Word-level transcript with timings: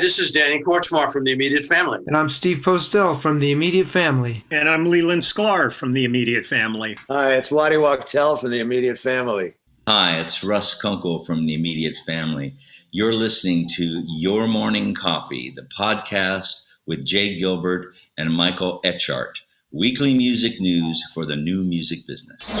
this 0.00 0.18
is 0.18 0.30
Danny 0.30 0.62
Korchmar 0.62 1.12
from 1.12 1.24
the 1.24 1.32
Immediate 1.32 1.64
Family. 1.64 1.98
And 2.06 2.16
I'm 2.16 2.30
Steve 2.30 2.58
Postell 2.58 3.20
from 3.20 3.38
the 3.38 3.50
Immediate 3.52 3.86
Family. 3.86 4.44
And 4.50 4.68
I'm 4.68 4.86
Leland 4.86 5.22
Sklar 5.22 5.70
from 5.70 5.92
the 5.92 6.04
Immediate 6.04 6.46
Family. 6.46 6.96
Hi, 7.10 7.34
it's 7.34 7.50
Waddy 7.50 7.76
Wachtel 7.76 8.36
from 8.36 8.50
the 8.50 8.60
Immediate 8.60 8.98
Family. 8.98 9.54
Hi, 9.86 10.18
it's 10.20 10.42
Russ 10.42 10.80
Kunkel 10.80 11.22
from 11.26 11.44
the 11.44 11.52
Immediate 11.52 11.98
Family. 12.06 12.56
You're 12.92 13.12
listening 13.12 13.68
to 13.74 14.02
Your 14.06 14.46
Morning 14.46 14.94
Coffee, 14.94 15.52
the 15.54 15.68
podcast 15.78 16.62
with 16.86 17.04
Jay 17.04 17.38
Gilbert 17.38 17.94
and 18.16 18.32
Michael 18.32 18.80
Etchart. 18.84 19.42
Weekly 19.72 20.14
music 20.14 20.60
news 20.60 21.00
for 21.14 21.24
the 21.24 21.36
new 21.36 21.62
music 21.62 22.04
business. 22.04 22.60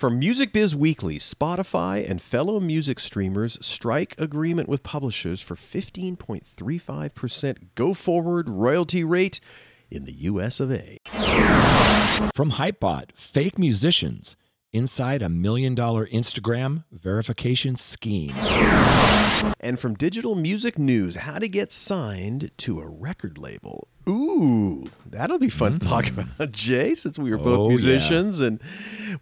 From 0.00 0.18
Music 0.18 0.52
Biz 0.52 0.74
Weekly, 0.74 1.20
Spotify 1.20 2.04
and 2.10 2.20
fellow 2.20 2.58
music 2.58 2.98
streamers 2.98 3.56
strike 3.64 4.16
agreement 4.18 4.68
with 4.68 4.82
publishers 4.82 5.40
for 5.40 5.54
15.35% 5.54 7.56
go 7.76 7.94
forward 7.94 8.48
royalty 8.48 9.04
rate 9.04 9.38
in 9.92 10.04
the 10.04 10.14
US 10.14 10.58
of 10.58 10.72
A. 10.72 10.98
From 12.34 12.50
Hypebot, 12.52 13.10
fake 13.14 13.56
musicians 13.56 14.34
inside 14.72 15.22
a 15.22 15.28
million 15.28 15.76
dollar 15.76 16.08
Instagram 16.08 16.82
verification 16.90 17.76
scheme. 17.76 18.34
And 19.60 19.78
from 19.78 19.94
Digital 19.94 20.34
Music 20.34 20.80
News, 20.80 21.14
how 21.14 21.38
to 21.38 21.46
get 21.46 21.70
signed 21.70 22.50
to 22.58 22.80
a 22.80 22.88
record 22.88 23.38
label. 23.38 23.86
Ooh, 24.08 24.90
that'll 25.06 25.38
be 25.38 25.48
fun 25.48 25.72
mm-hmm. 25.72 25.78
to 25.78 25.88
talk 25.88 26.04
mm. 26.06 26.36
about, 26.36 26.52
Jay, 26.52 26.94
since 26.94 27.18
we 27.18 27.30
were 27.30 27.38
both 27.38 27.58
oh, 27.58 27.68
musicians 27.68 28.40
yeah. 28.40 28.48
and 28.48 28.60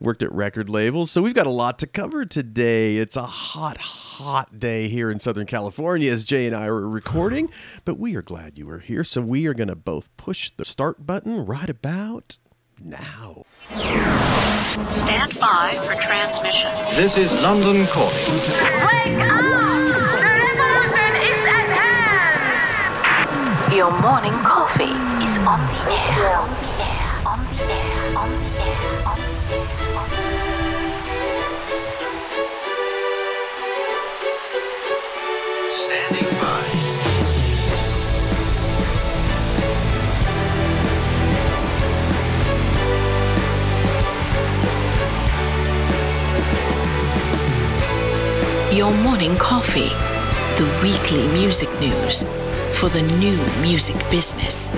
worked 0.00 0.22
at 0.22 0.32
record 0.32 0.68
labels. 0.68 1.10
So 1.10 1.22
we've 1.22 1.34
got 1.34 1.46
a 1.46 1.50
lot 1.50 1.78
to 1.80 1.86
cover 1.86 2.24
today. 2.24 2.96
It's 2.96 3.16
a 3.16 3.26
hot, 3.26 3.76
hot 3.78 4.58
day 4.58 4.88
here 4.88 5.10
in 5.10 5.20
Southern 5.20 5.46
California 5.46 6.10
as 6.10 6.24
Jay 6.24 6.46
and 6.46 6.56
I 6.56 6.66
are 6.66 6.88
recording, 6.88 7.50
but 7.84 7.98
we 7.98 8.16
are 8.16 8.22
glad 8.22 8.58
you 8.58 8.68
are 8.70 8.78
here. 8.78 9.04
So 9.04 9.20
we 9.20 9.46
are 9.46 9.54
going 9.54 9.68
to 9.68 9.76
both 9.76 10.14
push 10.16 10.50
the 10.50 10.64
start 10.64 11.06
button 11.06 11.44
right 11.44 11.70
about 11.70 12.38
now. 12.82 13.44
Stand 13.68 15.38
by 15.38 15.78
for 15.84 16.00
transmission. 16.00 16.70
This 16.96 17.18
is 17.18 17.42
London 17.42 17.86
calling. 17.86 18.14
Wake 18.86 19.30
up! 19.30 19.69
Your 23.72 23.90
morning 24.00 24.32
coffee 24.42 24.96
is 25.24 25.38
on 25.38 25.60
the 25.60 25.92
air. 25.92 26.38
On 26.38 26.50
the 26.50 26.66
air. 26.82 27.22
On 27.24 27.38
the 27.44 27.62
air. 27.72 28.16
On 28.16 28.30
the 28.30 28.50
air. 28.60 29.06
On 29.06 30.08
the 30.10 30.16
air. 30.16 30.40
Standing 35.86 36.30
by. 36.40 36.64
Your 48.74 48.92
morning 49.04 49.36
coffee, 49.36 49.92
the 50.58 50.66
weekly 50.82 51.24
music 51.28 51.70
news 51.80 52.24
for 52.80 52.88
the 52.88 53.02
new 53.18 53.36
music 53.60 53.94
business. 54.10 54.70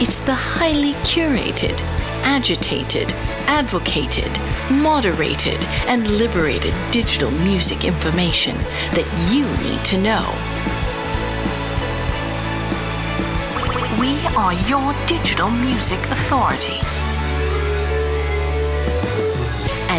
It's 0.00 0.20
the 0.20 0.34
highly 0.34 0.94
curated, 1.04 1.78
agitated, 2.22 3.12
advocated, 3.46 4.32
moderated, 4.70 5.62
and 5.86 6.08
liberated 6.16 6.72
digital 6.90 7.30
music 7.30 7.84
information 7.84 8.56
that 8.96 9.04
you 9.30 9.44
need 9.68 9.84
to 9.84 9.98
know. 10.00 10.24
We 14.00 14.16
are 14.34 14.54
your 14.70 14.94
digital 15.06 15.50
music 15.50 16.00
authority. 16.10 16.80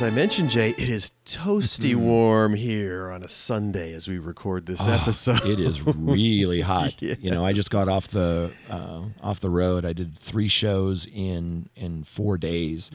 As 0.00 0.04
I 0.04 0.08
mentioned, 0.08 0.48
Jay, 0.48 0.70
it 0.70 0.88
is 0.88 1.12
toasty 1.26 1.90
mm-hmm. 1.90 2.00
warm 2.00 2.54
here 2.54 3.12
on 3.12 3.22
a 3.22 3.28
Sunday 3.28 3.92
as 3.92 4.08
we 4.08 4.16
record 4.16 4.64
this 4.64 4.88
oh, 4.88 4.92
episode. 4.92 5.44
It 5.44 5.60
is 5.60 5.82
really 5.82 6.60
hot. 6.62 6.96
yeah. 7.02 7.16
You 7.20 7.30
know, 7.30 7.44
I 7.44 7.52
just 7.52 7.70
got 7.70 7.86
off 7.86 8.08
the 8.08 8.50
uh, 8.70 9.02
off 9.22 9.40
the 9.40 9.50
road. 9.50 9.84
I 9.84 9.92
did 9.92 10.18
three 10.18 10.48
shows 10.48 11.06
in 11.06 11.68
in 11.76 12.04
four 12.04 12.38
days 12.38 12.90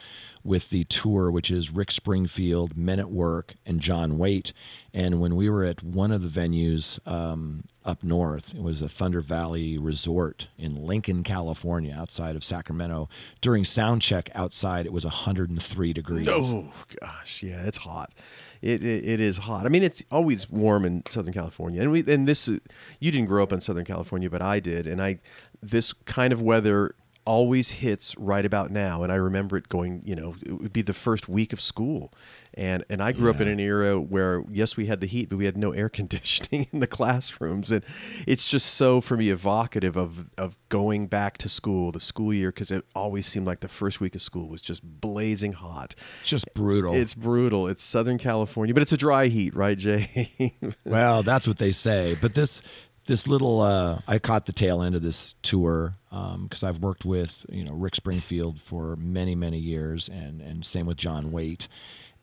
with 0.46 0.70
the 0.70 0.84
tour, 0.86 1.32
which 1.32 1.50
is 1.50 1.72
Rick 1.72 1.90
Springfield, 1.90 2.78
Men 2.78 3.00
at 3.00 3.10
Work, 3.10 3.56
and 3.66 3.82
John 3.82 4.20
Waite. 4.20 4.54
And 4.94 5.20
when 5.20 5.36
we 5.36 5.50
were 5.50 5.64
at 5.66 5.82
one 5.82 6.12
of 6.12 6.22
the 6.22 6.40
venues 6.40 7.00
um, 7.08 7.64
up 7.84 8.04
north, 8.04 8.54
it 8.54 8.62
was 8.62 8.80
a 8.80 8.88
Thunder 8.88 9.22
Valley 9.22 9.80
Resort 9.80 10.48
in 10.56 10.86
Lincoln, 10.86 11.24
California, 11.24 11.96
outside 11.98 12.36
of 12.36 12.44
Sacramento. 12.44 13.10
During 13.42 13.66
sound 13.66 14.04
check 14.04 14.30
outside, 14.36 14.86
it 14.86 14.94
was 14.94 15.04
103 15.04 15.94
degrees. 15.94 16.28
Oh 16.30 16.72
gosh, 17.02 17.42
yeah, 17.42 17.64
it's 17.66 17.80
hot. 17.80 18.14
It, 18.62 18.84
it, 18.84 19.04
it 19.04 19.20
is 19.20 19.40
hot. 19.40 19.66
I 19.66 19.70
mean, 19.70 19.84
it's 19.84 20.04
always 20.12 20.50
warm 20.50 20.86
in 20.86 21.04
Southern 21.08 21.34
California, 21.34 21.82
and 21.82 21.92
we 21.92 22.04
and 22.08 22.28
this 22.28 22.48
you 22.48 23.12
didn't 23.12 23.26
grow 23.28 23.42
up 23.42 23.52
in 23.52 23.62
Southern 23.62 23.86
California, 23.86 24.30
but 24.30 24.44
I 24.44 24.60
did, 24.60 24.86
and 24.86 25.02
I 25.02 25.20
this 25.62 25.92
kind 25.92 26.32
of 26.32 26.42
weather 26.42 26.96
always 27.26 27.72
hits 27.72 28.16
right 28.18 28.46
about 28.46 28.72
now. 28.72 29.04
And 29.04 29.12
I 29.12 29.16
remember 29.16 29.58
it 29.58 29.68
going, 29.68 30.02
you 30.06 30.16
know, 30.16 30.36
it 30.46 30.54
would 30.54 30.74
be 30.74 30.82
the 30.82 30.94
first 30.94 31.28
week 31.28 31.52
of 31.54 31.60
school. 31.60 32.14
And 32.54 32.86
and 32.90 33.04
I 33.04 33.12
grew 33.12 33.26
yeah. 33.26 33.36
up 33.36 33.42
in 33.42 33.48
an 33.48 33.60
era 33.60 34.00
where 34.00 34.44
yes, 34.50 34.78
we 34.78 34.86
had 34.86 35.02
the 35.02 35.08
heat, 35.08 35.30
but 35.30 35.38
we 35.38 35.46
had 35.46 35.58
no 35.58 35.72
air 35.72 35.90
conditioning 36.00 36.68
in 36.72 36.80
the 36.80 36.88
classrooms. 36.88 37.72
And 37.72 37.84
it's 38.26 38.50
just 38.50 38.68
so 38.68 39.02
for 39.02 39.18
me 39.18 39.30
evocative 39.30 39.98
of 39.98 40.30
of 40.38 40.58
going 40.70 41.08
back 41.08 41.38
to 41.40 41.50
school, 41.50 41.92
the 41.92 42.00
school 42.00 42.34
year, 42.34 42.52
because 42.52 42.72
it 42.72 42.86
always 42.96 43.26
seemed 43.26 43.48
like 43.48 43.60
the 43.60 43.68
first 43.68 44.00
week 44.00 44.16
of 44.16 44.22
school 44.22 44.48
was 44.50 44.62
just 44.62 44.84
blazing 45.02 45.54
hot. 45.54 45.96
Just 46.24 46.46
brutal. 46.54 46.94
It's 46.94 47.14
brutal. 47.14 47.68
It's 47.68 47.84
Southern 47.84 48.18
California, 48.18 48.74
but 48.74 48.84
it's 48.84 48.94
a 48.94 48.98
dry 48.98 49.28
heat, 49.28 49.54
right, 49.56 49.78
Jay? 49.78 50.54
well, 50.86 51.24
that's 51.24 51.48
what 51.48 51.58
they 51.58 51.72
say. 51.72 52.16
But 52.22 52.36
this 52.36 52.62
this 53.06 53.28
little 53.28 53.62
uh, 53.62 54.00
I 54.08 54.20
caught 54.20 54.46
the 54.46 54.54
tail 54.54 54.82
end 54.82 54.96
of 54.96 55.02
this 55.02 55.36
tour 55.42 55.98
because 56.10 56.64
um, 56.64 56.70
I've 56.70 56.80
worked 56.80 57.06
with 57.06 57.46
you 57.50 57.64
know 57.64 57.74
Rick 57.74 57.96
Springfield 57.96 58.62
for 58.62 58.96
many 58.96 59.36
many 59.36 59.60
years 59.60 60.10
and 60.10 60.42
and 60.42 60.66
same 60.66 60.86
with 60.86 60.98
John 60.98 61.32
Waite. 61.32 61.68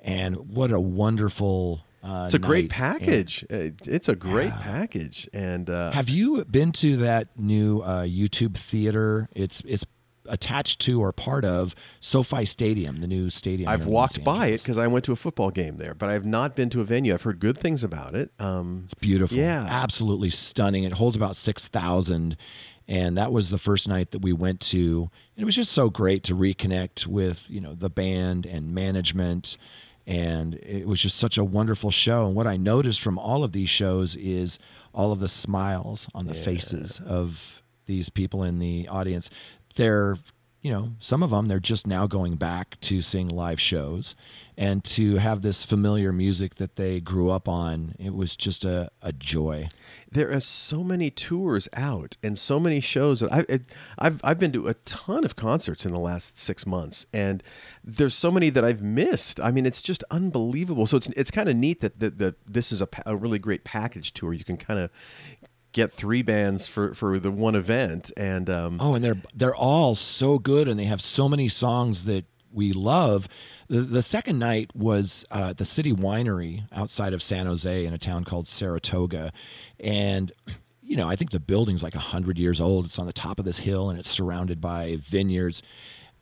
And 0.00 0.50
what 0.52 0.72
a 0.72 0.80
wonderful 0.80 1.84
uh, 2.02 2.24
it's 2.26 2.34
a 2.34 2.38
great 2.38 2.68
package. 2.68 3.44
And, 3.48 3.80
it's 3.86 4.08
a 4.08 4.16
great 4.16 4.48
yeah. 4.48 4.58
package. 4.60 5.28
And 5.32 5.70
uh, 5.70 5.92
have 5.92 6.08
you 6.08 6.44
been 6.44 6.72
to 6.72 6.96
that 6.98 7.28
new 7.38 7.80
uh, 7.80 8.02
YouTube 8.02 8.56
theater? 8.56 9.28
It's 9.34 9.62
it's 9.66 9.84
attached 10.32 10.80
to 10.80 11.00
or 11.00 11.12
part 11.12 11.44
of 11.44 11.74
SoFi 12.00 12.44
Stadium, 12.46 12.98
the 12.98 13.06
new 13.06 13.28
stadium. 13.30 13.68
I've 13.68 13.86
walked 13.86 14.24
by 14.24 14.48
it 14.48 14.62
because 14.62 14.78
I 14.78 14.86
went 14.86 15.04
to 15.04 15.12
a 15.12 15.16
football 15.16 15.50
game 15.50 15.76
there, 15.76 15.94
but 15.94 16.08
I've 16.08 16.24
not 16.24 16.56
been 16.56 16.70
to 16.70 16.80
a 16.80 16.84
venue. 16.84 17.12
I've 17.12 17.22
heard 17.22 17.38
good 17.38 17.58
things 17.58 17.84
about 17.84 18.14
it. 18.14 18.32
Um, 18.40 18.82
it's 18.86 18.94
beautiful. 18.94 19.36
Yeah, 19.36 19.66
absolutely 19.68 20.30
stunning. 20.30 20.84
It 20.84 20.92
holds 20.92 21.14
about 21.14 21.36
six 21.36 21.68
thousand, 21.68 22.38
and 22.88 23.16
that 23.16 23.30
was 23.30 23.50
the 23.50 23.58
first 23.58 23.86
night 23.86 24.10
that 24.12 24.22
we 24.22 24.32
went 24.32 24.60
to. 24.60 25.10
And 25.36 25.42
it 25.42 25.44
was 25.44 25.54
just 25.54 25.70
so 25.70 25.90
great 25.90 26.24
to 26.24 26.34
reconnect 26.34 27.06
with 27.06 27.48
you 27.48 27.60
know 27.60 27.74
the 27.74 27.90
band 27.90 28.46
and 28.46 28.74
management. 28.74 29.58
And 30.04 30.56
it 30.56 30.88
was 30.88 31.00
just 31.00 31.16
such 31.16 31.38
a 31.38 31.44
wonderful 31.44 31.92
show. 31.92 32.26
And 32.26 32.34
what 32.34 32.48
I 32.48 32.56
noticed 32.56 33.00
from 33.00 33.18
all 33.18 33.44
of 33.44 33.52
these 33.52 33.68
shows 33.68 34.16
is 34.16 34.58
all 34.92 35.12
of 35.12 35.20
the 35.20 35.28
smiles 35.28 36.08
on 36.12 36.26
the 36.26 36.34
yeah. 36.34 36.42
faces 36.42 37.00
of 37.06 37.62
these 37.86 38.08
people 38.08 38.42
in 38.42 38.58
the 38.58 38.88
audience 38.88 39.30
they're 39.74 40.16
you 40.60 40.70
know 40.70 40.92
some 40.98 41.22
of 41.22 41.30
them 41.30 41.48
they're 41.48 41.58
just 41.58 41.86
now 41.86 42.06
going 42.06 42.36
back 42.36 42.78
to 42.80 43.02
seeing 43.02 43.28
live 43.28 43.60
shows 43.60 44.14
and 44.56 44.84
to 44.84 45.16
have 45.16 45.42
this 45.42 45.64
familiar 45.64 46.12
music 46.12 46.56
that 46.56 46.76
they 46.76 47.00
grew 47.00 47.30
up 47.30 47.48
on 47.48 47.94
it 47.98 48.14
was 48.14 48.36
just 48.36 48.64
a, 48.64 48.90
a 49.00 49.12
joy. 49.12 49.66
There 50.10 50.30
are 50.30 50.40
so 50.40 50.84
many 50.84 51.10
tours 51.10 51.68
out 51.72 52.16
and 52.22 52.38
so 52.38 52.60
many 52.60 52.80
shows 52.80 53.20
that 53.20 53.32
I, 53.32 53.60
I've, 53.98 54.20
I've 54.22 54.38
been 54.38 54.52
to 54.52 54.68
a 54.68 54.74
ton 54.74 55.24
of 55.24 55.36
concerts 55.36 55.86
in 55.86 55.92
the 55.92 55.98
last 55.98 56.36
six 56.36 56.66
months 56.66 57.06
and 57.14 57.42
there's 57.82 58.14
so 58.14 58.30
many 58.30 58.50
that 58.50 58.64
I've 58.64 58.82
missed. 58.82 59.40
I 59.40 59.50
mean 59.52 59.64
it's 59.64 59.82
just 59.82 60.04
unbelievable. 60.10 60.86
So 60.86 60.98
it's, 60.98 61.08
it's 61.08 61.30
kind 61.30 61.48
of 61.48 61.56
neat 61.56 61.80
that, 61.80 61.98
that, 62.00 62.18
that 62.18 62.46
this 62.46 62.72
is 62.72 62.82
a, 62.82 62.88
a 63.06 63.16
really 63.16 63.38
great 63.38 63.64
package 63.64 64.12
tour. 64.12 64.34
You 64.34 64.44
can 64.44 64.58
kind 64.58 64.78
of 64.78 64.90
get 65.72 65.90
three 65.92 66.22
bands 66.22 66.66
for 66.66 66.94
for 66.94 67.18
the 67.18 67.30
one 67.30 67.54
event, 67.54 68.10
and 68.16 68.48
um, 68.48 68.78
Oh, 68.80 68.94
and 68.94 69.04
they're 69.04 69.20
they're 69.34 69.54
all 69.54 69.94
so 69.94 70.38
good, 70.38 70.68
and 70.68 70.78
they 70.78 70.84
have 70.84 71.00
so 71.00 71.28
many 71.28 71.48
songs 71.48 72.04
that 72.04 72.24
we 72.52 72.72
love. 72.72 73.28
The, 73.68 73.80
the 73.80 74.02
second 74.02 74.38
night 74.38 74.70
was 74.74 75.24
uh, 75.30 75.54
the 75.54 75.64
City 75.64 75.92
Winery 75.92 76.64
outside 76.72 77.14
of 77.14 77.22
San 77.22 77.46
Jose 77.46 77.86
in 77.86 77.94
a 77.94 77.98
town 77.98 78.24
called 78.24 78.46
Saratoga, 78.46 79.32
and 79.80 80.30
you 80.82 80.96
know 80.96 81.08
I 81.08 81.16
think 81.16 81.30
the 81.30 81.40
building's 81.40 81.82
like 81.82 81.94
hundred 81.94 82.38
years 82.38 82.60
old. 82.60 82.86
It's 82.86 82.98
on 82.98 83.06
the 83.06 83.12
top 83.12 83.38
of 83.38 83.44
this 83.44 83.60
hill, 83.60 83.88
and 83.88 83.98
it's 83.98 84.10
surrounded 84.10 84.60
by 84.60 84.98
vineyards. 85.00 85.62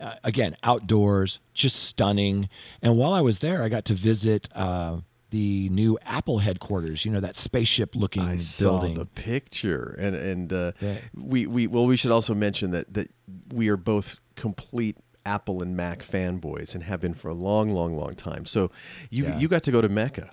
Uh, 0.00 0.14
again, 0.24 0.56
outdoors, 0.62 1.40
just 1.52 1.76
stunning. 1.76 2.48
And 2.80 2.96
while 2.96 3.12
I 3.12 3.20
was 3.20 3.40
there, 3.40 3.62
I 3.62 3.68
got 3.68 3.84
to 3.86 3.94
visit. 3.94 4.48
Uh, 4.54 5.00
the 5.30 5.68
new 5.70 5.98
Apple 6.04 6.38
headquarters, 6.40 7.04
you 7.04 7.10
know 7.12 7.20
that 7.20 7.36
spaceship-looking 7.36 8.22
I 8.22 8.36
saw 8.36 8.80
building. 8.80 8.94
the 8.94 9.06
picture, 9.06 9.96
and 9.98 10.14
and 10.16 10.52
uh, 10.52 10.72
Yeah. 10.80 10.96
we 11.14 11.46
we 11.46 11.66
well 11.66 11.86
we 11.86 11.96
should 11.96 12.10
also 12.10 12.34
mention 12.34 12.70
that 12.70 12.92
that 12.94 13.08
we 13.52 13.68
are 13.68 13.76
both 13.76 14.18
complete 14.36 14.96
Apple 15.26 15.62
and 15.62 15.76
Mac 15.76 16.00
fanboys 16.00 16.74
and 16.74 16.84
have 16.84 17.00
been 17.00 17.14
for 17.14 17.28
a 17.28 17.34
long, 17.34 17.70
long, 17.70 17.94
long 17.96 18.14
time. 18.14 18.44
So 18.46 18.70
you 19.10 19.24
Yeah. 19.24 19.38
you 19.38 19.48
got 19.48 19.62
to 19.64 19.70
go 19.72 19.80
to 19.80 19.88
Mecca. 19.88 20.30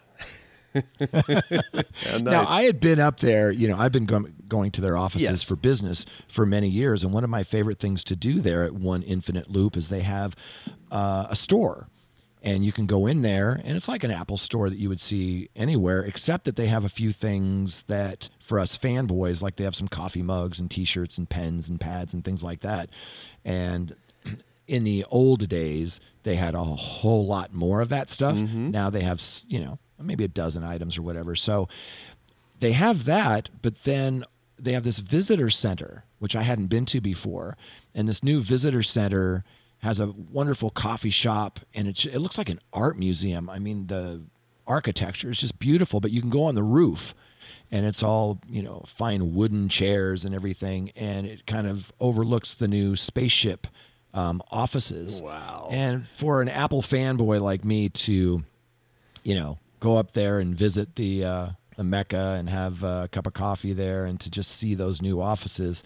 Yeah, 0.99 2.17
Now. 2.19 2.45
I 2.47 2.63
had 2.63 2.79
been 2.79 2.99
up 2.99 3.19
there, 3.19 3.51
you 3.51 3.67
know, 3.67 3.77
I've 3.77 3.91
been 3.91 4.05
go- 4.05 4.27
going 4.47 4.71
to 4.71 4.81
their 4.81 4.95
offices 4.95 5.27
Yes. 5.29 5.43
for 5.43 5.55
business 5.55 6.05
for 6.27 6.45
many 6.45 6.69
years, 6.69 7.03
and 7.03 7.11
one 7.11 7.23
of 7.23 7.29
my 7.29 7.43
favorite 7.43 7.79
things 7.79 8.03
to 8.05 8.15
do 8.15 8.41
there 8.41 8.63
at 8.63 8.73
One 8.73 9.01
Infinite 9.01 9.49
Loop 9.49 9.75
is 9.75 9.89
they 9.89 10.01
have 10.01 10.35
uh, 10.91 11.25
a 11.29 11.35
store, 11.35 11.89
and 12.47 12.63
you 12.63 12.71
can 12.71 12.85
go 12.85 13.05
in 13.05 13.23
there, 13.23 13.59
and 13.65 13.75
it's 13.75 13.89
like 13.89 14.05
an 14.05 14.11
Apple 14.11 14.37
store 14.37 14.69
that 14.69 14.77
you 14.77 14.87
would 14.87 15.01
see 15.01 15.49
anywhere, 15.53 16.01
except 16.01 16.45
that 16.45 16.55
they 16.55 16.67
have 16.67 16.85
a 16.85 16.89
few 16.89 17.11
things 17.11 17.81
that 17.87 18.29
for 18.39 18.57
us 18.57 18.77
fanboys, 18.77 19.41
like 19.41 19.57
they 19.57 19.65
have 19.65 19.75
some 19.75 19.89
coffee 19.89 20.21
mugs 20.21 20.57
and 20.57 20.71
T-shirts 20.71 21.17
and 21.17 21.29
pens 21.29 21.67
and 21.67 21.77
pads 21.77 22.13
and 22.13 22.23
things 22.23 22.43
like 22.43 22.61
that, 22.61 22.89
and 23.43 23.97
in 24.67 24.85
the 24.85 25.03
old 25.11 25.49
days, 25.49 25.99
they 26.23 26.35
had 26.35 26.55
a 26.55 26.63
whole 26.63 27.25
lot 27.25 27.53
more 27.53 27.81
of 27.81 27.89
that 27.89 28.07
stuff. 28.07 28.37
Mm-hmm. 28.37 28.69
Now 28.69 28.89
they 28.89 29.01
have, 29.01 29.21
you 29.49 29.59
know, 29.59 29.77
maybe 30.01 30.23
a 30.23 30.29
dozen 30.29 30.63
items 30.63 30.97
or 30.97 31.01
whatever. 31.01 31.35
So 31.35 31.67
they 32.61 32.71
have 32.71 33.03
that, 33.03 33.49
but 33.61 33.83
then 33.83 34.23
they 34.57 34.71
have 34.71 34.83
this 34.83 34.99
visitor 34.99 35.49
center, 35.49 36.05
which 36.19 36.35
I 36.35 36.43
hadn't 36.43 36.67
been 36.67 36.85
to 36.85 37.01
before. 37.01 37.57
And 37.93 38.07
this 38.07 38.23
new 38.23 38.39
visitor 38.39 38.83
center 38.83 39.43
has 39.79 39.99
a 39.99 40.07
wonderful 40.07 40.69
coffee 40.69 41.09
shop, 41.09 41.59
and 41.73 41.87
it, 41.87 42.05
it 42.05 42.19
looks 42.19 42.37
like 42.37 42.49
an 42.49 42.59
art 42.73 42.97
museum. 42.97 43.49
I 43.49 43.59
mean, 43.59 43.87
the 43.87 44.23
architecture 44.65 45.29
is 45.29 45.39
just 45.39 45.59
beautiful, 45.59 45.99
but 45.99 46.11
you 46.11 46.21
can 46.21 46.29
go 46.29 46.43
on 46.43 46.55
the 46.55 46.63
roof. 46.63 47.13
And 47.69 47.85
it's 47.85 48.01
all, 48.01 48.39
you 48.47 48.61
know, 48.61 48.83
fine 48.87 49.33
wooden 49.33 49.67
chairs 49.67 50.23
and 50.23 50.33
everything. 50.33 50.91
And 50.95 51.27
it 51.27 51.45
kind 51.45 51.67
of 51.67 51.91
overlooks 51.99 52.53
the 52.53 52.67
new 52.67 52.95
spaceship 52.95 53.67
um, 54.13 54.41
offices. 54.49 55.21
Wow. 55.21 55.67
And 55.69 56.07
for 56.07 56.41
an 56.41 56.47
Apple 56.47 56.81
fanboy 56.81 57.41
like 57.41 57.65
me 57.65 57.89
to, 57.89 58.43
you 59.23 59.35
know, 59.35 59.59
go 59.81 59.97
up 59.97 60.13
there 60.13 60.39
and 60.39 60.55
visit 60.55 60.95
the 60.95 61.25
uh, 61.25 61.47
the 61.75 61.83
Mecca 61.83 62.35
and 62.39 62.49
have 62.49 62.83
a 62.83 63.09
cup 63.11 63.27
of 63.27 63.33
coffee 63.33 63.73
there, 63.73 64.05
and 64.05 64.19
to 64.21 64.31
just 64.31 64.51
see 64.51 64.73
those 64.73 65.01
new 65.01 65.21
offices, 65.21 65.83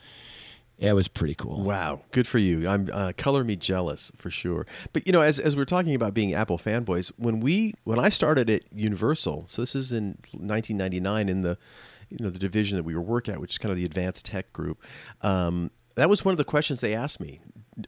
it 0.90 0.94
was 0.94 1.08
pretty 1.08 1.36
cool. 1.36 1.62
Wow, 1.62 2.02
good 2.12 2.28
for 2.28 2.40
you. 2.40 2.68
I'm 2.68 2.90
uh, 2.92 3.14
color 3.16 3.44
me 3.44 3.56
jealous 3.56 4.12
for 4.16 4.32
sure. 4.32 4.66
But 4.94 5.06
you 5.06 5.14
know, 5.14 5.22
as 5.22 5.40
as 5.40 5.56
we're 5.56 5.66
talking 5.66 5.94
about 5.94 6.14
being 6.14 6.34
Apple 6.34 6.58
fanboys, 6.58 7.12
when 7.18 7.40
we 7.40 7.76
when 7.84 8.00
I 8.00 8.10
started 8.10 8.50
at 8.50 8.64
Universal, 8.74 9.46
so 9.48 9.62
this 9.62 9.76
is 9.76 9.92
in 9.92 10.18
1999 10.32 11.30
in 11.30 11.42
the 11.42 11.58
you 12.10 12.18
know 12.20 12.32
the 12.32 12.40
division 12.40 12.78
that 12.78 12.84
we 12.84 12.96
were 12.96 13.02
work 13.02 13.30
at, 13.30 13.40
which 13.40 13.52
is 13.52 13.58
kind 13.60 13.72
of 13.72 13.78
the 13.78 13.86
advanced 13.86 14.26
tech 14.26 14.52
group. 14.54 14.84
Um, 15.22 15.70
that 15.96 16.10
was 16.10 16.26
one 16.26 16.32
of 16.32 16.38
the 16.38 16.44
questions 16.44 16.82
they 16.82 16.96
asked 16.96 17.20
me. 17.20 17.40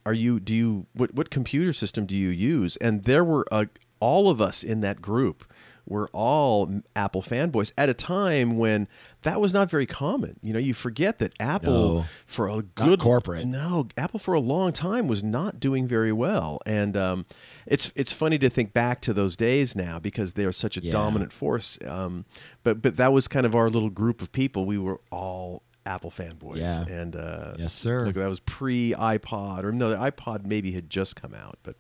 Are 0.06 0.14
you 0.14 0.40
do 0.40 0.54
you 0.54 0.86
what 0.94 1.16
what 1.16 1.32
computer 1.32 1.74
system 1.74 2.06
do 2.06 2.16
you 2.16 2.30
use? 2.30 2.78
And 2.78 3.06
there 3.06 3.24
were 3.24 3.46
uh, 3.52 3.66
all 4.00 4.30
of 4.30 4.40
us 4.42 4.64
in 4.64 4.82
that 4.82 5.02
group 5.02 5.46
were 5.86 6.10
all 6.14 6.82
Apple 6.96 7.22
fanboys 7.22 7.72
at 7.78 7.90
a 7.90 7.94
time 7.94 8.58
when 8.58 8.88
that 9.24 9.42
was 9.42 9.54
not 9.54 9.70
very 9.70 9.86
common. 9.86 10.38
You 10.42 10.54
know, 10.54 10.60
you 10.60 10.74
forget 10.74 11.18
that 11.20 11.34
Apple 11.40 11.96
No. 11.96 12.06
for 12.26 12.48
a 12.48 12.62
good 12.62 13.00
corporate. 13.00 13.46
No, 13.46 13.88
Apple 13.98 14.20
for 14.20 14.34
a 14.34 14.40
long 14.40 14.72
time 14.72 15.08
was 15.08 15.24
not 15.24 15.60
doing 15.60 15.86
very 15.88 16.12
well, 16.12 16.60
and 16.66 16.96
um, 16.96 17.26
it's 17.68 17.92
it's 17.96 18.14
funny 18.14 18.38
to 18.40 18.50
think 18.50 18.72
back 18.74 19.02
to 19.02 19.14
those 19.14 19.36
days 19.36 19.76
now 19.76 20.00
because 20.00 20.34
they 20.34 20.46
are 20.46 20.52
such 20.54 20.78
a 20.78 20.84
Yeah. 20.84 20.92
dominant 20.92 21.34
force. 21.34 21.78
Um, 21.86 22.26
but 22.64 22.82
but 22.82 22.96
that 22.98 23.12
was 23.12 23.28
kind 23.28 23.46
of 23.46 23.54
our 23.56 23.70
little 23.70 23.90
group 23.90 24.22
of 24.22 24.32
people. 24.32 24.66
We 24.66 24.78
were 24.78 25.00
all 25.12 25.64
Apple 25.86 26.10
fanboys, 26.10 26.58
Yeah. 26.58 26.82
and 26.90 27.16
uh, 27.16 27.56
Yes, 27.60 27.74
sir. 27.74 28.06
Look, 28.06 28.16
that 28.16 28.30
was 28.30 28.40
pre 28.40 28.94
iPod, 28.94 29.64
or 29.64 29.72
no, 29.72 29.90
the 29.90 29.98
iPod 29.98 30.46
maybe 30.46 30.72
had 30.72 30.90
just 30.90 31.16
come 31.22 31.34
out, 31.34 31.58
but 31.64 31.76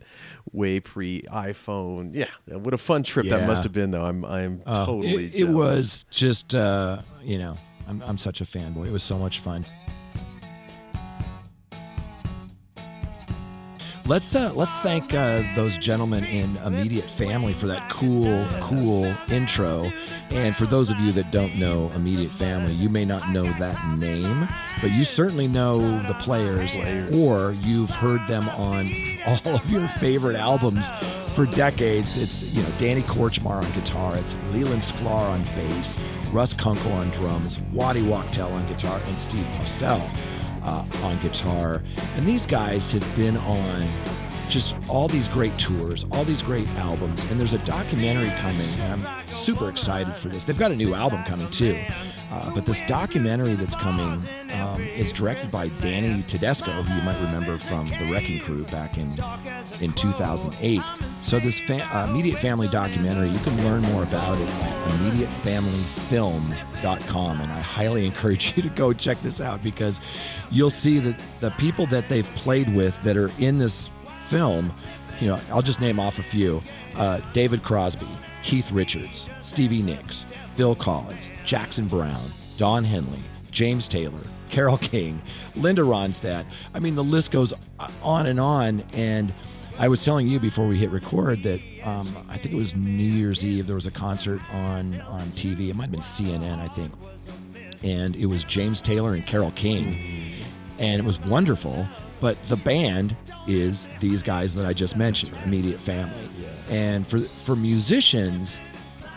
way 0.51 0.79
pre 0.79 1.21
iPhone. 1.31 2.13
Yeah, 2.13 2.25
what 2.57 2.73
a 2.73 2.77
fun 2.77 3.03
trip 3.03 3.27
that 3.29 3.47
must 3.47 3.63
have 3.63 3.71
been, 3.73 3.91
though. 3.91 4.03
I'm 4.03 4.25
I'm 4.25 4.61
Uh, 4.65 4.85
totally. 4.85 5.25
It, 5.27 5.35
it 5.35 5.49
was 5.49 6.05
just, 6.11 6.53
uh, 6.53 7.01
you 7.23 7.37
know, 7.37 7.55
I'm, 7.87 8.01
I'm 8.01 8.17
such 8.17 8.41
a 8.41 8.45
fanboy. 8.45 8.87
It 8.87 8.91
was 8.91 9.03
so 9.03 9.17
much 9.17 9.39
fun. 9.39 9.63
Let's 14.05 14.35
uh, 14.35 14.51
let's 14.53 14.77
thank 14.79 15.13
uh, 15.13 15.43
those 15.55 15.77
gentlemen 15.77 16.25
in 16.25 16.57
immediate 16.57 17.09
family 17.09 17.53
for 17.53 17.67
that 17.67 17.89
cool 17.89 18.45
cool 18.59 19.05
intro, 19.29 19.89
and 20.29 20.53
for 20.53 20.65
those 20.65 20.89
of 20.89 20.99
you 20.99 21.13
that 21.13 21.31
don't 21.31 21.55
know 21.55 21.89
immediate 21.95 22.31
family, 22.31 22.73
you 22.73 22.89
may 22.89 23.05
not 23.05 23.29
know 23.29 23.43
that 23.43 23.97
name, 23.97 24.49
but 24.81 24.91
you 24.91 25.05
certainly 25.05 25.47
know 25.47 25.79
the 26.03 26.15
players, 26.15 26.75
or 27.13 27.53
you've 27.61 27.91
heard 27.91 28.19
them 28.27 28.49
on 28.49 28.91
all 29.25 29.55
of 29.55 29.71
your 29.71 29.87
favorite 29.87 30.35
albums 30.35 30.89
for 31.33 31.45
decades. 31.45 32.17
It's 32.17 32.53
you 32.53 32.61
know 32.61 32.69
Danny 32.79 33.03
Korchmar 33.03 33.63
on 33.63 33.71
guitar, 33.71 34.17
it's 34.17 34.35
Leland 34.51 34.81
Sklar 34.81 35.29
on 35.31 35.43
bass, 35.55 35.95
Russ 36.33 36.53
Kunkel 36.53 36.91
on 36.91 37.09
drums, 37.11 37.57
Waddy 37.71 38.01
Wachtel 38.01 38.51
on 38.51 38.67
guitar, 38.67 38.99
and 39.07 39.17
Steve 39.17 39.45
Postell 39.57 40.11
uh, 40.63 40.85
on 41.03 41.19
guitar. 41.19 41.81
And 42.15 42.25
these 42.25 42.45
guys 42.45 42.91
have 42.91 43.15
been 43.15 43.37
on 43.37 43.81
just 44.49 44.75
all 44.87 45.07
these 45.07 45.27
great 45.27 45.57
tours, 45.57 46.05
all 46.11 46.23
these 46.23 46.41
great 46.41 46.67
albums, 46.75 47.23
and 47.25 47.39
there's 47.39 47.53
a 47.53 47.57
documentary 47.59 48.29
coming, 48.39 48.67
and 48.79 49.05
I'm 49.05 49.27
super 49.27 49.69
excited 49.69 50.13
for 50.13 50.29
this. 50.29 50.43
They've 50.43 50.57
got 50.57 50.71
a 50.71 50.75
new 50.75 50.93
album 50.93 51.23
coming 51.23 51.49
too, 51.49 51.79
uh, 52.31 52.53
but 52.53 52.65
this 52.65 52.81
documentary 52.87 53.53
that's 53.53 53.75
coming 53.75 54.19
um, 54.53 54.81
is 54.81 55.11
directed 55.11 55.51
by 55.51 55.67
Danny 55.67 56.23
Tedesco, 56.23 56.71
who 56.71 56.95
you 56.95 57.01
might 57.03 57.19
remember 57.21 57.57
from 57.57 57.87
The 57.87 58.09
Wrecking 58.11 58.39
Crew 58.39 58.63
back 58.65 58.97
in 58.97 59.13
in 59.81 59.93
2008. 59.93 60.81
So 61.19 61.39
this 61.39 61.59
fa- 61.59 61.87
uh, 61.95 62.07
immediate 62.09 62.39
family 62.39 62.67
documentary, 62.67 63.29
you 63.29 63.39
can 63.39 63.55
learn 63.63 63.81
more 63.83 64.03
about 64.03 64.39
it 64.39 64.47
at 64.47 64.89
immediatefamilyfilm.com, 64.99 67.41
and 67.41 67.51
I 67.51 67.59
highly 67.59 68.05
encourage 68.13 68.55
you 68.55 68.63
to 68.63 68.69
go 68.69 68.93
check 68.93 69.21
this 69.21 69.41
out 69.41 69.61
because 69.63 69.99
you'll 70.51 70.69
see 70.69 70.99
that 70.99 71.19
the 71.39 71.51
people 71.51 71.85
that 71.87 72.09
they've 72.09 72.27
played 72.35 72.73
with 72.73 73.01
that 73.03 73.17
are 73.17 73.31
in 73.39 73.57
this 73.57 73.89
film, 74.23 74.71
you 75.19 75.27
know, 75.27 75.39
I'll 75.51 75.61
just 75.61 75.81
name 75.81 75.99
off 75.99 76.19
a 76.19 76.23
few: 76.23 76.61
uh, 76.95 77.21
David 77.33 77.63
Crosby, 77.63 78.07
Keith 78.43 78.71
Richards, 78.71 79.29
Stevie 79.41 79.81
Nicks, 79.81 80.25
Phil 80.55 80.75
Collins, 80.75 81.29
Jackson 81.45 81.87
Browne, 81.87 82.29
Don 82.57 82.83
Henley, 82.83 83.21
James 83.51 83.87
Taylor, 83.87 84.21
Carole 84.49 84.77
King, 84.77 85.21
Linda 85.55 85.81
Ronstadt. 85.81 86.45
I 86.73 86.79
mean, 86.79 86.95
the 86.95 87.03
list 87.03 87.31
goes 87.31 87.53
on 88.03 88.27
and 88.27 88.39
on. 88.39 88.83
And 88.93 89.33
I 89.79 89.87
was 89.87 90.03
telling 90.05 90.27
you 90.27 90.39
before 90.39 90.67
we 90.67 90.77
hit 90.77 90.91
record 90.91 91.41
that 91.43 91.59
um, 91.83 92.15
I 92.29 92.37
think 92.37 92.53
it 92.53 92.57
was 92.57 92.75
New 92.75 93.03
Year's 93.03 93.43
Eve. 93.43 93.65
There 93.65 93.75
was 93.75 93.87
a 93.87 93.91
concert 93.91 94.41
on 94.51 95.01
on 95.01 95.27
TV. 95.31 95.69
It 95.69 95.75
might 95.75 95.85
have 95.85 95.91
been 95.91 96.01
CNN, 96.01 96.59
I 96.59 96.67
think, 96.67 96.93
and 97.81 98.15
it 98.15 98.27
was 98.27 98.43
James 98.43 98.81
Taylor 98.81 99.13
and 99.13 99.25
Carole 99.25 99.51
King, 99.51 100.35
and 100.77 100.99
it 100.99 101.05
was 101.05 101.19
wonderful. 101.21 101.87
But 102.19 102.41
the 102.43 102.55
band 102.55 103.17
is 103.47 103.89
these 103.99 104.23
guys 104.23 104.55
that 104.55 104.65
I 104.65 104.73
just 104.73 104.95
mentioned, 104.95 105.37
immediate 105.43 105.79
family, 105.79 106.29
and 106.69 107.07
for 107.07 107.19
for 107.21 107.55
musicians, 107.55 108.57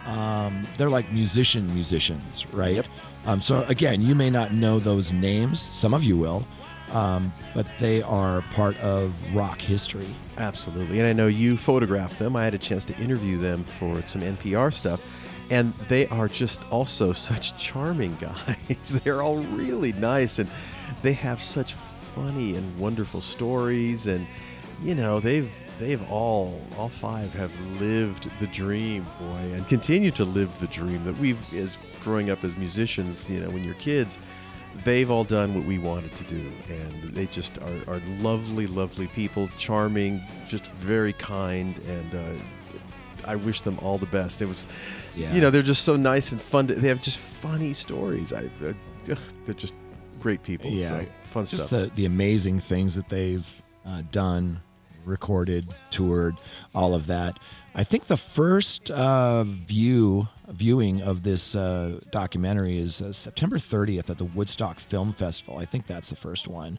um, 0.07 0.67
they're 0.77 0.91
like 0.91 1.13
musician 1.13 1.73
musicians, 1.75 2.47
right? 2.53 2.87
Um, 3.27 3.41
so 3.41 3.65
again, 3.65 4.03
you 4.03 4.15
may 4.15 4.31
not 4.31 4.53
know 4.53 4.79
those 4.79 5.13
names. 5.13 5.61
Some 5.73 5.95
of 5.95 6.05
you 6.05 6.17
will, 6.17 6.47
um, 6.93 7.33
but 7.55 7.67
they 7.81 8.03
are 8.03 8.43
part 8.53 8.79
of 8.81 9.13
rock 9.35 9.61
history. 9.61 10.09
Absolutely. 10.39 10.99
And 10.99 11.07
I 11.09 11.13
know 11.13 11.27
you 11.27 11.57
photographed 11.57 12.19
them. 12.19 12.37
I 12.37 12.45
had 12.45 12.55
a 12.55 12.59
chance 12.59 12.85
to 12.87 12.97
interview 12.99 13.39
them 13.39 13.65
for 13.65 14.07
some 14.07 14.23
NPR 14.23 14.73
stuff. 14.73 15.05
And 15.51 15.75
they 15.89 16.07
are 16.09 16.29
just 16.29 16.65
also 16.71 17.13
such 17.13 17.59
charming 17.59 18.15
guys. 18.17 19.01
They're 19.05 19.23
all 19.23 19.39
really 19.39 19.93
nice 19.93 20.39
and 20.39 20.49
they 21.03 21.15
have 21.15 21.43
such 21.43 21.75
funny 22.17 22.57
and 22.57 22.79
wonderful 22.79 23.21
stories. 23.21 24.07
And 24.07 24.27
you 24.83 24.95
know 24.95 25.21
they've 25.21 25.53
they've 25.79 26.03
all 26.11 26.61
all 26.77 26.89
five 26.91 27.33
have 27.35 27.51
lived 27.81 28.29
the 28.41 28.47
dream 28.49 29.05
boy 29.19 29.53
and 29.55 29.67
continue 29.69 30.11
to 30.11 30.25
live 30.25 30.59
the 30.59 30.67
dream 30.67 31.03
that 31.05 31.17
we've 31.19 31.41
as 31.55 31.79
growing 32.03 32.29
up 32.29 32.45
as 32.45 32.55
musicians 32.57 33.31
you 33.31 33.41
know 33.41 33.49
when 33.49 33.65
you're 33.65 33.73
kids 33.77 34.19
they've 34.85 35.11
all 35.11 35.25
done 35.25 35.55
what 35.55 35.65
we 35.65 35.79
wanted 35.79 36.15
to 36.15 36.25
do 36.25 36.53
and 36.69 36.93
they 37.15 37.25
just 37.25 37.57
are, 37.63 37.95
are 37.95 38.01
lovely 38.21 38.67
lovely 38.67 39.07
people 39.09 39.49
charming 39.57 40.21
just 40.47 40.67
very 40.75 41.15
kind 41.15 41.79
and 41.87 42.15
uh, 42.15 42.43
I 43.27 43.37
wish 43.37 43.63
them 43.63 43.77
all 43.83 43.99
the 43.99 44.07
best. 44.07 44.41
It 44.41 44.47
was, 44.47 44.69
Yeah. 45.17 45.35
you 45.35 45.41
know, 45.41 45.51
they're 45.51 45.63
just 45.63 45.83
so 45.85 45.97
nice 45.97 46.31
and 46.31 46.41
fun. 46.41 46.69
To, 46.69 46.75
they 46.77 46.87
have 46.87 47.03
just 47.03 47.19
funny 47.19 47.73
stories. 47.73 48.33
I, 48.33 48.49
uh, 48.65 48.73
they're 49.45 49.55
just 49.55 49.75
great 50.27 50.43
people. 50.43 50.69
Yeah, 50.69 50.89
so 50.89 51.07
fun 51.23 51.45
just 51.45 51.69
stuff. 51.69 51.83
the 51.83 51.91
the 51.95 52.05
amazing 52.05 52.59
things 52.59 52.97
that 52.97 53.09
they've 53.09 53.47
uh, 53.87 54.03
done, 54.11 54.61
recorded, 55.05 55.69
toured, 55.91 56.35
all 56.75 56.95
of 56.95 57.07
that. 57.07 57.39
I 57.77 57.85
think 57.85 58.07
the 58.07 58.17
first 58.17 58.91
uh, 58.91 59.45
view 59.45 60.27
viewing 60.49 61.01
of 61.03 61.23
this 61.23 61.55
uh, 61.55 62.01
documentary 62.11 62.79
is 62.79 63.03
uh, 63.03 63.13
September 63.13 63.59
30th 63.59 64.11
at 64.11 64.19
the 64.19 64.25
Woodstock 64.25 64.81
Film 64.81 65.13
Festival. 65.13 65.59
I 65.59 65.65
think 65.65 65.87
that's 65.87 66.09
the 66.09 66.17
first 66.17 66.49
one, 66.49 66.79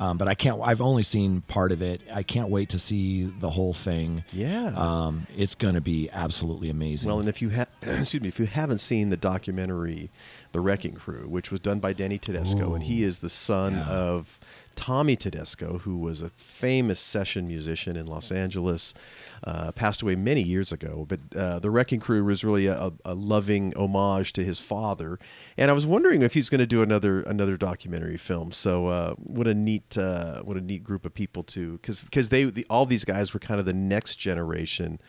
um, 0.00 0.18
but 0.18 0.26
I 0.26 0.34
can't. 0.34 0.60
I've 0.60 0.80
only 0.80 1.04
seen 1.04 1.42
part 1.42 1.70
of 1.70 1.82
it. 1.82 2.00
I 2.12 2.24
can't 2.24 2.48
wait 2.48 2.70
to 2.70 2.80
see 2.80 3.26
the 3.26 3.50
whole 3.50 3.74
thing. 3.74 4.24
Yeah. 4.32 4.72
um, 4.74 5.28
it's 5.36 5.54
going 5.54 5.74
to 5.74 5.80
be 5.80 6.10
absolutely 6.10 6.68
amazing. 6.68 7.08
Well, 7.08 7.20
and 7.20 7.28
if 7.28 7.40
you 7.42 7.50
have, 7.50 7.68
excuse 7.82 8.20
me, 8.22 8.28
if 8.28 8.40
you 8.40 8.46
haven't 8.46 8.78
seen 8.78 9.10
the 9.10 9.16
documentary, 9.16 10.10
The 10.52 10.60
Wrecking 10.60 10.94
Crew, 10.94 11.28
which 11.28 11.50
was 11.50 11.60
done 11.60 11.78
by 11.78 11.92
Danny 11.92 12.18
Tedesco, 12.18 12.74
and 12.74 12.84
he 12.84 13.02
is 13.02 13.18
the 13.18 13.28
son 13.30 13.74
Yeah. 13.74 13.86
of 13.88 14.40
Tommy 14.76 15.16
Tedesco, 15.16 15.78
who 15.78 15.98
was 15.98 16.22
a 16.22 16.28
famous 16.30 17.00
session 17.00 17.48
musician 17.48 17.96
in 17.96 18.06
Los 18.06 18.30
Angeles, 18.30 18.94
uh, 19.42 19.72
passed 19.72 20.02
away 20.02 20.14
many 20.14 20.40
years 20.40 20.70
ago. 20.70 21.04
But 21.08 21.18
uh, 21.36 21.58
The 21.58 21.68
Wrecking 21.68 21.98
Crew 21.98 22.24
was 22.24 22.44
really 22.44 22.68
a, 22.68 22.92
a 23.04 23.12
loving 23.14 23.74
homage 23.76 24.32
to 24.34 24.44
his 24.44 24.60
father, 24.60 25.18
and 25.56 25.68
I 25.70 25.74
was 25.74 25.84
wondering 25.84 26.22
if 26.22 26.34
he's 26.34 26.48
going 26.48 26.60
to 26.60 26.66
do 26.66 26.80
another 26.80 27.22
another 27.22 27.56
documentary 27.56 28.16
film. 28.16 28.52
So 28.52 28.86
uh, 28.86 29.14
what 29.16 29.48
a 29.48 29.54
neat 29.54 29.98
uh, 29.98 30.42
what 30.42 30.56
a 30.56 30.60
neat 30.60 30.84
group 30.84 31.04
of 31.04 31.12
people 31.12 31.42
to 31.44 31.72
because 31.72 32.04
because 32.04 32.28
they 32.28 32.44
the, 32.44 32.64
all 32.70 32.86
these 32.86 33.04
guys 33.04 33.34
were 33.34 33.40
kind 33.40 33.58
of 33.58 33.66
the 33.66 33.74
next 33.74 34.16
generation 34.16 35.00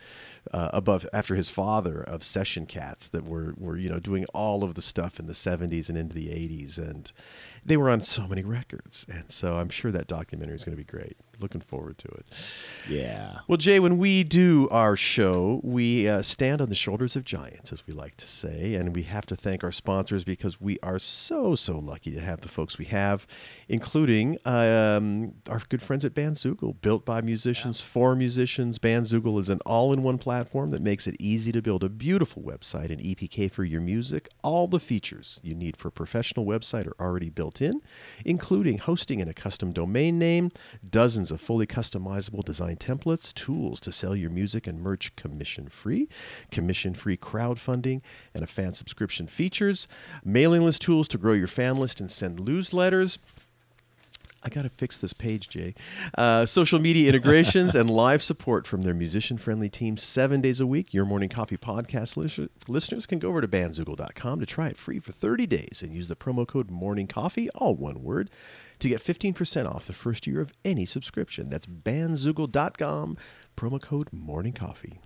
uh, 0.52 0.70
above 0.72 1.06
after 1.12 1.34
his 1.34 1.50
father 1.50 2.02
of 2.02 2.24
session 2.24 2.66
cats 2.66 3.08
that 3.08 3.24
were 3.24 3.54
were 3.58 3.76
you 3.76 3.88
know 3.88 4.00
doing 4.00 4.24
all 4.34 4.64
of 4.64 4.74
the 4.74 4.82
stuff 4.82 5.18
in 5.18 5.26
the 5.26 5.32
70s 5.32 5.88
and 5.88 5.98
into 5.98 6.14
the 6.14 6.28
80s 6.28 6.78
and 6.78 7.12
they 7.64 7.76
were 7.76 7.90
on 7.90 8.00
so 8.00 8.26
many 8.26 8.42
records. 8.42 9.06
And 9.12 9.30
so 9.30 9.56
I'm 9.56 9.68
sure 9.68 9.90
that 9.90 10.06
documentary 10.06 10.56
is 10.56 10.64
going 10.64 10.76
to 10.76 10.82
be 10.82 10.84
great 10.84 11.16
looking 11.40 11.60
forward 11.60 11.98
to 11.98 12.08
it. 12.08 12.26
Yeah. 12.88 13.38
well 13.48 13.56
Jay 13.56 13.80
when 13.80 13.98
we 13.98 14.24
do 14.24 14.68
our 14.70 14.96
show 14.96 15.60
we 15.62 16.08
uh, 16.08 16.22
stand 16.22 16.60
on 16.60 16.68
the 16.68 16.74
shoulders 16.74 17.16
of 17.16 17.24
giants 17.24 17.72
as 17.72 17.86
we 17.86 17.92
like 17.92 18.16
to 18.16 18.26
say 18.26 18.74
and 18.74 18.94
we 18.94 19.02
have 19.02 19.26
to 19.26 19.36
thank 19.36 19.62
our 19.64 19.72
sponsors 19.72 20.24
because 20.24 20.60
we 20.60 20.78
are 20.82 20.98
so 20.98 21.54
so 21.54 21.78
lucky 21.78 22.10
to 22.12 22.20
have 22.20 22.40
the 22.40 22.48
folks 22.48 22.78
we 22.78 22.86
have 22.86 23.26
including 23.68 24.36
um, 24.44 25.34
our 25.48 25.60
good 25.68 25.82
friends 25.82 26.04
at 26.04 26.14
Bandzoogle 26.14 26.80
built 26.80 27.04
by 27.04 27.20
musicians 27.20 27.80
for 27.80 28.16
musicians. 28.16 28.78
Bandzoogle 28.78 29.38
is 29.38 29.48
an 29.48 29.60
all-in-one 29.66 30.18
platform 30.18 30.70
that 30.70 30.82
makes 30.82 31.06
it 31.06 31.16
easy 31.18 31.52
to 31.52 31.62
build 31.62 31.84
a 31.84 31.88
beautiful 31.88 32.42
website 32.42 32.90
and 32.90 33.00
EPK 33.00 33.50
for 33.50 33.64
your 33.64 33.80
music. 33.80 34.28
All 34.42 34.66
the 34.66 34.80
features 34.80 35.38
you 35.42 35.54
need 35.54 35.76
for 35.76 35.88
a 35.88 35.92
professional 35.92 36.44
website 36.46 36.86
are 36.86 37.00
already 37.00 37.30
built 37.30 37.60
in 37.62 37.80
including 38.24 38.78
hosting 38.78 39.20
and 39.20 39.30
a 39.30 39.34
custom 39.34 39.72
domain 39.72 40.18
name 40.18 40.50
dozens 40.88 41.29
of 41.30 41.40
fully 41.40 41.66
customizable 41.66 42.44
design 42.44 42.76
templates 42.76 43.32
tools 43.32 43.80
to 43.80 43.92
sell 43.92 44.14
your 44.16 44.30
music 44.30 44.66
and 44.66 44.80
merch 44.80 45.14
commission 45.16 45.68
free 45.68 46.08
commission 46.50 46.94
free 46.94 47.16
crowdfunding 47.16 48.02
and 48.34 48.42
a 48.42 48.46
fan 48.46 48.74
subscription 48.74 49.26
features 49.26 49.88
mailing 50.24 50.62
list 50.62 50.82
tools 50.82 51.08
to 51.08 51.18
grow 51.18 51.32
your 51.32 51.46
fan 51.46 51.76
list 51.76 52.00
and 52.00 52.10
send 52.10 52.38
newsletters 52.38 53.18
I 54.42 54.48
got 54.48 54.62
to 54.62 54.70
fix 54.70 54.98
this 54.98 55.12
page, 55.12 55.50
Jay. 55.50 55.74
Uh, 56.16 56.46
social 56.46 56.78
media 56.78 57.08
integrations 57.08 57.74
and 57.74 57.90
live 58.04 58.22
support 58.22 58.66
from 58.66 58.82
their 58.82 58.94
musician 58.94 59.36
friendly 59.36 59.68
team 59.68 59.98
seven 59.98 60.40
days 60.40 60.60
a 60.60 60.66
week. 60.66 60.94
Your 60.94 61.04
Morning 61.04 61.28
Coffee 61.28 61.58
podcast 61.58 62.16
lis- 62.16 62.40
listeners 62.66 63.04
can 63.04 63.18
go 63.18 63.28
over 63.28 63.42
to 63.42 63.48
bandzoogle.com 63.48 64.40
to 64.40 64.46
try 64.46 64.68
it 64.68 64.78
free 64.78 64.98
for 64.98 65.12
30 65.12 65.46
days 65.46 65.82
and 65.82 65.92
use 65.92 66.08
the 66.08 66.16
promo 66.16 66.46
code 66.46 66.70
Morning 66.70 67.06
Coffee, 67.06 67.50
all 67.50 67.74
one 67.74 68.02
word, 68.02 68.30
to 68.80 68.88
get 68.88 69.00
15% 69.00 69.66
off 69.66 69.86
the 69.86 69.92
first 69.92 70.26
year 70.26 70.40
of 70.40 70.52
any 70.64 70.86
subscription. 70.86 71.48
That's 71.48 71.66
bandzoogle.com, 71.66 73.16
promo 73.56 73.80
code 73.80 74.08
Morning 74.12 74.52
Coffee. 74.52 75.00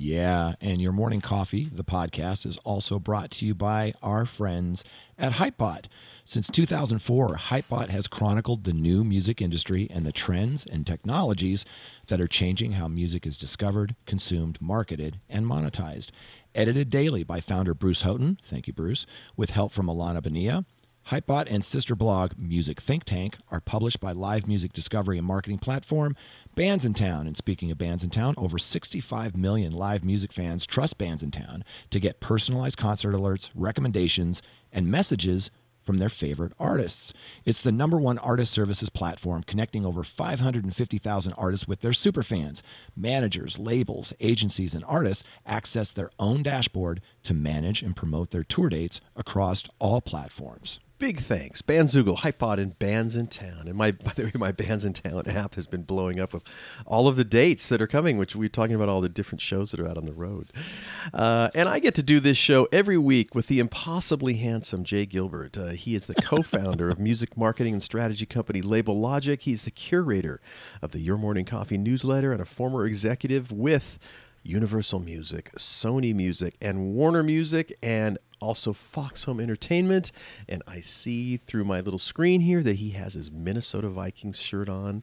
Yeah, 0.00 0.52
and 0.60 0.80
your 0.80 0.92
morning 0.92 1.20
coffee, 1.20 1.64
the 1.64 1.82
podcast, 1.82 2.46
is 2.46 2.56
also 2.58 3.00
brought 3.00 3.32
to 3.32 3.44
you 3.44 3.52
by 3.52 3.94
our 4.00 4.26
friends 4.26 4.84
at 5.18 5.32
Hypebot. 5.32 5.86
Since 6.24 6.50
2004, 6.50 7.34
Hypebot 7.34 7.88
has 7.88 8.06
chronicled 8.06 8.62
the 8.62 8.72
new 8.72 9.02
music 9.02 9.42
industry 9.42 9.88
and 9.90 10.06
the 10.06 10.12
trends 10.12 10.64
and 10.64 10.86
technologies 10.86 11.64
that 12.06 12.20
are 12.20 12.28
changing 12.28 12.72
how 12.72 12.86
music 12.86 13.26
is 13.26 13.36
discovered, 13.36 13.96
consumed, 14.06 14.58
marketed, 14.60 15.18
and 15.28 15.46
monetized. 15.46 16.10
Edited 16.54 16.90
daily 16.90 17.24
by 17.24 17.40
founder 17.40 17.74
Bruce 17.74 18.02
Houghton, 18.02 18.38
thank 18.44 18.68
you, 18.68 18.72
Bruce, 18.72 19.04
with 19.36 19.50
help 19.50 19.72
from 19.72 19.86
Alana 19.86 20.22
Bonilla. 20.22 20.64
Hypebot 21.08 21.46
and 21.50 21.64
sister 21.64 21.94
blog 21.94 22.32
Music 22.36 22.78
Think 22.78 23.04
Tank 23.04 23.38
are 23.50 23.62
published 23.62 23.98
by 23.98 24.12
live 24.12 24.46
music 24.46 24.74
discovery 24.74 25.16
and 25.16 25.26
marketing 25.26 25.56
platform 25.56 26.14
Bandsintown. 26.54 27.22
And 27.22 27.34
speaking 27.34 27.70
of 27.70 27.78
Bandsintown, 27.78 28.34
over 28.36 28.58
65 28.58 29.34
million 29.34 29.72
live 29.72 30.04
music 30.04 30.34
fans 30.34 30.66
trust 30.66 30.98
Bandsintown 30.98 31.62
to 31.88 31.98
get 31.98 32.20
personalized 32.20 32.76
concert 32.76 33.14
alerts, 33.14 33.50
recommendations, 33.54 34.42
and 34.70 34.90
messages 34.90 35.50
from 35.82 35.96
their 35.96 36.10
favorite 36.10 36.52
artists. 36.58 37.14
It's 37.46 37.62
the 37.62 37.72
number 37.72 37.96
one 37.96 38.18
artist 38.18 38.52
services 38.52 38.90
platform 38.90 39.44
connecting 39.44 39.86
over 39.86 40.04
550,000 40.04 41.32
artists 41.38 41.66
with 41.66 41.80
their 41.80 41.92
superfans. 41.92 42.60
Managers, 42.94 43.58
labels, 43.58 44.12
agencies, 44.20 44.74
and 44.74 44.84
artists 44.84 45.24
access 45.46 45.90
their 45.90 46.10
own 46.18 46.42
dashboard 46.42 47.00
to 47.22 47.32
manage 47.32 47.80
and 47.80 47.96
promote 47.96 48.30
their 48.30 48.44
tour 48.44 48.68
dates 48.68 49.00
across 49.16 49.64
all 49.78 50.02
platforms. 50.02 50.80
Big 50.98 51.20
thanks, 51.20 51.62
Bandzoogle, 51.62 52.18
Hypebot, 52.18 52.58
and 52.58 52.76
Bandsintown. 52.76 53.66
And 53.66 53.76
my, 53.76 53.92
by 54.04 54.12
the 54.14 54.24
way, 54.24 54.32
my 54.34 54.50
Bandsintown 54.50 55.32
app 55.32 55.54
has 55.54 55.68
been 55.68 55.82
blowing 55.82 56.18
up 56.18 56.34
with 56.34 56.42
all 56.86 57.06
of 57.06 57.14
the 57.14 57.24
dates 57.24 57.68
that 57.68 57.80
are 57.80 57.86
coming, 57.86 58.18
which 58.18 58.34
we're 58.34 58.48
talking 58.48 58.74
about 58.74 58.88
all 58.88 59.00
the 59.00 59.08
different 59.08 59.40
shows 59.40 59.70
that 59.70 59.78
are 59.78 59.86
out 59.86 59.96
on 59.96 60.06
the 60.06 60.12
road. 60.12 60.48
Uh, 61.14 61.50
and 61.54 61.68
I 61.68 61.78
get 61.78 61.94
to 61.96 62.02
do 62.02 62.18
this 62.18 62.36
show 62.36 62.66
every 62.72 62.98
week 62.98 63.32
with 63.32 63.46
the 63.46 63.60
impossibly 63.60 64.34
handsome 64.34 64.82
Jay 64.82 65.06
Gilbert. 65.06 65.56
Uh, 65.56 65.68
he 65.68 65.94
is 65.94 66.06
the 66.06 66.16
co-founder 66.16 66.90
of 66.90 66.98
music 66.98 67.36
marketing 67.36 67.74
and 67.74 67.82
strategy 67.82 68.26
company 68.26 68.60
Label 68.60 68.98
Logic. 68.98 69.40
He's 69.40 69.62
the 69.62 69.70
curator 69.70 70.40
of 70.82 70.90
the 70.90 71.00
Your 71.00 71.16
Morning 71.16 71.44
Coffee 71.44 71.78
newsletter 71.78 72.32
and 72.32 72.42
a 72.42 72.44
former 72.44 72.84
executive 72.84 73.52
with 73.52 74.00
Universal 74.48 75.00
Music, 75.00 75.50
Sony 75.58 76.14
Music, 76.14 76.54
and 76.62 76.94
Warner 76.94 77.22
Music, 77.22 77.76
and 77.82 78.18
also 78.40 78.72
Fox 78.72 79.24
Home 79.24 79.40
Entertainment. 79.40 80.10
And 80.48 80.62
I 80.66 80.80
see 80.80 81.36
through 81.36 81.64
my 81.64 81.80
little 81.80 81.98
screen 81.98 82.40
here 82.40 82.62
that 82.62 82.76
he 82.76 82.90
has 82.90 83.12
his 83.14 83.30
Minnesota 83.30 83.88
Vikings 83.90 84.40
shirt 84.40 84.68
on 84.70 85.02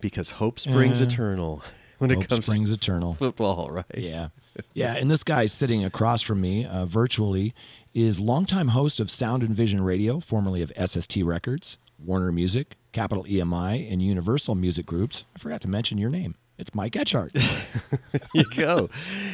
because 0.00 0.32
hope 0.32 0.60
springs 0.60 1.00
Uh, 1.02 1.06
eternal 1.06 1.62
when 1.98 2.10
it 2.12 2.28
comes 2.28 2.44
springs 2.46 2.68
to 2.68 2.74
eternal. 2.76 3.14
football, 3.14 3.70
right? 3.70 3.84
Yeah. 3.96 4.28
Yeah. 4.72 4.94
And 4.94 5.10
this 5.10 5.24
guy 5.24 5.46
sitting 5.46 5.84
across 5.84 6.22
from 6.22 6.40
me 6.40 6.64
uh, 6.64 6.86
virtually 6.86 7.54
is 7.92 8.20
longtime 8.20 8.68
host 8.68 9.00
of 9.00 9.10
Sound 9.10 9.42
and 9.42 9.54
Vision 9.56 9.80
Radio, 9.80 10.20
formerly 10.20 10.62
of 10.62 10.70
SST 10.78 11.16
Records, 11.24 11.76
Warner 11.98 12.30
Music, 12.30 12.76
Capitol 12.92 13.24
EMI, 13.24 13.90
and 13.90 14.00
Universal 14.02 14.54
Music 14.54 14.86
Groups. 14.86 15.24
I 15.34 15.38
forgot 15.40 15.60
to 15.62 15.68
mention 15.68 15.98
your 15.98 16.10
name. 16.10 16.36
It's 16.58 16.74
Mike 16.74 16.92
Etchart. 16.92 17.30
You 18.34 18.44
go. 18.54 18.88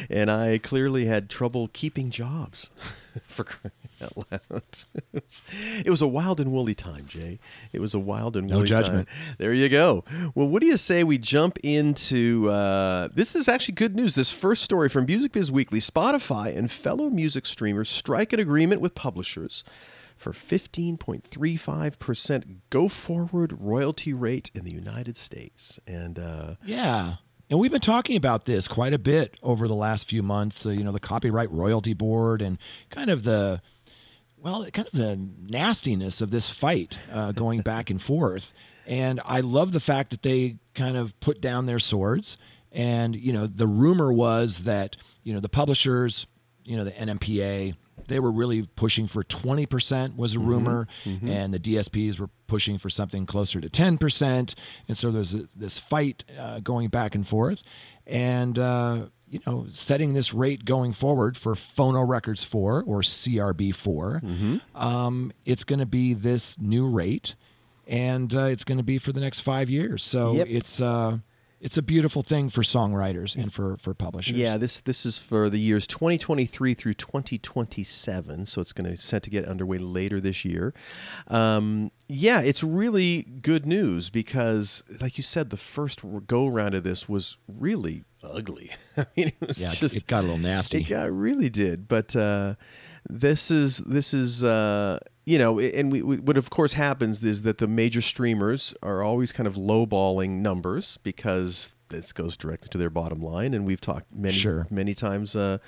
And 0.09 0.31
I 0.31 0.57
clearly 0.57 1.05
had 1.05 1.29
trouble 1.29 1.69
keeping 1.73 2.09
jobs 2.09 2.71
for 3.23 3.43
crying 3.43 3.73
out 4.01 4.17
loud. 4.31 4.61
it 5.85 5.89
was 5.89 6.01
a 6.01 6.07
wild 6.07 6.39
and 6.39 6.51
woolly 6.53 6.75
time, 6.75 7.05
Jay. 7.05 7.39
It 7.73 7.81
was 7.81 7.93
a 7.93 7.99
wild 7.99 8.37
and 8.37 8.47
No 8.47 8.57
woolly 8.57 8.69
judgment. 8.69 9.07
time. 9.09 9.35
There 9.39 9.53
you 9.53 9.67
go. 9.69 10.03
Well, 10.35 10.47
what 10.47 10.61
do 10.61 10.67
you 10.67 10.77
say 10.77 11.03
we 11.03 11.17
jump 11.17 11.57
into 11.63 12.49
uh, 12.49 13.09
this 13.13 13.35
is 13.35 13.49
actually 13.49 13.75
good 13.75 13.95
news. 13.95 14.15
This 14.15 14.31
first 14.31 14.63
story 14.63 14.87
from 14.89 15.05
Music 15.05 15.33
Biz 15.33 15.51
Weekly 15.51 15.79
Spotify 15.79 16.55
and 16.55 16.71
fellow 16.71 17.09
music 17.09 17.45
streamers 17.45 17.89
strike 17.89 18.31
an 18.31 18.39
agreement 18.39 18.79
with 18.79 18.95
publishers 18.95 19.63
for 20.15 20.31
15.35% 20.31 22.57
go 22.69 22.87
forward 22.87 23.57
royalty 23.59 24.13
rate 24.13 24.51
in 24.53 24.63
the 24.63 24.73
United 24.73 25.17
States. 25.17 25.79
And 25.87 26.19
uh, 26.19 26.55
Yeah. 26.65 27.15
And 27.49 27.59
we've 27.59 27.71
been 27.71 27.81
talking 27.81 28.17
about 28.17 28.45
this 28.45 28.67
quite 28.67 28.93
a 28.93 28.99
bit 28.99 29.37
over 29.43 29.67
the 29.67 29.75
last 29.75 30.07
few 30.07 30.23
months. 30.23 30.65
Uh, 30.65 30.71
you 30.71 30.83
know, 30.83 30.91
the 30.91 30.99
Copyright 30.99 31.51
Royalty 31.51 31.93
Board 31.93 32.41
and 32.41 32.57
kind 32.89 33.09
of 33.09 33.23
the, 33.23 33.61
well, 34.37 34.65
kind 34.71 34.87
of 34.87 34.93
the 34.93 35.29
nastiness 35.39 36.21
of 36.21 36.31
this 36.31 36.49
fight 36.49 36.97
uh, 37.11 37.31
going 37.31 37.61
back 37.61 37.89
and 37.89 38.01
forth. 38.01 38.53
And 38.85 39.21
I 39.25 39.41
love 39.41 39.71
the 39.71 39.79
fact 39.79 40.09
that 40.11 40.23
they 40.23 40.57
kind 40.73 40.97
of 40.97 41.17
put 41.19 41.41
down 41.41 41.65
their 41.65 41.79
swords. 41.79 42.37
And, 42.71 43.15
you 43.15 43.31
know, 43.31 43.45
the 43.45 43.67
rumor 43.67 44.11
was 44.11 44.63
that, 44.63 44.97
you 45.23 45.33
know, 45.33 45.39
the 45.39 45.49
publishers, 45.49 46.25
you 46.65 46.75
know, 46.75 46.83
the 46.83 46.91
NMPA, 46.91 47.75
they 48.07 48.19
were 48.19 48.31
really 48.31 48.63
pushing 48.75 49.07
for 49.07 49.23
20% 49.23 50.15
was 50.15 50.35
a 50.35 50.39
rumor 50.39 50.87
and 51.05 51.53
the 51.53 51.59
DSPs 51.59 52.19
were 52.19 52.29
pushing 52.47 52.77
for 52.77 52.89
something 52.89 53.25
closer 53.25 53.59
to 53.61 53.69
10% 53.69 54.55
and 54.87 54.97
so 54.97 55.11
there's 55.11 55.33
a, 55.33 55.47
this 55.55 55.79
fight 55.79 56.23
uh, 56.39 56.59
going 56.59 56.89
back 56.89 57.15
and 57.15 57.27
forth. 57.27 57.63
And 58.05 58.59
uh, 58.59 59.05
you 59.29 59.39
know 59.47 59.65
setting 59.69 60.13
this 60.13 60.33
rate 60.33 60.63
going 60.65 60.91
forward 60.93 61.37
for 61.37 61.55
Phono 61.55 62.07
Records 62.07 62.43
4 62.43 62.83
or 62.85 63.01
CRB 63.01 63.73
4 63.73 64.21
um, 64.75 65.31
it's 65.45 65.63
going 65.63 65.79
to 65.79 65.85
be 65.85 66.13
this 66.13 66.57
new 66.59 66.87
rate. 66.87 67.35
And 67.87 68.33
uh, 68.35 68.43
it's 68.45 68.63
going 68.63 68.77
to 68.77 68.83
be 68.83 68.97
for 68.97 69.11
the 69.11 69.19
next 69.19 69.41
5 69.41 69.69
years. 69.69 70.03
So 70.03 70.33
Yep. 70.33 70.47
it's 70.49 70.79
uh, 70.79 71.17
it's 71.63 71.77
a 71.77 71.81
beautiful 71.81 72.21
thing 72.21 72.49
for 72.49 72.61
songwriters 72.61 73.35
and 73.35 73.51
for 73.51 73.77
for 73.77 73.93
publishers 73.93 74.35
Yeah, 74.35 74.57
this 74.57 74.81
this 74.81 75.05
is 75.05 75.17
for 75.17 75.49
the 75.49 75.57
years 75.57 75.87
2023 75.87 76.73
through 76.73 76.93
2027, 76.93 78.45
so 78.45 78.61
it's 78.61 78.73
going 78.73 78.93
to 78.93 79.01
set 79.01 79.23
to 79.23 79.29
get 79.29 79.45
underway 79.45 79.77
later 79.77 80.19
this 80.19 80.43
year. 80.43 80.73
Um, 81.29 81.91
yeah, 82.09 82.41
it's 82.41 82.63
really 82.63 83.23
good 83.23 83.65
news 83.65 84.09
because, 84.09 84.83
like 84.99 85.17
you 85.17 85.23
said, 85.23 85.49
the 85.49 85.57
first 85.57 86.01
go 86.27 86.47
round 86.47 86.75
of 86.75 86.83
this 86.83 87.07
was 87.07 87.37
really 87.47 88.03
ugly. 88.21 88.71
I 88.97 89.05
mean, 89.15 89.27
it 89.29 89.47
was 89.47 89.61
yeah 89.61 89.71
just 89.71 89.95
it 89.95 90.05
got 90.05 90.19
a 90.19 90.27
little 90.27 90.37
nasty 90.37 90.79
It 90.79 90.89
got, 90.89 91.11
really 91.11 91.49
did, 91.49 91.87
but 91.87 92.13
uh, 92.13 92.55
this 93.09 93.49
is 93.49 93.77
this 93.77 94.13
is 94.13 94.43
uh, 94.43 94.99
you 95.25 95.37
know, 95.37 95.59
and 95.59 95.91
we, 95.91 96.01
we, 96.01 96.17
what 96.17 96.37
of 96.37 96.49
course 96.49 96.73
happens 96.73 97.23
is 97.23 97.43
that 97.43 97.57
the 97.57 97.67
major 97.67 98.01
streamers 98.01 98.73
are 98.83 99.01
always 99.03 99.31
kind 99.31 99.47
of 99.47 99.55
lowballing 99.55 100.41
numbers 100.41 100.97
because 101.03 101.75
this 101.89 102.11
goes 102.11 102.35
directly 102.35 102.67
to 102.69 102.77
their 102.77 102.89
bottom 102.89 103.21
line, 103.21 103.53
and 103.53 103.65
we've 103.65 103.79
talked 103.81 104.13
many 104.13 104.33
Sure. 104.35 104.67
many 104.69 104.93
times 104.93 105.35
uh, 105.35 105.59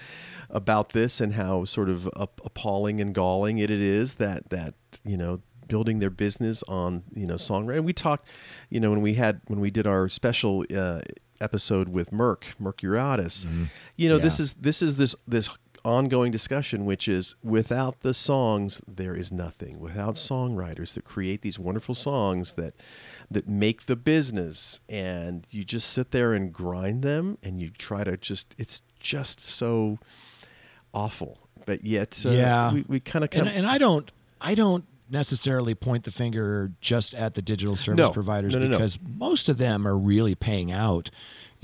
about 0.49 0.89
this 0.89 1.21
and 1.21 1.33
how 1.33 1.63
sort 1.65 1.87
of 1.89 2.09
appalling 2.15 2.99
and 2.99 3.13
galling 3.15 3.57
it, 3.57 3.69
it 3.71 3.81
is 3.81 4.15
that 4.15 4.49
that 4.49 4.73
you 5.03 5.15
know 5.17 5.41
building 5.67 5.99
their 5.99 6.09
business 6.11 6.61
on 6.67 7.03
you 7.13 7.25
know 7.25 7.35
songwriting. 7.35 7.83
We 7.83 7.93
talked, 7.93 8.27
you 8.69 8.79
know, 8.79 8.89
when 8.91 9.01
we 9.01 9.13
had 9.13 9.41
when 9.47 9.59
we 9.59 9.71
did 9.71 9.87
our 9.87 10.09
special 10.09 10.65
uh, 10.75 10.99
episode 11.39 11.89
with 11.89 12.11
Merck 12.11 12.55
Mercuriadis. 12.61 13.47
You 13.97 14.09
know, 14.09 14.17
this 14.17 14.39
is 14.39 14.53
this 14.55 14.81
is 14.81 14.97
this 14.97 15.15
this 15.27 15.49
ongoing 15.85 16.31
discussion 16.31 16.83
which 16.83 17.07
is 17.07 17.35
without 17.43 17.99
the 18.01 18.13
songs 18.13 18.81
there 18.87 19.15
is 19.15 19.31
nothing 19.31 19.79
without 19.79 20.15
songwriters 20.15 20.95
that 20.95 21.03
create 21.05 21.41
these 21.43 21.59
wonderful 21.59 21.93
songs 21.93 22.53
that 22.53 22.73
that 23.29 23.47
make 23.47 23.83
the 23.83 23.95
business 23.95 24.79
and 24.89 25.45
you 25.51 25.63
just 25.63 25.89
sit 25.91 26.11
there 26.11 26.33
and 26.33 26.51
grind 26.51 27.03
them 27.03 27.37
and 27.43 27.61
you 27.61 27.69
try 27.69 28.03
to 28.03 28.17
just 28.17 28.55
it's 28.57 28.81
just 28.99 29.39
so 29.39 29.99
awful 30.93 31.37
but 31.65 31.83
yet 31.83 32.21
uh, 32.25 32.29
Yeah. 32.29 32.73
we, 32.73 32.85
we 32.87 32.99
kind 32.99 33.23
of 33.23 33.29
and, 33.33 33.47
and 33.47 33.65
I 33.67 33.77
don't 33.77 34.11
I 34.41 34.55
don't 34.55 34.85
necessarily 35.09 35.75
point 35.75 36.03
the 36.03 36.11
finger 36.11 36.71
just 36.81 37.13
at 37.13 37.35
the 37.35 37.41
digital 37.41 37.75
service 37.75 37.99
No. 37.99 38.11
providers 38.11 38.55
no, 38.55 38.59
no. 38.67 38.77
because 38.77 38.97
most 39.01 39.49
of 39.49 39.57
them 39.59 39.87
are 39.87 39.97
really 39.97 40.33
paying 40.35 40.71
out 40.71 41.11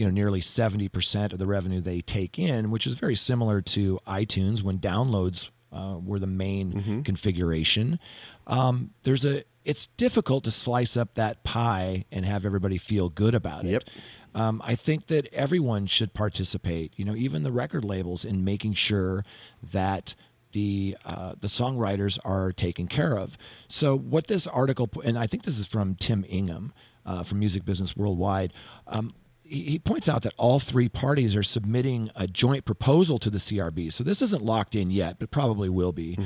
you 0.02 0.08
know 0.08 0.12
nearly 0.12 0.42
70% 0.42 1.32
of 1.32 1.38
the 1.38 1.46
revenue 1.46 1.80
they 1.80 2.02
take 2.02 2.40
in 2.40 2.72
which 2.72 2.88
is 2.88 2.96
very 2.96 3.16
similar 3.16 3.62
to 3.62 4.00
iTunes 4.08 4.64
when 4.64 4.80
downloads 4.80 5.50
uh, 5.72 5.98
were 6.04 6.18
the 6.20 6.28
main 6.28 6.74
Mm-hmm. 6.74 7.02
configuration 7.04 8.00
um, 8.48 8.90
there's 9.04 9.26
a 9.26 9.44
it's 9.64 9.86
difficult 9.96 10.44
to 10.46 10.52
slice 10.52 10.98
up 10.98 11.14
that 11.14 11.44
pie 11.44 12.06
and 12.12 12.26
have 12.26 12.46
everybody 12.46 12.78
feel 12.80 13.10
good 13.10 13.36
about 13.36 13.64
Yep. 13.66 13.84
it 13.84 13.90
um, 14.34 14.62
I 14.66 14.76
think 14.76 15.08
that 15.08 15.28
everyone 15.34 15.88
should 15.88 16.14
participate. 16.14 16.94
You 16.96 17.04
know, 17.04 17.16
even 17.16 17.44
the 17.44 17.52
record 17.52 17.84
labels 17.84 18.24
in 18.24 18.46
making 18.46 18.74
sure 18.76 19.26
that 19.62 20.16
the 20.54 20.96
uh, 21.06 21.34
the 21.38 21.48
songwriters 21.50 22.18
are 22.24 22.54
taken 22.54 22.88
care 22.88 23.18
of. 23.18 23.38
So 23.68 23.98
what 23.98 24.28
this 24.28 24.48
article, 24.48 24.90
and 25.04 25.20
I 25.20 25.28
think 25.28 25.44
this 25.44 25.60
is 25.60 25.68
from 25.68 25.96
Tim 25.96 26.24
Ingham 26.30 26.72
uh, 27.06 27.24
from 27.24 27.40
Music 27.40 27.66
Business 27.66 27.98
Worldwide. 27.98 28.54
Um, 28.88 29.14
he 29.52 29.80
points 29.80 30.08
out 30.08 30.22
that 30.22 30.34
all 30.38 30.60
three 30.60 30.88
parties 30.88 31.36
are 31.36 31.44
submitting 31.44 32.10
a 32.16 32.26
joint 32.26 32.64
proposal 32.64 33.20
to 33.20 33.30
the 33.30 33.38
CRB. 33.38 33.92
So 33.92 34.04
this 34.04 34.22
isn't 34.22 34.42
locked 34.42 34.76
in 34.76 34.90
yet, 34.90 35.20
but 35.20 35.30
probably 35.30 35.68
will 35.68 35.92
be. 35.92 36.18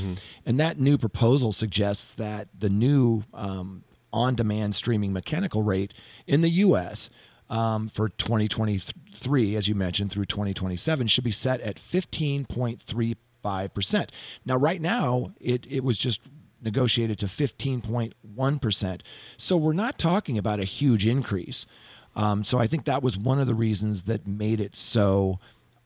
And 0.45 0.59
that 0.59 0.79
new 0.79 0.97
proposal 0.97 1.51
suggests 1.51 2.13
that 2.15 2.49
the 2.57 2.69
new 2.69 3.23
um, 3.33 3.83
on 4.13 4.35
demand 4.35 4.75
streaming 4.75 5.11
mechanical 5.11 5.63
rate 5.63 5.93
in 6.27 6.41
the 6.41 6.49
US 6.49 7.09
um, 7.49 7.89
for 7.89 8.09
2023, 8.09 9.55
as 9.55 9.67
you 9.67 9.75
mentioned, 9.75 10.11
through 10.11 10.25
2027 10.25 11.07
should 11.07 11.23
be 11.23 11.31
set 11.31 11.61
at 11.61 11.77
15.35%. 11.77 14.09
Now, 14.45 14.55
right 14.55 14.81
now, 14.81 15.33
it, 15.39 15.65
it 15.69 15.83
was 15.83 15.97
just 15.97 16.21
negotiated 16.61 17.19
to 17.19 17.27
15.1%. 17.27 19.01
So 19.37 19.57
we're 19.57 19.73
not 19.73 19.99
talking 19.99 20.37
about 20.37 20.59
a 20.59 20.63
huge 20.63 21.05
increase. 21.05 21.65
Um, 22.15 22.43
so 22.43 22.57
I 22.57 22.67
think 22.67 22.85
that 22.85 23.03
was 23.03 23.17
one 23.17 23.39
of 23.39 23.47
the 23.47 23.53
reasons 23.53 24.03
that 24.03 24.25
made 24.25 24.59
it 24.59 24.75
so 24.75 25.39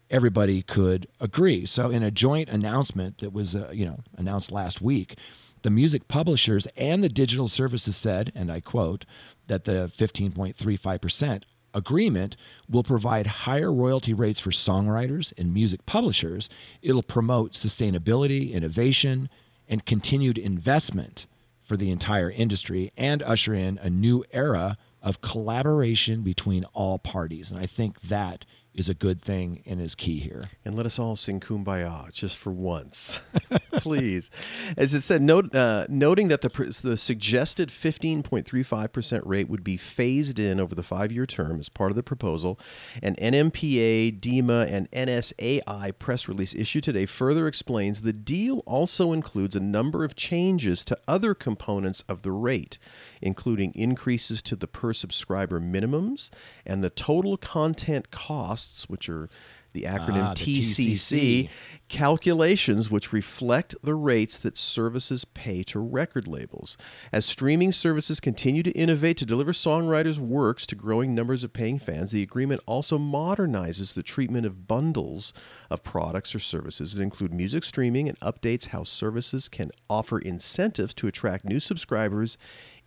everybody 0.09 0.61
could 0.61 1.07
agree. 1.19 1.65
So 1.65 1.89
in 1.89 2.03
a 2.03 2.11
joint 2.11 2.49
announcement 2.49 3.19
that 3.19 3.33
was 3.33 3.55
uh, 3.55 3.69
you 3.73 3.85
know 3.85 3.99
announced 4.17 4.51
last 4.51 4.81
week, 4.81 5.17
the 5.61 5.69
music 5.69 6.07
publishers 6.07 6.67
and 6.77 7.03
the 7.03 7.09
digital 7.09 7.47
services 7.47 7.95
said, 7.95 8.31
and 8.35 8.51
I 8.51 8.59
quote, 8.59 9.05
that 9.47 9.65
the 9.65 9.91
15.35% 9.95 11.43
agreement 11.73 12.35
will 12.69 12.83
provide 12.83 13.27
higher 13.27 13.71
royalty 13.71 14.13
rates 14.13 14.39
for 14.39 14.51
songwriters 14.51 15.33
and 15.37 15.53
music 15.53 15.85
publishers. 15.85 16.49
It'll 16.81 17.03
promote 17.03 17.53
sustainability, 17.53 18.53
innovation, 18.53 19.29
and 19.67 19.85
continued 19.85 20.37
investment 20.37 21.27
for 21.63 21.77
the 21.77 21.91
entire 21.91 22.31
industry 22.31 22.91
and 22.97 23.21
usher 23.21 23.53
in 23.53 23.77
a 23.79 23.89
new 23.89 24.23
era 24.31 24.77
of 25.01 25.21
collaboration 25.21 26.21
between 26.21 26.65
all 26.73 26.99
parties. 26.99 27.51
And 27.51 27.59
I 27.59 27.65
think 27.65 28.01
that 28.01 28.45
is 28.79 28.89
a 28.89 28.93
good 28.93 29.21
thing 29.21 29.61
and 29.65 29.81
is 29.81 29.93
key 29.93 30.19
here. 30.19 30.41
and 30.63 30.75
let 30.75 30.85
us 30.85 30.97
all 30.97 31.15
sing 31.15 31.39
kumbaya 31.39 32.11
just 32.13 32.37
for 32.37 32.51
once 32.51 33.21
please 33.73 34.31
as 34.77 34.93
it 34.93 35.01
said 35.01 35.21
note, 35.21 35.53
uh, 35.53 35.85
noting 35.89 36.29
that 36.29 36.41
the, 36.41 36.49
the 36.83 36.95
suggested 36.95 37.69
15.35% 37.69 39.21
rate 39.25 39.49
would 39.49 39.63
be 39.63 39.75
phased 39.75 40.39
in 40.39 40.59
over 40.59 40.73
the 40.73 40.83
five-year 40.83 41.25
term 41.25 41.59
as 41.59 41.67
part 41.67 41.91
of 41.91 41.95
the 41.95 42.03
proposal 42.03 42.59
an 43.03 43.15
nmpa 43.15 44.17
dema 44.19 44.65
and 44.71 44.89
nsai 44.91 45.97
press 45.99 46.27
release 46.27 46.55
issued 46.55 46.83
today 46.83 47.05
further 47.05 47.47
explains 47.47 48.01
the 48.01 48.13
deal 48.13 48.59
also 48.65 49.11
includes 49.11 49.55
a 49.55 49.59
number 49.59 50.03
of 50.05 50.15
changes 50.15 50.85
to 50.85 50.97
other 51.07 51.33
components 51.33 52.01
of 52.07 52.21
the 52.21 52.31
rate 52.31 52.77
including 53.21 53.71
increases 53.75 54.41
to 54.41 54.55
the 54.55 54.67
per 54.67 54.93
subscriber 54.93 55.59
minimums 55.59 56.29
and 56.65 56.83
the 56.83 56.89
total 56.89 57.35
content 57.35 58.11
costs 58.11 58.68
which 58.87 59.09
are 59.09 59.29
the 59.73 59.83
acronym 59.83 60.23
Ah, 60.23 60.33
the 60.33 60.43
TCC, 60.61 60.91
TCC. 60.93 61.49
calculations 61.89 62.89
which 62.89 63.13
reflect 63.13 63.75
the 63.83 63.93
rates 63.93 64.35
that 64.37 64.57
services 64.57 65.25
pay 65.25 65.61
to 65.63 65.79
record 65.79 66.27
labels. 66.27 66.75
As 67.13 67.25
streaming 67.25 67.71
services 67.71 68.19
continue 68.19 68.63
to 68.63 68.71
innovate 68.71 69.17
to 69.17 69.25
deliver 69.27 69.51
songwriters' 69.51 70.17
works 70.17 70.65
to 70.67 70.75
growing 70.75 71.13
numbers 71.13 71.43
of 71.43 71.53
paying 71.53 71.77
fans, 71.77 72.09
the 72.11 72.23
agreement 72.23 72.61
also 72.65 72.97
modernizes 72.97 73.93
the 73.93 74.01
treatment 74.01 74.45
of 74.47 74.67
bundles 74.67 75.33
of 75.69 75.83
products 75.83 76.33
or 76.33 76.39
services 76.39 76.93
that 76.95 77.03
include 77.03 77.33
music 77.33 77.63
streaming 77.63 78.09
and 78.09 78.19
updates 78.21 78.69
how 78.69 78.83
services 78.83 79.47
can 79.47 79.69
offer 79.87 80.17
incentives 80.17 80.95
to 80.95 81.07
attract 81.07 81.45
new 81.45 81.59
subscribers 81.59 82.37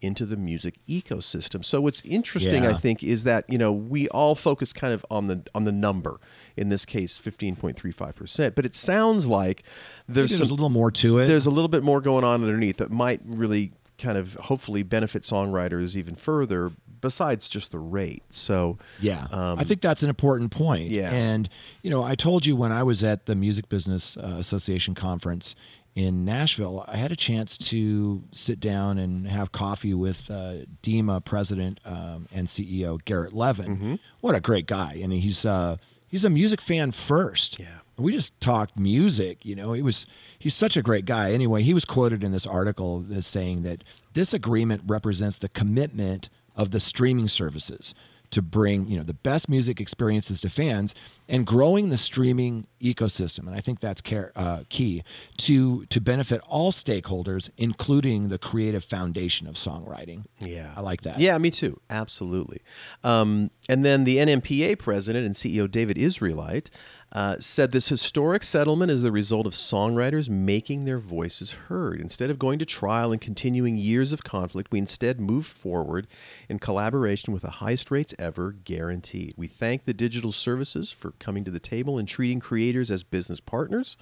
into 0.03 0.27
the 0.27 0.37
music 0.37 0.75
ecosystem. 0.89 1.65
So 1.65 1.81
what's 1.81 2.03
interesting, 2.03 2.67
I 2.67 2.73
think, 2.75 3.03
is 3.03 3.25
that 3.25 3.45
you 3.49 3.59
know 3.59 3.73
we 3.73 4.09
all 4.09 4.35
focus 4.35 4.73
kind 4.73 4.93
of 4.93 5.07
on 5.11 5.27
the 5.29 5.43
on 5.55 5.65
the 5.65 5.73
number. 5.73 6.19
In 6.57 6.69
this 6.69 6.85
case, 6.85 7.19
fifteen 7.19 7.57
point 7.57 7.77
three 7.77 7.93
five 7.93 8.17
percent. 8.17 8.55
But 8.55 8.67
it 8.67 8.75
sounds 8.75 9.27
like 9.27 9.63
there's 10.09 10.31
There's 10.31 10.39
some, 10.41 10.49
a 10.49 10.51
little 10.51 10.69
more 10.71 10.91
to 10.91 11.19
it. 11.19 11.27
there's 11.27 11.47
a 11.47 11.51
little 11.51 11.69
bit 11.69 11.83
more 11.83 12.01
going 12.01 12.25
on 12.25 12.43
underneath 12.43 12.77
that 12.79 12.91
might 12.91 13.21
really 13.25 13.73
kind 13.99 14.19
of 14.19 14.35
hopefully 14.35 14.83
benefit 14.83 15.23
songwriters 15.23 15.95
even 15.97 16.15
further 16.15 16.73
besides 17.01 17.49
just 17.49 17.73
the 17.73 17.79
rate. 17.79 18.23
So 18.31 18.79
Yeah, 19.01 19.27
um, 19.33 19.59
I 19.59 19.65
think 19.65 19.81
that's 19.81 20.03
an 20.03 20.09
important 20.09 20.51
point. 20.51 20.89
Yeah. 20.89 21.11
and 21.13 21.49
you 21.83 21.91
know, 21.91 22.03
I 22.03 22.15
told 22.15 22.47
you 22.47 22.57
when 22.57 22.73
I 22.73 22.83
was 22.85 23.03
at 23.05 23.27
the 23.27 23.35
Music 23.35 23.69
Business 23.69 24.17
uh, 24.17 24.37
Association 24.39 24.95
conference 24.95 25.55
in 25.95 26.25
Nashville, 26.25 26.85
I 26.89 26.97
had 26.97 27.13
a 27.13 27.17
chance 27.17 27.59
to 27.59 28.25
sit 28.33 28.61
down 28.61 28.97
and 28.99 29.27
have 29.27 29.53
coffee 29.53 29.93
with 29.93 30.31
uh, 30.31 30.65
DiMA 30.83 31.25
president 31.25 31.81
um, 31.85 32.27
and 32.33 32.49
CEO 32.49 33.03
Garrett 33.05 33.35
Levin. 33.35 33.77
Mm-hmm. 33.77 33.95
What 34.21 34.35
a 34.35 34.41
great 34.41 34.67
guy! 34.67 34.99
and 35.03 35.13
he's 35.13 35.45
uh, 35.45 35.77
he's 36.09 36.25
a 36.25 36.31
music 36.31 36.61
fan 36.61 36.93
first. 36.93 37.61
Yeah. 37.61 37.81
we 37.99 38.13
just 38.13 38.39
talked 38.41 38.77
music. 38.79 39.45
You 39.45 39.55
know, 39.55 39.75
he 39.75 39.83
was 39.83 40.07
he's 40.39 40.55
such 40.55 40.77
a 40.77 40.83
great 40.83 41.05
guy. 41.05 41.33
Anyway, 41.33 41.63
he 41.63 41.75
was 41.75 41.85
quoted 41.85 42.25
in 42.25 42.33
this 42.33 42.47
article 42.47 43.05
as 43.13 43.27
saying 43.27 43.63
that 43.63 43.83
this 44.15 44.33
agreement 44.33 44.83
represents 44.87 45.37
the 45.37 45.49
commitment 45.49 46.31
of 46.57 46.71
the 46.71 46.81
streaming 46.81 47.29
services 47.29 47.95
to 48.33 48.43
bring 48.43 48.87
you 48.89 48.97
know 48.97 49.03
the 49.05 49.15
best 49.15 49.49
music 49.49 49.81
experiences 49.81 50.41
to 50.41 50.49
fans 50.51 50.95
and 51.29 51.47
growing 51.47 51.89
the 51.91 51.97
streaming 51.97 52.67
ecosystem 52.81 53.47
and 53.47 53.55
i 53.55 53.61
think 53.61 53.79
that's 53.81 54.01
care, 54.01 54.33
uh, 54.37 54.63
key 54.69 55.03
to 55.37 55.87
to 55.87 56.01
benefit 56.01 56.41
all 56.49 56.73
stakeholders 56.73 57.49
including 57.57 58.29
the 58.29 58.39
creative 58.39 58.83
foundation 58.85 59.47
of 59.47 59.55
songwriting 59.55 60.25
Yeah. 60.41 60.73
i 60.77 60.81
like 60.81 61.03
that 61.03 61.21
Yeah, 61.21 61.39
me 61.39 61.51
too. 61.51 61.79
Absolutely. 61.89 62.61
Um, 63.05 63.51
and 63.69 63.85
then 63.85 64.05
the 64.05 64.17
NMPA 64.17 64.79
president 64.79 65.25
and 65.27 65.35
CEO 65.35 65.71
David 65.71 65.97
Israelite 65.99 66.69
uh, 67.13 67.37
said 67.39 67.73
this 67.73 67.89
historic 67.89 68.43
settlement 68.43 68.91
is 68.91 69.03
the 69.03 69.13
result 69.13 69.47
of 69.47 69.53
songwriters 69.53 70.31
making 70.31 70.85
their 70.85 70.99
voices 70.99 71.53
heard. 71.53 72.01
Instead 72.01 72.31
of 72.31 72.39
going 72.39 72.59
to 72.59 72.65
trial 72.65 73.13
and 73.13 73.21
continuing 73.21 73.77
years 73.77 74.13
of 74.13 74.25
conflict, 74.25 74.73
we 74.73 74.79
instead 74.79 75.21
moved 75.21 75.47
forward 75.47 76.07
in 76.49 76.59
collaboration 76.59 77.33
with 77.33 77.43
the 77.43 77.51
highest 77.51 77.91
rates 77.91 78.15
ever 78.19 78.53
guaranteed. 78.53 79.35
We 79.37 79.47
thank 79.47 79.85
the 79.85 79.95
digital 79.95 80.33
services 80.33 80.91
for 80.91 81.13
coming 81.13 81.45
to 81.45 81.51
the 81.51 81.61
table 81.61 81.99
and 81.99 82.09
treating 82.09 82.41
creators 82.41 82.91
as 82.91 83.05
business 83.05 83.41
partners. 83.41 83.97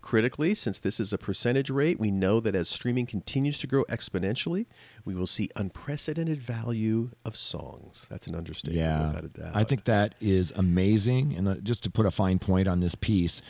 Critically, 0.00 0.54
since 0.54 0.78
this 0.78 1.00
is 1.00 1.12
a 1.12 1.18
percentage 1.18 1.70
rate, 1.70 1.98
we 1.98 2.10
know 2.10 2.40
that 2.40 2.54
as 2.54 2.68
streaming 2.68 3.06
continues 3.06 3.58
to 3.58 3.66
grow 3.66 3.84
exponentially, 3.84 4.66
we 5.04 5.14
will 5.14 5.26
see 5.26 5.48
unprecedented 5.56 6.38
value 6.38 7.10
of 7.24 7.36
songs. 7.36 8.06
That's 8.08 8.26
an 8.26 8.34
understatement 8.34 8.80
Yeah, 8.80 9.08
without 9.08 9.24
a 9.24 9.28
doubt. 9.28 9.56
I 9.56 9.64
think 9.64 9.84
that 9.84 10.14
is 10.20 10.52
amazing. 10.52 11.34
And 11.34 11.48
uh, 11.48 11.54
just 11.56 11.82
to 11.84 11.90
put 11.90 12.06
a 12.06 12.10
fine 12.10 12.38
point 12.38 12.68
on 12.68 12.80
this 12.80 12.94
piece, 12.94 13.42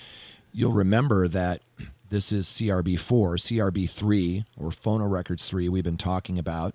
you'll 0.52 0.72
remember 0.72 1.28
that 1.28 1.62
this 2.11 2.32
is 2.32 2.46
CRB4, 2.46 2.98
CRB3, 2.98 4.44
or 4.56 4.70
Phono 4.70 5.11
Records 5.11 5.48
3, 5.48 5.68
we've 5.68 5.84
been 5.84 5.98
talking 5.98 6.38
about 6.38 6.74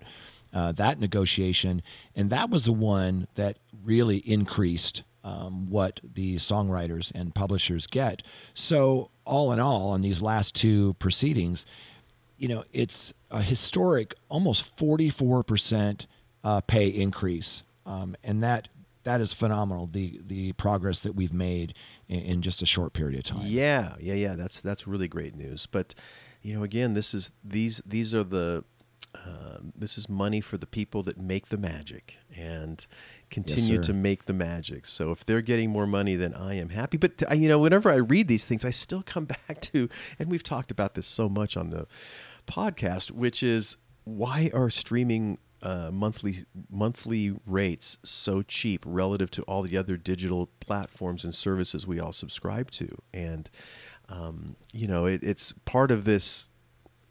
uh, 0.52 0.72
that 0.72 1.00
negotiation. 1.00 1.82
And 2.14 2.30
that 2.30 2.50
was 2.50 2.64
the 2.66 2.72
one 2.72 3.26
that 3.34 3.58
really 3.82 4.18
increased 4.18 5.02
um, 5.24 5.68
what 5.68 6.00
the 6.02 6.36
songwriters 6.36 7.10
and 7.14 7.34
publishers 7.34 7.86
get. 7.86 8.22
So, 8.52 9.10
all 9.24 9.52
in 9.52 9.60
all, 9.60 9.90
on 9.90 10.00
these 10.00 10.20
last 10.20 10.54
two 10.54 10.94
proceedings, 10.94 11.66
you 12.36 12.48
know, 12.48 12.64
it's 12.72 13.12
a 13.30 13.42
historic, 13.42 14.14
almost 14.28 14.76
44% 14.76 16.06
uh, 16.42 16.60
pay 16.62 16.88
increase. 16.88 17.62
Um, 17.86 18.16
and 18.22 18.42
that 18.42 18.68
that 19.04 19.20
is 19.20 19.32
phenomenal, 19.34 19.86
the, 19.86 20.20
the 20.26 20.52
progress 20.54 21.00
that 21.00 21.14
we've 21.14 21.32
made 21.32 21.74
in, 22.08 22.20
in 22.20 22.42
just 22.42 22.62
a 22.62 22.66
short 22.66 22.94
period 22.94 23.18
of 23.18 23.24
time. 23.24 23.42
Yeah, 23.44 23.94
yeah, 24.00 24.14
yeah. 24.14 24.34
That's 24.34 24.60
that's 24.60 24.86
really 24.86 25.08
great 25.08 25.36
news. 25.36 25.66
But 25.66 25.94
you 26.42 26.54
know, 26.54 26.62
again, 26.62 26.94
this 26.94 27.14
is 27.14 27.32
these 27.44 27.82
these 27.86 28.14
are 28.14 28.24
the 28.24 28.64
uh, 29.14 29.58
this 29.76 29.96
is 29.96 30.08
money 30.08 30.40
for 30.40 30.56
the 30.56 30.66
people 30.66 31.02
that 31.04 31.18
make 31.18 31.48
the 31.48 31.58
magic 31.58 32.18
and 32.36 32.86
continue 33.34 33.76
sir. 33.76 33.82
to 33.82 33.92
make 33.92 34.26
the 34.26 34.32
magic. 34.32 34.86
So 34.86 35.10
if 35.10 35.26
they're 35.26 35.42
getting 35.42 35.70
more 35.70 35.88
money, 35.88 36.14
then 36.14 36.34
I 36.34 36.54
am 36.54 36.68
happy. 36.68 36.96
But 36.96 37.22
uh, 37.28 37.34
you 37.34 37.48
know, 37.48 37.58
whenever 37.58 37.90
I 37.90 37.96
read 37.96 38.28
these 38.28 38.44
things, 38.44 38.64
I 38.64 38.70
still 38.70 39.02
come 39.02 39.24
back 39.48 39.60
to, 39.72 39.88
and 40.18 40.30
we've 40.30 40.44
talked 40.44 40.70
about 40.70 40.94
this 40.94 41.06
so 41.06 41.28
much 41.28 41.56
on 41.56 41.70
the 41.70 41.86
podcast, 42.46 43.10
which 43.10 43.42
is 43.42 43.78
why 44.04 44.50
are 44.54 44.70
streaming 44.70 45.38
uh, 45.62 45.90
monthly 45.90 46.44
monthly 46.70 47.34
rates 47.46 47.98
so 48.04 48.42
cheap 48.42 48.84
relative 48.86 49.30
to 49.32 49.42
all 49.42 49.62
the 49.62 49.76
other 49.76 49.96
digital 49.96 50.50
platforms 50.60 51.24
and 51.24 51.34
services 51.34 51.86
we 51.86 51.98
all 51.98 52.12
subscribe 52.12 52.70
to? 52.72 52.88
And 53.12 53.50
um, 54.08 54.54
you 54.72 54.86
know, 54.86 55.06
it, 55.06 55.24
it's 55.24 55.52
part 55.52 55.90
of 55.90 56.04
this 56.04 56.48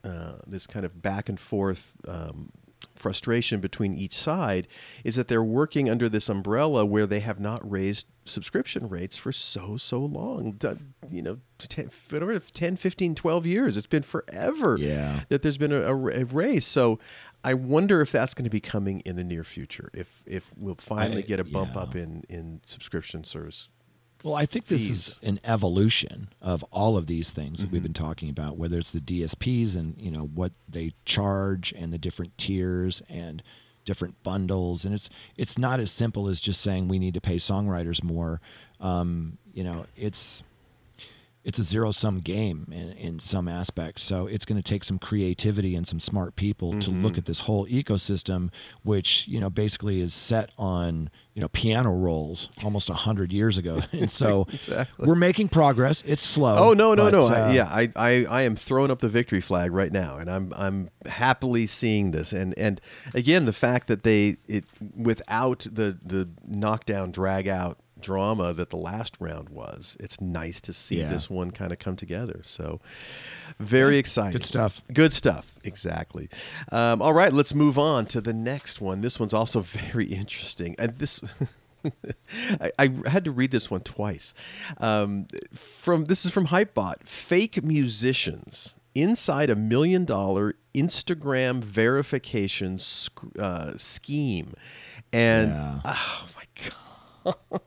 uh, 0.05 0.37
this 0.47 0.67
kind 0.67 0.85
of 0.85 1.01
back 1.01 1.27
and 1.27 1.39
forth 1.39 1.91
um, 2.07 2.51
frustration 2.93 3.59
between 3.59 3.93
each 3.93 4.13
side 4.15 4.67
is 5.03 5.15
that 5.15 5.27
they're 5.27 5.43
working 5.43 5.89
under 5.89 6.07
this 6.07 6.29
umbrella 6.29 6.85
where 6.85 7.05
they 7.07 7.19
have 7.19 7.39
not 7.39 7.59
raised 7.69 8.07
subscription 8.25 8.87
rates 8.87 9.17
for 9.17 9.31
so 9.31 9.75
so 9.75 9.99
long 9.99 10.57
you 11.09 11.21
know 11.21 11.39
10, 11.57 11.89
10 11.89 12.75
15 12.77 13.15
12 13.15 13.45
years 13.45 13.75
it's 13.75 13.87
been 13.87 14.03
forever 14.03 14.77
Yeah. 14.79 15.21
that 15.29 15.41
there's 15.41 15.57
been 15.57 15.73
a, 15.73 15.81
a, 15.81 15.93
raise 16.23 16.65
so 16.65 16.99
i 17.43 17.53
wonder 17.53 17.99
if 17.99 18.11
that's 18.13 18.33
going 18.33 18.45
to 18.45 18.49
be 18.49 18.61
coming 18.61 19.01
in 19.01 19.17
the 19.17 19.23
near 19.25 19.43
future 19.43 19.89
if 19.93 20.23
if 20.25 20.51
we'll 20.55 20.75
finally 20.75 21.23
I- 21.23 21.27
get 21.27 21.39
a 21.41 21.43
bump 21.43 21.71
yeah. 21.75 21.81
up 21.81 21.95
in 21.95 22.23
in 22.29 22.61
subscription 22.65 23.23
service 23.25 23.67
Well, 24.23 24.35
I 24.35 24.45
think 24.45 24.65
this 24.67 24.87
fees. 24.87 25.07
is 25.07 25.19
an 25.23 25.39
evolution 25.43 26.29
of 26.41 26.63
all 26.71 26.95
of 26.97 27.07
these 27.07 27.31
things 27.31 27.59
that 27.59 27.71
we've 27.71 27.79
Mm-hmm. 27.81 27.83
been 27.87 27.93
talking 27.93 28.29
about, 28.29 28.57
whether 28.57 28.77
it's 28.77 28.91
the 28.91 29.01
DSPs 29.01 29.75
and 29.75 29.95
you 29.97 30.09
know 30.11 30.23
what 30.25 30.53
they 30.69 30.93
charge 31.05 31.73
and 31.77 31.91
the 31.91 31.97
different 31.97 32.37
tiers 32.37 33.01
and 33.09 33.43
different 33.85 34.21
bundles, 34.23 34.85
and 34.85 34.93
it's 34.95 35.09
it's 35.35 35.57
not 35.57 35.79
as 35.81 35.91
simple 35.91 36.29
as 36.29 36.39
just 36.39 36.61
saying 36.61 36.87
we 36.87 36.99
need 36.99 37.13
to 37.15 37.21
pay 37.21 37.35
songwriters 37.35 38.01
more. 38.03 38.39
Um, 38.79 39.37
you 39.53 39.63
know, 39.63 39.85
it's 39.97 40.41
it's 41.43 41.59
a 41.59 41.63
zero 41.63 41.91
sum 41.91 42.19
game 42.21 42.67
in, 42.71 42.91
in 42.93 43.19
some 43.19 43.47
aspects. 43.49 44.01
So 44.01 44.27
it's 44.27 44.45
going 44.45 44.61
to 44.61 44.63
take 44.67 44.83
some 44.85 44.97
creativity 44.97 45.75
and 45.75 45.85
some 45.85 45.99
smart 45.99 46.35
people 46.35 46.71
to 46.79 46.89
Mm-hmm. 46.89 47.03
look 47.03 47.17
at 47.17 47.25
this 47.25 47.41
whole 47.41 47.65
ecosystem, 47.67 48.49
which 48.83 49.27
you 49.27 49.39
know 49.41 49.49
basically 49.49 49.99
is 49.99 50.13
set 50.13 50.51
on 50.57 51.09
you 51.33 51.41
know 51.41 51.47
piano 51.49 51.91
rolls 51.91 52.47
almost 52.63 52.89
a 52.89 52.93
hundred 52.93 53.33
years 53.33 53.57
ago. 53.57 53.79
And 53.91 54.09
so 54.09 54.47
Exactly. 54.53 55.05
we're 55.07 55.15
making 55.15 55.49
progress. 55.49 56.01
It's 56.05 56.21
slow. 56.21 56.55
Oh 56.57 56.73
no 56.73 56.93
no 56.93 57.05
but, 57.05 57.11
no! 57.13 57.27
uh, 57.27 57.29
I, 57.49 57.53
yeah, 57.53 57.67
I, 57.69 57.89
I 57.95 58.25
I 58.29 58.41
am 58.43 58.55
throwing 58.55 58.89
up 58.91 58.99
the 58.99 59.09
victory 59.09 59.41
flag 59.41 59.71
right 59.73 59.91
now, 59.91 60.17
and 60.17 60.29
I'm 60.31 60.53
I'm 60.55 60.89
happily 61.05 61.65
seeing 61.67 62.11
this. 62.11 62.31
And 62.31 62.57
and 62.57 62.79
again, 63.13 63.45
the 63.45 63.53
fact 63.53 63.87
that 63.87 64.03
they 64.03 64.35
it 64.47 64.63
without 64.95 65.67
the 65.69 65.97
the 66.03 66.29
knockdown 66.47 67.11
drag 67.11 67.47
out 67.47 67.77
drama 68.03 68.53
that 68.53 68.69
the 68.69 68.77
last 68.77 69.17
round 69.19 69.49
was, 69.49 69.97
it's 69.99 70.21
nice 70.21 70.61
to 70.61 70.73
see 70.73 70.99
Yeah. 70.99 71.09
this 71.09 71.29
one 71.29 71.49
kind 71.51 71.71
of 71.71 71.79
come 71.79 71.95
together. 71.95 72.41
So 72.43 72.79
very 73.59 73.97
exciting. 73.97 74.33
Good 74.33 74.45
stuff. 74.45 74.81
Good 74.93 75.13
stuff. 75.13 75.57
Exactly. 75.63 76.29
Um, 76.71 77.01
all 77.01 77.13
right, 77.13 77.33
let's 77.33 77.55
move 77.55 77.79
on 77.79 78.05
to 78.07 78.21
the 78.21 78.33
next 78.33 78.79
one. 78.81 79.01
This 79.01 79.19
one's 79.19 79.33
also 79.33 79.59
very 79.91 80.05
interesting, 80.05 80.75
and 80.77 80.93
this. 80.93 81.19
I, 82.61 82.71
I 82.79 82.89
had 83.09 83.25
to 83.25 83.31
read 83.31 83.51
this 83.51 83.69
one 83.69 83.81
twice. 83.81 84.33
Um, 84.77 85.27
from 85.53 86.05
this 86.05 86.25
is 86.25 86.31
from 86.31 86.47
Hypebot. 86.47 87.05
Fake 87.05 87.61
musicians 87.61 88.79
inside 88.95 89.49
a 89.49 89.55
million 89.55 90.05
dollar 90.05 90.55
Instagram 90.73 91.61
verification 91.61 92.77
sc- 92.79 93.37
uh, 93.37 93.73
scheme, 93.77 94.53
and 95.11 95.51
Yeah. 95.51 95.81
oh 95.85 96.27
my 96.37 96.43
god, 97.51 97.61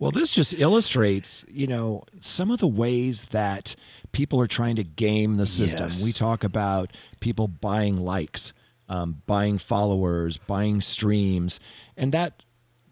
Well, 0.00 0.10
this 0.10 0.34
just 0.34 0.52
illustrates, 0.54 1.44
you 1.48 1.66
know, 1.66 2.04
some 2.20 2.50
of 2.50 2.58
the 2.58 2.66
ways 2.66 3.26
that 3.26 3.76
people 4.12 4.40
are 4.40 4.46
trying 4.46 4.76
to 4.76 4.84
game 4.84 5.34
the 5.34 5.46
system. 5.46 5.84
Yes. 5.84 6.04
We 6.04 6.12
talk 6.12 6.42
about 6.42 6.92
people 7.20 7.46
buying 7.46 7.96
likes, 7.96 8.52
um, 8.88 9.22
buying 9.26 9.58
followers, 9.58 10.38
buying 10.38 10.80
streams, 10.80 11.60
and 11.96 12.12
that 12.12 12.42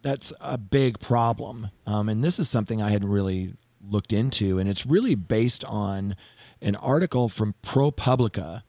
that's 0.03 0.33
a 0.41 0.57
big 0.57 1.01
problem. 1.01 1.71
Um, 1.87 2.09
and 2.09 2.23
this 2.23 2.39
is 2.39 2.49
something 2.49 2.81
I 2.81 2.91
hadn't 2.91 3.09
really 3.09 3.55
looked 3.83 4.13
into, 4.13 4.59
and 4.59 4.69
it's 4.69 4.87
really 4.87 5.15
based 5.15 5.65
on 5.65 6.15
an 6.63 6.77
article 6.77 7.29
from 7.29 7.55
ProPublica 7.63 8.63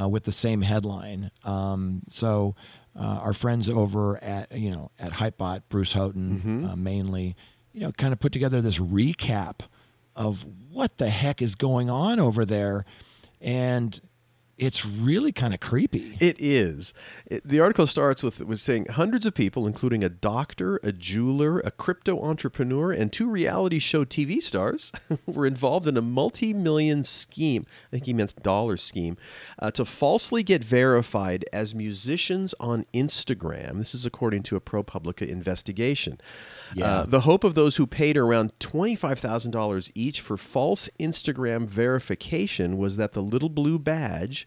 uh, 0.00 0.08
with 0.08 0.24
the 0.24 0.32
same 0.32 0.62
headline. 0.62 1.30
Um, 1.44 2.02
so 2.08 2.54
uh, 2.98 3.20
our 3.22 3.32
friends 3.32 3.68
over 3.68 4.22
at 4.22 4.52
you 4.56 4.70
know 4.70 4.90
at 4.98 5.12
Hypebot, 5.12 5.62
Bruce 5.68 5.92
Houghton 5.92 6.64
uh, 6.70 6.76
mainly, 6.76 7.36
you 7.72 7.80
know, 7.80 7.92
kind 7.92 8.12
of 8.12 8.20
put 8.20 8.32
together 8.32 8.60
this 8.60 8.78
recap 8.78 9.60
of 10.16 10.44
what 10.70 10.98
the 10.98 11.08
heck 11.10 11.40
is 11.40 11.54
going 11.54 11.88
on 11.88 12.18
over 12.20 12.44
there, 12.44 12.84
and 13.40 14.00
it's 14.60 14.84
really 14.84 15.32
kind 15.32 15.54
of 15.54 15.60
creepy. 15.60 16.18
It 16.20 16.36
is. 16.38 16.92
It, 17.24 17.42
the 17.48 17.60
article 17.60 17.86
starts 17.86 18.22
with, 18.22 18.42
with 18.42 18.60
saying 18.60 18.88
hundreds 18.90 19.24
of 19.24 19.32
people, 19.32 19.66
including 19.66 20.04
a 20.04 20.10
doctor, 20.10 20.78
a 20.82 20.92
jeweler, 20.92 21.60
a 21.60 21.70
crypto 21.70 22.20
entrepreneur, 22.20 22.92
and 22.92 23.10
two 23.10 23.30
reality 23.30 23.78
show 23.78 24.04
TV 24.04 24.42
stars, 24.42 24.92
were 25.26 25.46
involved 25.46 25.88
in 25.88 25.96
a 25.96 26.02
multi 26.02 26.52
million 26.52 27.04
scheme. 27.04 27.64
I 27.86 27.90
think 27.92 28.04
he 28.04 28.12
meant 28.12 28.42
dollar 28.42 28.76
scheme 28.76 29.16
uh, 29.58 29.70
to 29.70 29.86
falsely 29.86 30.42
get 30.42 30.62
verified 30.62 31.46
as 31.54 31.74
musicians 31.74 32.54
on 32.60 32.84
Instagram. 32.92 33.78
This 33.78 33.94
is 33.94 34.04
according 34.04 34.42
to 34.44 34.56
a 34.56 34.60
ProPublica 34.60 35.26
investigation. 35.26 36.18
Uh, 36.80 37.04
the 37.04 37.20
hope 37.20 37.44
of 37.44 37.54
those 37.54 37.76
who 37.76 37.86
paid 37.86 38.18
around 38.18 38.52
$25,000 38.58 39.90
each 39.94 40.20
for 40.20 40.36
false 40.36 40.90
Instagram 41.00 41.66
verification 41.66 42.76
was 42.76 42.98
that 42.98 43.12
the 43.12 43.22
little 43.22 43.48
blue 43.48 43.78
badge 43.78 44.46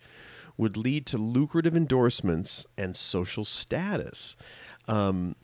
would 0.57 0.77
lead 0.77 1.05
to 1.07 1.17
lucrative 1.17 1.75
endorsements 1.75 2.65
and 2.77 2.95
social 2.95 3.43
status. 3.45 4.35
Um, 4.87 5.35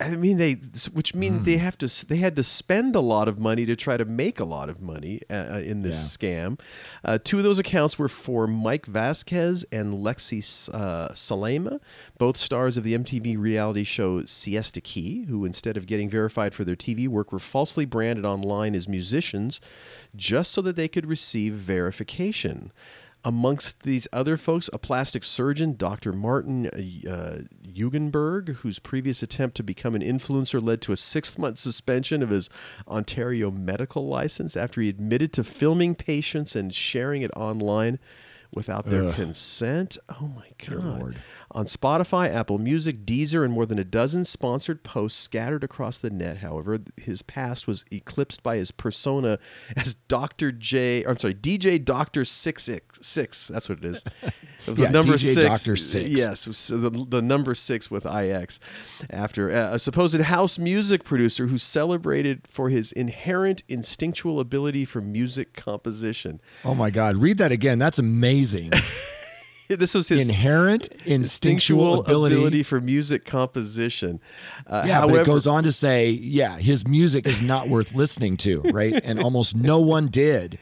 I 0.00 0.14
mean, 0.14 0.36
they, 0.36 0.52
which 0.92 1.12
mean 1.12 1.38
Hmm. 1.38 1.42
they 1.44 1.56
have 1.56 1.76
to, 1.78 2.06
they 2.06 2.18
had 2.18 2.36
to 2.36 2.44
spend 2.44 2.94
a 2.94 3.00
lot 3.00 3.26
of 3.26 3.40
money 3.40 3.66
to 3.66 3.74
try 3.74 3.96
to 3.96 4.04
make 4.04 4.38
a 4.38 4.44
lot 4.44 4.68
of 4.68 4.80
money 4.80 5.20
uh, 5.28 5.60
in 5.64 5.82
this 5.82 6.16
scam. 6.16 6.60
Uh, 7.04 7.18
two 7.22 7.38
of 7.38 7.42
those 7.42 7.58
accounts 7.58 7.98
were 7.98 8.08
for 8.08 8.46
Mike 8.46 8.86
Vasquez 8.86 9.64
and 9.72 9.94
Lexi 9.94 10.38
uh, 10.72 11.08
Salema, 11.14 11.80
both 12.16 12.36
stars 12.36 12.76
of 12.76 12.84
the 12.84 12.96
MTV 12.96 13.36
reality 13.38 13.82
show 13.82 14.22
Siesta 14.24 14.80
Key, 14.80 15.24
who 15.24 15.44
instead 15.44 15.76
of 15.76 15.86
getting 15.86 16.08
verified 16.08 16.54
for 16.54 16.62
their 16.62 16.76
TV 16.76 17.08
work 17.08 17.32
were 17.32 17.40
falsely 17.40 17.84
branded 17.84 18.24
online 18.24 18.76
as 18.76 18.86
musicians, 18.88 19.60
just 20.14 20.52
so 20.52 20.62
that 20.62 20.76
they 20.76 20.86
could 20.86 21.06
receive 21.06 21.54
verification. 21.54 22.70
Amongst 23.24 23.82
these 23.82 24.06
other 24.12 24.36
folks, 24.36 24.70
a 24.72 24.78
plastic 24.78 25.24
surgeon, 25.24 25.74
Dr. 25.76 26.12
Martin 26.12 26.66
uh, 26.68 27.40
Hugenberg, 27.66 28.56
whose 28.56 28.78
previous 28.78 29.22
attempt 29.22 29.56
to 29.56 29.62
become 29.62 29.94
an 29.94 30.02
influencer 30.02 30.62
led 30.62 30.80
to 30.82 30.92
a 30.92 30.96
six 30.96 31.36
month 31.36 31.58
suspension 31.58 32.22
of 32.22 32.30
his 32.30 32.48
Ontario 32.86 33.50
medical 33.50 34.06
license 34.06 34.56
after 34.56 34.80
he 34.80 34.88
admitted 34.88 35.32
to 35.32 35.44
filming 35.44 35.94
patients 35.94 36.54
and 36.54 36.72
sharing 36.72 37.22
it 37.22 37.32
online 37.36 37.98
without 38.52 38.86
their 38.86 39.04
Ugh. 39.04 39.14
consent. 39.14 39.98
Oh 40.20 40.30
my 40.34 40.48
God. 40.66 41.16
On 41.52 41.64
Spotify, 41.66 42.28
Apple 42.32 42.58
Music, 42.58 43.04
Deezer, 43.04 43.44
and 43.44 43.52
more 43.52 43.66
than 43.66 43.78
a 43.78 43.84
dozen 43.84 44.24
sponsored 44.24 44.82
posts 44.82 45.18
scattered 45.18 45.64
across 45.64 45.98
the 45.98 46.10
net, 46.10 46.38
however, 46.38 46.78
his 46.96 47.22
past 47.22 47.66
was 47.66 47.84
eclipsed 47.92 48.42
by 48.42 48.56
his 48.56 48.70
persona 48.70 49.38
as 49.76 49.94
Dr. 49.94 50.52
J, 50.52 51.04
or 51.04 51.10
I'm 51.10 51.18
sorry, 51.18 51.34
DJ 51.34 51.82
Dr. 51.82 52.24
Six 52.24 52.64
Six. 52.64 52.98
Six 53.02 53.48
that's 53.48 53.68
what 53.68 53.78
it 53.78 53.84
is. 53.84 54.04
It 54.66 54.72
was 54.72 54.80
Yeah, 54.80 54.88
the 54.88 54.92
number 54.92 55.14
DJ 55.14 55.34
six. 55.34 55.64
Dr. 55.64 55.76
Six. 55.76 56.10
Yes, 56.10 56.70
it 56.70 56.76
the, 56.82 56.90
the 56.90 57.22
number 57.22 57.54
six 57.54 57.90
with 57.90 58.04
IX. 58.04 58.60
After 59.08 59.50
uh, 59.50 59.72
a 59.74 59.78
supposed 59.78 60.20
house 60.20 60.58
music 60.58 61.04
producer 61.04 61.46
who 61.46 61.56
celebrated 61.56 62.46
for 62.46 62.68
his 62.68 62.92
inherent 62.92 63.62
instinctual 63.66 64.38
ability 64.40 64.84
for 64.84 65.00
music 65.00 65.54
composition. 65.54 66.42
Oh 66.66 66.74
my 66.74 66.90
God. 66.90 67.16
Read 67.16 67.38
that 67.38 67.50
again. 67.50 67.78
That's 67.78 67.98
amazing. 67.98 68.37
This 69.68 69.94
was 69.94 70.08
his 70.08 70.28
Inherent 70.28 70.88
instinctual 71.04 72.00
ability. 72.00 72.62
for 72.62 72.80
music 72.80 73.26
composition. 73.26 74.18
Uh, 74.66 74.84
Yeah, 74.86 74.94
however, 74.94 75.12
but 75.12 75.20
it 75.20 75.26
goes 75.26 75.46
on 75.46 75.64
to 75.64 75.72
say, 75.72 76.08
yeah, 76.08 76.56
his 76.56 76.86
music 76.86 77.26
is 77.26 77.42
not 77.42 77.68
worth 77.68 77.94
listening 77.94 78.38
to, 78.38 78.62
right? 78.62 78.98
And 79.04 79.20
almost 79.20 79.54
no 79.54 79.78
one 79.78 80.08
did. 80.08 80.58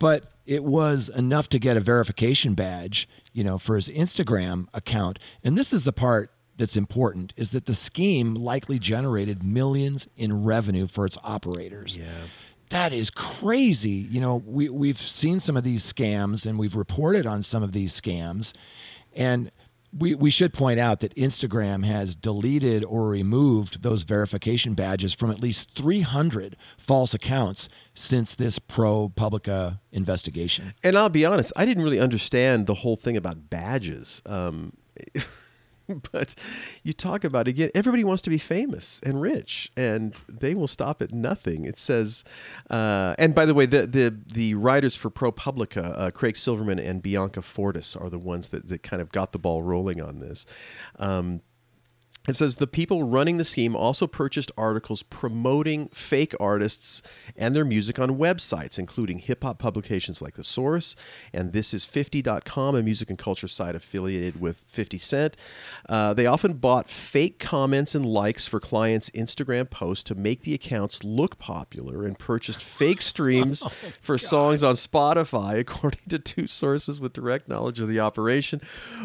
But 0.00 0.34
it 0.44 0.64
was 0.64 1.08
enough 1.08 1.48
to 1.50 1.58
get 1.58 1.76
a 1.76 1.80
verification 1.80 2.54
badge, 2.54 3.08
you 3.32 3.44
know, 3.44 3.58
for 3.58 3.76
his 3.76 3.88
Instagram 3.88 4.66
account. 4.74 5.18
And 5.44 5.56
this 5.56 5.72
is 5.72 5.84
the 5.84 5.92
part 5.92 6.32
that's 6.56 6.76
important 6.76 7.32
is 7.36 7.50
that 7.50 7.66
the 7.66 7.74
scheme 7.74 8.34
likely 8.34 8.78
generated 8.80 9.42
millions 9.42 10.08
in 10.16 10.42
revenue 10.44 10.88
for 10.88 11.06
its 11.06 11.16
operators. 11.22 11.96
Yeah. 11.96 12.26
That 12.70 12.92
is 12.92 13.10
crazy. 13.10 13.90
You 13.90 14.20
know, 14.20 14.42
we 14.44 14.68
we've 14.68 15.00
seen 15.00 15.40
some 15.40 15.56
of 15.56 15.64
these 15.64 15.90
scams 15.90 16.46
and 16.46 16.58
we've 16.58 16.76
reported 16.76 17.26
on 17.26 17.42
some 17.42 17.62
of 17.62 17.72
these 17.72 17.98
scams. 17.98 18.52
And 19.14 19.50
we, 19.96 20.14
we 20.14 20.30
should 20.30 20.52
point 20.52 20.78
out 20.78 21.00
that 21.00 21.14
Instagram 21.14 21.84
has 21.84 22.14
deleted 22.14 22.84
or 22.84 23.08
removed 23.08 23.82
those 23.82 24.02
verification 24.02 24.74
badges 24.74 25.14
from 25.14 25.30
at 25.30 25.40
least 25.40 25.70
300 25.74 26.56
false 26.76 27.14
accounts 27.14 27.68
since 27.94 28.34
this 28.34 28.58
ProPublica 28.58 29.80
investigation. 29.90 30.74
and 30.84 30.96
I'll 30.96 31.08
be 31.08 31.24
honest, 31.24 31.52
I 31.56 31.64
didn't 31.64 31.82
really 31.82 32.00
understand 32.00 32.66
the 32.66 32.74
whole 32.74 32.96
thing 32.96 33.16
about 33.16 33.48
badges. 33.48 34.20
Um, 34.26 34.74
but 36.12 36.34
you 36.82 36.92
talk 36.92 37.24
about 37.24 37.48
again, 37.48 37.70
everybody 37.74 38.04
wants 38.04 38.22
to 38.22 38.30
be 38.30 38.38
famous 38.38 39.00
and 39.04 39.20
rich, 39.20 39.70
and 39.76 40.22
they 40.28 40.54
will 40.54 40.66
stop 40.66 41.00
at 41.00 41.12
nothing. 41.12 41.64
It 41.64 41.78
says, 41.78 42.24
uh, 42.70 43.14
and 43.18 43.34
by 43.34 43.46
the 43.46 43.54
way, 43.54 43.66
the 43.66 43.86
the 43.86 44.16
the 44.26 44.54
writers 44.54 44.96
for 44.96 45.10
ProPublica, 45.10 45.98
uh, 45.98 46.10
Craig 46.10 46.36
Silverman 46.36 46.78
and 46.78 47.02
Bianca 47.02 47.42
Fortis, 47.42 47.96
are 47.96 48.10
the 48.10 48.18
ones 48.18 48.48
that, 48.48 48.68
that 48.68 48.82
kind 48.82 49.00
of 49.00 49.12
got 49.12 49.32
the 49.32 49.38
ball 49.38 49.62
rolling 49.62 50.00
on 50.00 50.20
this. 50.20 50.46
Um, 50.98 51.40
it 52.28 52.36
says 52.36 52.56
the 52.56 52.66
people 52.66 53.04
running 53.04 53.38
the 53.38 53.44
scheme 53.44 53.74
also 53.74 54.06
purchased 54.06 54.52
articles 54.58 55.02
promoting 55.02 55.88
fake 55.88 56.34
artists 56.38 57.00
and 57.36 57.56
their 57.56 57.64
music 57.64 57.98
on 57.98 58.18
websites, 58.18 58.78
including 58.78 59.18
hip 59.18 59.42
hop 59.42 59.58
publications 59.58 60.20
like 60.20 60.34
The 60.34 60.44
Source 60.44 60.94
and 61.32 61.52
Thisis50.com, 61.52 62.74
a 62.74 62.82
music 62.82 63.08
and 63.08 63.18
culture 63.18 63.48
site 63.48 63.74
affiliated 63.74 64.42
with 64.42 64.62
50 64.68 64.98
Cent. 64.98 65.36
Uh, 65.88 66.12
they 66.12 66.26
often 66.26 66.54
bought 66.54 66.90
fake 66.90 67.38
comments 67.38 67.94
and 67.94 68.04
likes 68.04 68.46
for 68.46 68.60
clients' 68.60 69.08
Instagram 69.10 69.70
posts 69.70 70.04
to 70.04 70.14
make 70.14 70.42
the 70.42 70.52
accounts 70.52 71.02
look 71.02 71.38
popular 71.38 72.04
and 72.04 72.18
purchased 72.18 72.62
fake 72.62 73.00
streams 73.08 73.64
for 74.02 74.18
songs 74.18 74.62
on 74.62 74.74
Spotify, 74.74 75.58
according 75.58 76.02
to 76.10 76.18
two 76.18 76.46
sources 76.46 77.00
with 77.00 77.14
direct 77.14 77.48
knowledge 77.48 77.80
of 77.80 77.88
the 77.88 78.00
operation. 78.00 78.60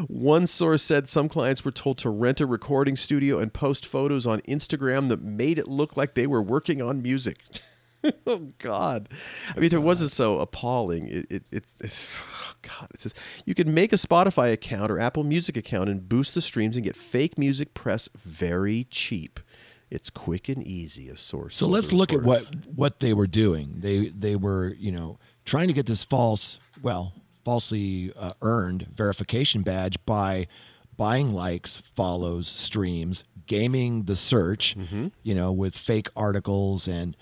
One 0.08 0.46
source 0.46 0.84
said 0.84 1.08
some 1.08 1.30
clients 1.30 1.64
were 1.64 1.72
told 1.72 1.98
to 2.00 2.10
rent 2.10 2.42
a 2.42 2.46
recording 2.46 2.98
studio 2.98 3.13
and 3.22 3.54
post 3.54 3.86
photos 3.86 4.26
on 4.26 4.42
Instagram 4.42 5.10
that 5.10 5.22
made 5.22 5.58
it 5.58 5.68
look 5.68 5.98
like 5.98 6.14
they 6.14 6.28
were 6.28 6.42
working 6.42 6.82
on 6.82 7.02
music. 7.02 7.40
oh 8.28 8.50
God! 8.58 9.10
I 9.52 9.56
mean, 9.56 9.66
if 9.66 9.74
it 9.74 9.80
wasn't 9.80 10.12
so 10.12 10.40
appalling, 10.40 11.08
it, 11.08 11.26
it, 11.30 11.44
it's, 11.52 11.80
it's 11.80 12.10
oh 12.34 12.54
God. 12.62 12.90
It 12.94 13.02
says 13.02 13.14
you 13.46 13.56
can 13.56 13.74
make 13.74 13.94
a 13.94 13.98
Spotify 13.98 14.52
account 14.52 14.92
or 14.92 15.00
Apple 15.00 15.24
Music 15.24 15.56
account 15.56 15.90
and 15.90 16.08
boost 16.08 16.34
the 16.34 16.42
streams 16.42 16.76
and 16.76 16.84
get 16.84 16.96
fake 16.96 17.38
music 17.38 17.74
press 17.74 18.10
very 18.16 18.86
cheap. 18.90 19.40
It's 19.90 20.10
quick 20.10 20.50
and 20.50 20.64
easy. 20.64 21.08
A 21.08 21.16
source. 21.16 21.56
So 21.56 21.68
let's 21.68 21.92
look 21.94 22.12
at 22.12 22.24
what 22.24 22.50
what 22.76 23.00
they 23.00 23.14
were 23.14 23.28
doing. 23.28 23.76
They 23.78 24.10
they 24.10 24.36
were 24.36 24.76
you 24.78 24.92
know 24.92 25.20
trying 25.46 25.68
to 25.68 25.74
get 25.74 25.86
this 25.86 26.04
false, 26.04 26.58
well, 26.82 27.14
falsely 27.44 28.14
uh, 28.18 28.32
earned 28.42 28.88
verification 28.94 29.62
badge 29.62 29.98
by 30.06 30.48
buying 30.98 31.34
likes, 31.34 31.82
follows, 31.96 32.48
streams, 32.48 33.24
gaming 33.48 34.04
the 34.04 34.16
search, 34.16 34.76
mm-hmm. 34.78 35.08
you 35.22 35.36
know, 35.36 35.52
with 35.52 35.76
fake 35.76 36.08
articles 36.16 36.88
and 36.88 37.16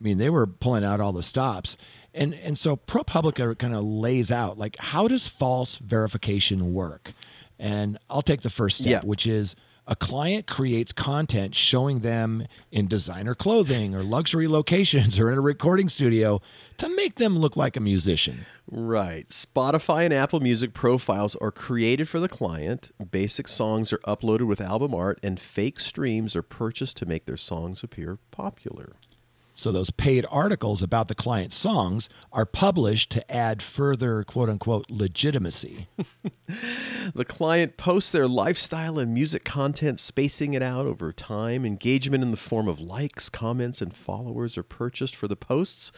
I 0.00 0.04
mean 0.04 0.18
they 0.18 0.30
were 0.30 0.46
pulling 0.46 0.84
out 0.84 1.00
all 1.00 1.12
the 1.12 1.22
stops. 1.22 1.76
And 2.12 2.34
and 2.34 2.56
so 2.56 2.76
ProPublica 2.76 3.58
kind 3.58 3.74
of 3.74 3.84
lays 3.84 4.30
out 4.30 4.58
like 4.58 4.76
how 4.78 5.08
does 5.08 5.26
false 5.28 5.78
verification 5.78 6.72
work? 6.74 7.12
And 7.58 7.98
I'll 8.10 8.22
take 8.22 8.42
the 8.42 8.50
first 8.50 8.78
step, 8.78 9.02
Yeah. 9.02 9.08
which 9.08 9.26
is 9.26 9.54
a 9.86 9.94
client 9.94 10.46
creates 10.46 10.92
content 10.92 11.54
showing 11.54 12.00
them 12.00 12.46
in 12.72 12.88
designer 12.88 13.34
clothing 13.34 13.94
or 13.94 14.02
luxury 14.02 14.48
locations 14.48 15.18
or 15.18 15.30
in 15.30 15.38
a 15.38 15.42
recording 15.42 15.88
studio 15.88 16.40
to 16.78 16.88
make 16.96 17.16
them 17.16 17.38
look 17.38 17.56
like 17.56 17.76
a 17.76 17.80
musician. 17.80 18.46
Right. 18.66 19.28
Spotify 19.28 20.04
and 20.04 20.14
Apple 20.14 20.40
Music 20.40 20.72
profiles 20.72 21.36
are 21.36 21.50
created 21.50 22.08
for 22.08 22.18
the 22.18 22.28
client. 22.28 22.90
Basic 23.10 23.46
songs 23.46 23.92
are 23.92 23.98
uploaded 23.98 24.46
with 24.46 24.60
album 24.60 24.94
art, 24.94 25.18
and 25.22 25.38
fake 25.38 25.78
streams 25.78 26.34
are 26.34 26.42
purchased 26.42 26.96
to 26.98 27.06
make 27.06 27.26
their 27.26 27.36
songs 27.36 27.82
appear 27.84 28.18
popular. 28.30 28.96
So 29.56 29.70
those 29.70 29.90
paid 29.90 30.26
articles 30.30 30.82
about 30.82 31.06
the 31.08 31.14
client's 31.14 31.56
songs 31.56 32.08
are 32.32 32.44
published 32.44 33.10
to 33.10 33.32
add 33.32 33.62
further 33.62 34.24
quote 34.24 34.48
unquote 34.48 34.90
legitimacy. 34.90 35.88
The 37.14 37.24
client 37.24 37.76
posts 37.76 38.10
their 38.10 38.26
lifestyle 38.26 38.98
and 38.98 39.12
music 39.12 39.44
content, 39.44 40.00
spacing 40.00 40.54
it 40.54 40.62
out 40.62 40.86
over 40.86 41.12
time. 41.12 41.66
Engagement 41.66 42.24
in 42.24 42.30
the 42.30 42.36
form 42.36 42.66
of 42.66 42.80
likes, 42.80 43.28
comments, 43.28 43.82
and 43.82 43.94
followers 43.94 44.56
are 44.56 44.62
purchased 44.62 45.14
for 45.14 45.28
the 45.28 45.36
posts, 45.36 45.92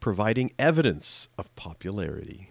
providing 0.00 0.52
evidence 0.58 1.28
of 1.38 1.54
popularity. 1.54 2.50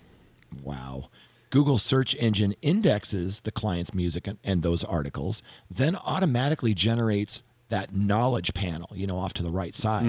Wow. 0.63 1.10
Google 1.50 1.78
search 1.78 2.15
engine 2.15 2.56
indexes 2.62 3.41
the 3.41 3.52
client's 3.52 3.93
music 3.93 4.28
and, 4.28 4.38
and 4.43 4.63
those 4.63 4.84
articles, 4.84 5.41
then 5.70 5.96
automatically 5.98 6.74
generates 6.74 7.41
that 7.69 7.93
knowledge 7.93 8.53
panel, 8.53 8.89
you 8.95 9.06
know, 9.08 9.17
off 9.17 9.34
to 9.34 9.43
the 9.43 9.51
right 9.51 9.75
side. 9.75 10.06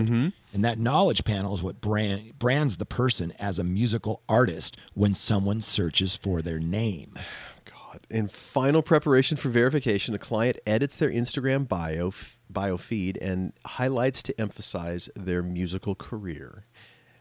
And 0.53 0.64
that 0.64 0.79
knowledge 0.79 1.25
panel 1.25 1.55
is 1.55 1.62
what 1.62 1.81
brand, 1.81 2.38
brands 2.38 2.77
the 2.77 2.87
person 2.87 3.33
as 3.38 3.59
a 3.59 3.64
musical 3.64 4.23
artist 4.29 4.77
when 4.94 5.12
someone 5.14 5.61
searches 5.61 6.14
for 6.16 6.40
their 6.42 6.61
name. 6.61 7.14
God. 7.64 8.01
In 8.11 8.29
final 8.29 8.83
preparation 8.83 9.37
for 9.37 9.49
verification, 9.49 10.12
the 10.12 10.18
client 10.18 10.59
edits 10.66 10.97
their 10.97 11.11
Instagram 11.11 11.66
bio, 11.66 12.12
bio 12.49 12.77
feed 12.77 13.16
and 13.18 13.53
highlights 13.66 14.23
to 14.25 14.40
emphasize 14.40 15.09
their 15.16 15.42
musical 15.42 15.94
career. 15.94 16.62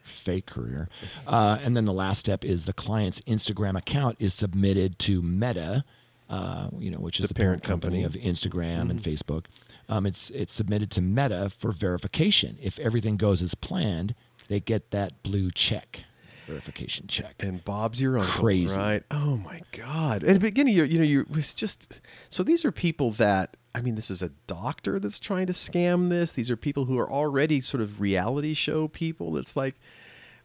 fake 0.04 0.46
career. 0.46 0.88
Uh, 1.26 1.58
and 1.64 1.76
then 1.76 1.86
the 1.86 1.94
last 1.94 2.20
step 2.20 2.46
is 2.46 2.66
the 2.66 2.74
client's 2.74 3.20
Instagram 3.22 3.78
account 3.78 4.16
is 4.20 4.34
submitted 4.34 5.00
to 5.00 5.22
Meta, 5.22 5.84
uh, 6.30 6.70
you 6.78 6.90
know, 6.92 7.00
which 7.00 7.20
is 7.20 7.28
the, 7.28 7.34
parent, 7.34 7.64
company, 7.64 8.04
of 8.04 8.14
Instagram 8.14 8.90
and 8.90 9.02
Facebook. 9.02 9.46
Um, 9.90 10.06
it's 10.06 10.30
it's 10.32 10.54
submitted 10.54 10.92
to 10.92 11.02
Meta 11.02 11.50
for 11.50 11.72
verification. 11.72 12.58
If 12.62 12.78
everything 12.80 13.18
goes 13.18 13.42
as 13.42 13.56
planned, 13.56 14.16
they 14.48 14.60
get 14.60 14.92
that 14.92 15.24
blue 15.24 15.50
check, 15.52 16.04
verification 16.46 17.08
check. 17.08 17.36
And 17.40 17.64
Bob's 17.64 18.02
your 18.02 18.18
uncle, 18.18 18.42
Crazy. 18.42 18.78
right? 18.78 19.04
Oh 19.12 19.38
my 19.38 19.62
God! 19.72 20.24
And 20.24 20.32
at 20.32 20.34
the 20.34 20.40
beginning, 20.40 20.76
you're, 20.76 20.86
you 20.86 20.98
know, 20.98 21.06
you 21.06 21.26
it's 21.32 21.54
just 21.54 22.02
so 22.30 22.44
these 22.44 22.66
are 22.66 22.72
people 22.72 23.12
that 23.12 23.56
I 23.78 23.82
mean, 23.82 23.94
this 23.94 24.10
is 24.10 24.24
a 24.24 24.30
doctor 24.48 25.00
that's 25.00 25.20
trying 25.20 25.46
to 25.48 25.54
scam 25.54 26.10
this. 26.10 26.34
These 26.34 26.50
are 26.50 26.58
people 26.58 26.86
who 26.86 26.98
are 26.98 27.10
already 27.10 27.62
sort 27.62 27.82
of 27.82 28.02
reality 28.02 28.56
show 28.56 28.88
people. 28.88 29.38
It's 29.38 29.56
like, 29.56 29.76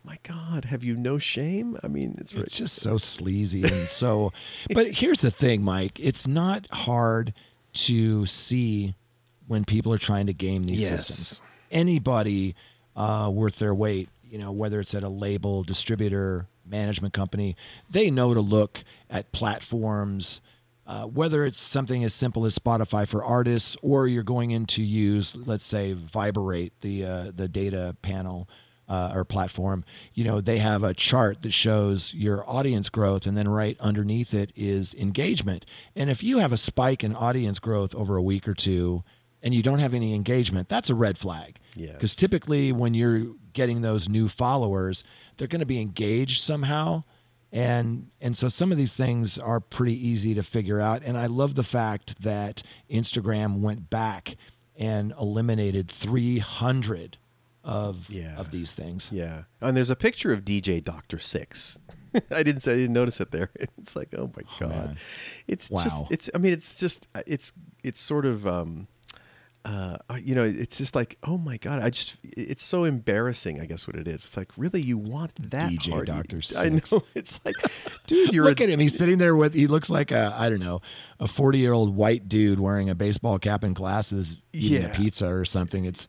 my 0.04 0.18
God, 0.22 0.66
have 0.66 0.84
you 0.84 0.96
no 0.96 1.16
shame? 1.16 1.78
I 1.82 1.88
mean, 1.88 2.16
it's, 2.18 2.34
it's 2.34 2.56
just 2.56 2.76
so 2.76 2.98
sleazy 2.98 3.62
and 3.62 3.88
so. 3.88 4.32
but 4.74 4.92
here's 4.92 5.22
the 5.22 5.30
thing, 5.30 5.62
Mike. 5.62 5.98
It's 5.98 6.26
not 6.26 6.66
hard 6.72 7.32
to 7.72 8.26
see 8.26 8.94
when 9.52 9.64
people 9.64 9.92
are 9.92 9.98
trying 9.98 10.26
to 10.26 10.32
game 10.32 10.64
these 10.64 10.82
Yes. 10.82 11.06
systems. 11.06 11.42
Anybody 11.70 12.54
uh, 12.96 13.30
worth 13.32 13.58
their 13.58 13.74
weight, 13.74 14.08
you 14.28 14.38
know, 14.38 14.50
whether 14.50 14.80
it's 14.80 14.94
at 14.94 15.02
a 15.02 15.08
label, 15.08 15.62
distributor, 15.62 16.46
management 16.66 17.12
company, 17.14 17.54
they 17.90 18.10
know 18.10 18.34
to 18.34 18.40
look 18.40 18.82
at 19.10 19.30
platforms. 19.32 20.40
Uh, 20.84 21.04
whether 21.04 21.44
it's 21.44 21.60
something 21.60 22.02
as 22.02 22.12
simple 22.12 22.44
as 22.44 22.58
Spotify 22.58 23.06
for 23.06 23.22
artists, 23.24 23.76
or 23.82 24.08
you're 24.08 24.24
going 24.24 24.50
in 24.50 24.66
to 24.66 24.82
use, 24.82 25.34
let's 25.36 25.64
say, 25.64 25.94
Viberate, 25.94 26.72
the 26.80 27.04
uh, 27.04 27.30
the 27.34 27.46
data 27.48 27.96
panel 28.02 28.48
uh, 28.88 29.12
or 29.14 29.24
platform, 29.24 29.84
you 30.12 30.24
know, 30.24 30.40
they 30.40 30.58
have 30.58 30.82
a 30.82 30.92
chart 30.92 31.42
that 31.42 31.52
shows 31.52 32.12
your 32.14 32.44
audience 32.50 32.88
growth, 32.90 33.26
and 33.26 33.36
then 33.38 33.48
right 33.48 33.76
underneath 33.80 34.34
it 34.34 34.50
is 34.56 34.92
engagement. 34.94 35.64
And 35.94 36.10
if 36.10 36.22
you 36.22 36.38
have 36.38 36.52
a 36.52 36.56
spike 36.58 37.04
in 37.04 37.14
audience 37.14 37.60
growth 37.60 37.94
over 37.94 38.16
a 38.16 38.22
week 38.22 38.48
or 38.48 38.54
two, 38.54 39.04
and 39.42 39.52
you 39.54 39.62
don't 39.62 39.78
have 39.80 39.94
any 39.94 40.14
engagement, 40.14 40.68
that's 40.68 40.88
a 40.90 40.94
red 40.94 41.18
flag. 41.18 41.58
Yes. 41.76 41.92
Because 41.92 42.14
typically, 42.14 42.72
when 42.72 42.94
you're 42.94 43.34
getting 43.52 43.82
those 43.82 44.08
new 44.08 44.28
followers, 44.28 45.02
they're 45.36 45.48
going 45.48 45.60
to 45.60 45.66
be 45.66 45.80
engaged 45.80 46.40
somehow. 46.40 47.04
And 47.54 48.08
and 48.20 48.34
so 48.36 48.48
some 48.48 48.72
of 48.72 48.78
these 48.78 48.96
things 48.96 49.36
are 49.36 49.60
pretty 49.60 49.94
easy 50.08 50.34
to 50.34 50.42
figure 50.42 50.80
out. 50.80 51.02
And 51.04 51.18
I 51.18 51.26
love 51.26 51.54
the 51.54 51.62
fact 51.62 52.22
that 52.22 52.62
Instagram 52.90 53.60
went 53.60 53.90
back 53.90 54.36
and 54.74 55.12
eliminated 55.20 55.90
300 55.90 57.18
of 57.64 58.08
Yeah. 58.10 58.36
of 58.38 58.50
these 58.50 58.72
things. 58.72 59.08
Yeah, 59.12 59.44
and 59.60 59.76
there's 59.76 59.90
a 59.90 59.96
picture 59.96 60.32
of 60.32 60.44
DJ 60.44 60.82
Doctor 60.82 61.18
Six. 61.18 61.78
I 62.30 62.42
didn't 62.42 62.60
say 62.62 62.72
I 62.72 62.76
didn't 62.76 62.92
notice 62.94 63.20
it 63.20 63.30
there. 63.30 63.50
It's 63.78 63.94
like, 63.96 64.08
oh 64.16 64.30
my 64.36 64.42
god, 64.58 64.70
man. 64.70 64.96
it's 65.46 65.70
Wow. 65.70 65.82
just 65.84 66.10
it's. 66.10 66.30
I 66.34 66.38
mean, 66.38 66.52
it's 66.54 66.80
just 66.80 67.08
it's 67.26 67.52
it's 67.84 68.00
sort 68.00 68.24
of 68.26 68.46
um, 68.46 68.88
uh, 69.64 69.96
you 70.20 70.34
know, 70.34 70.42
it's 70.44 70.78
just 70.78 70.94
like, 70.96 71.16
oh 71.22 71.38
my 71.38 71.56
god, 71.56 71.80
I 71.82 71.90
just 71.90 72.18
it's 72.24 72.64
so 72.64 72.84
embarrassing. 72.84 73.60
I 73.60 73.66
guess 73.66 73.86
what 73.86 73.96
it 73.96 74.08
is. 74.08 74.24
It's 74.24 74.36
like, 74.36 74.50
really, 74.56 74.80
you 74.82 74.98
want 74.98 75.50
that 75.50 75.70
DJ 75.72 75.92
hard? 75.92 76.06
Dr. 76.06 76.40
I 76.58 76.68
know. 76.70 77.02
It's 77.14 77.40
like, 77.44 77.54
dude, 78.06 78.32
you're 78.34 78.44
Look 78.44 78.60
a, 78.60 78.64
at 78.64 78.70
him. 78.70 78.80
He's 78.80 78.96
sitting 78.96 79.18
there 79.18 79.36
with. 79.36 79.54
He 79.54 79.66
looks 79.66 79.88
like 79.88 80.10
a 80.10 80.34
I 80.36 80.48
don't 80.50 80.60
know 80.60 80.80
a 81.20 81.28
40 81.28 81.58
year 81.58 81.72
old 81.72 81.94
white 81.94 82.28
dude 82.28 82.58
wearing 82.58 82.90
a 82.90 82.94
baseball 82.94 83.38
cap 83.38 83.62
and 83.62 83.74
glasses 83.76 84.36
eating 84.52 84.82
Yeah. 84.82 84.88
a 84.88 84.94
pizza 84.96 85.26
or 85.28 85.44
something. 85.44 85.84
It's 85.84 86.08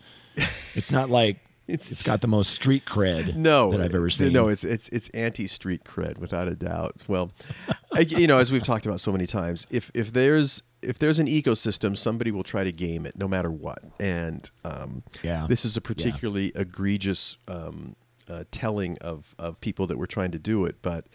it's 0.74 0.92
not 0.92 1.10
like 1.10 1.38
It's- 1.68 1.92
it's 1.92 2.04
got 2.04 2.22
the 2.22 2.28
most 2.28 2.52
street 2.52 2.84
cred 2.86 3.36
no 3.38 3.72
that 3.72 3.80
I've 3.82 3.96
ever 3.96 4.10
seen. 4.10 4.34
No, 4.34 4.48
it's 4.50 4.64
it's 4.64 4.90
it's 4.90 5.10
anti 5.10 5.48
street 5.48 5.84
cred 5.86 6.18
without 6.18 6.48
a 6.48 6.56
doubt. 6.56 6.96
Well, 7.08 7.32
I, 7.94 8.02
you 8.02 8.28
know, 8.28 8.40
as 8.40 8.52
we've 8.52 8.64
talked 8.64 8.86
about 8.86 9.00
so 9.00 9.12
many 9.12 9.26
times, 9.26 9.66
if 9.70 9.90
if 9.94 10.12
there's 10.12 10.64
if 10.82 11.00
there's 11.00 11.20
an 11.20 11.28
ecosystem, 11.28 11.98
somebody 11.98 12.32
will 12.32 12.44
try 12.44 12.66
to 12.66 12.72
game 12.74 13.06
it, 13.06 13.18
no 13.18 13.28
matter 13.30 13.50
what. 13.50 13.80
And 14.00 14.50
um, 14.66 15.04
Yeah. 15.24 15.46
this 15.48 15.64
is 15.64 15.78
a 15.78 15.82
particularly 15.82 16.52
egregious 16.56 17.38
um, 17.48 17.96
uh, 18.30 18.44
telling 18.52 18.98
of 19.00 19.34
of 19.40 19.62
people 19.62 19.88
that 19.88 19.98
were 19.98 20.08
trying 20.08 20.32
to 20.32 20.40
do 20.40 20.66
it, 20.66 20.78
but. 20.82 21.06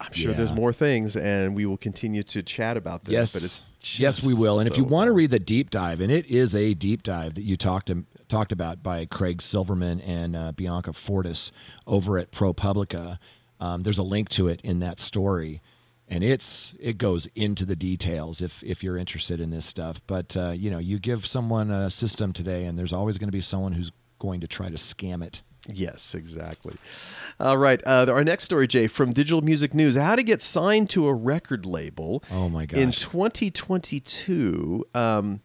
I'm 0.00 0.12
sure 0.12 0.32
there's 0.32 0.52
more 0.52 0.72
things, 0.72 1.16
and 1.16 1.56
we 1.56 1.66
will 1.66 1.76
continue 1.76 2.22
to 2.22 2.40
chat 2.40 2.76
about 2.76 3.04
this. 3.04 3.12
Yes, 3.12 3.32
but 3.32 3.42
it's 3.42 3.98
yes, 3.98 4.24
we 4.24 4.32
will. 4.32 4.60
And 4.60 4.70
if 4.70 4.76
you 4.76 4.84
want 4.84 5.08
to 5.08 5.12
read 5.12 5.32
the 5.32 5.40
deep 5.40 5.70
dive, 5.70 6.00
and 6.00 6.12
it 6.12 6.24
is 6.26 6.54
a 6.54 6.72
deep 6.74 7.02
dive 7.02 7.34
that 7.34 7.42
you 7.42 7.56
talked 7.56 7.90
talked 8.28 8.52
about 8.52 8.82
by 8.82 9.04
Craig 9.06 9.42
Silverman 9.42 10.00
and 10.00 10.36
uh, 10.36 10.52
Bianca 10.52 10.92
Fortis 10.92 11.50
over 11.86 12.18
at 12.18 12.30
ProPublica, 12.30 13.18
um, 13.60 13.82
there's 13.82 13.98
a 13.98 14.02
link 14.02 14.28
to 14.30 14.48
it 14.48 14.60
in 14.62 14.78
that 14.80 15.00
story, 15.00 15.60
and 16.06 16.22
it's 16.22 16.74
it 16.78 16.96
goes 16.98 17.26
into 17.34 17.64
the 17.64 17.76
details 17.76 18.40
if 18.40 18.62
if 18.62 18.82
you're 18.84 18.96
interested 18.96 19.40
in 19.40 19.50
this 19.50 19.66
stuff. 19.66 20.00
But 20.06 20.36
uh, 20.36 20.50
you 20.50 20.70
know, 20.70 20.78
you 20.78 20.98
give 20.98 21.26
someone 21.26 21.70
a 21.70 21.90
system 21.90 22.32
today, 22.32 22.64
and 22.64 22.78
there's 22.78 22.92
always 22.92 23.18
going 23.18 23.28
to 23.28 23.32
be 23.32 23.40
someone 23.40 23.72
who's 23.72 23.90
going 24.18 24.40
to 24.40 24.46
try 24.46 24.68
to 24.68 24.76
scam 24.76 25.24
it. 25.24 25.42
Yes, 25.70 26.14
exactly. 26.14 26.76
All 27.38 27.58
right. 27.58 27.82
Uh, 27.84 28.06
our 28.08 28.24
next 28.24 28.44
story, 28.44 28.66
Jay, 28.66 28.86
from 28.86 29.10
Digital 29.10 29.42
Music 29.42 29.74
News: 29.74 29.96
How 29.96 30.16
to 30.16 30.22
get 30.22 30.40
signed 30.40 30.88
to 30.90 31.06
a 31.08 31.14
record 31.14 31.66
label. 31.66 32.22
Oh 32.30 32.48
my 32.48 32.64
God. 32.64 32.80
In 32.80 32.92
2022, 32.92 34.86
um, 34.94 35.40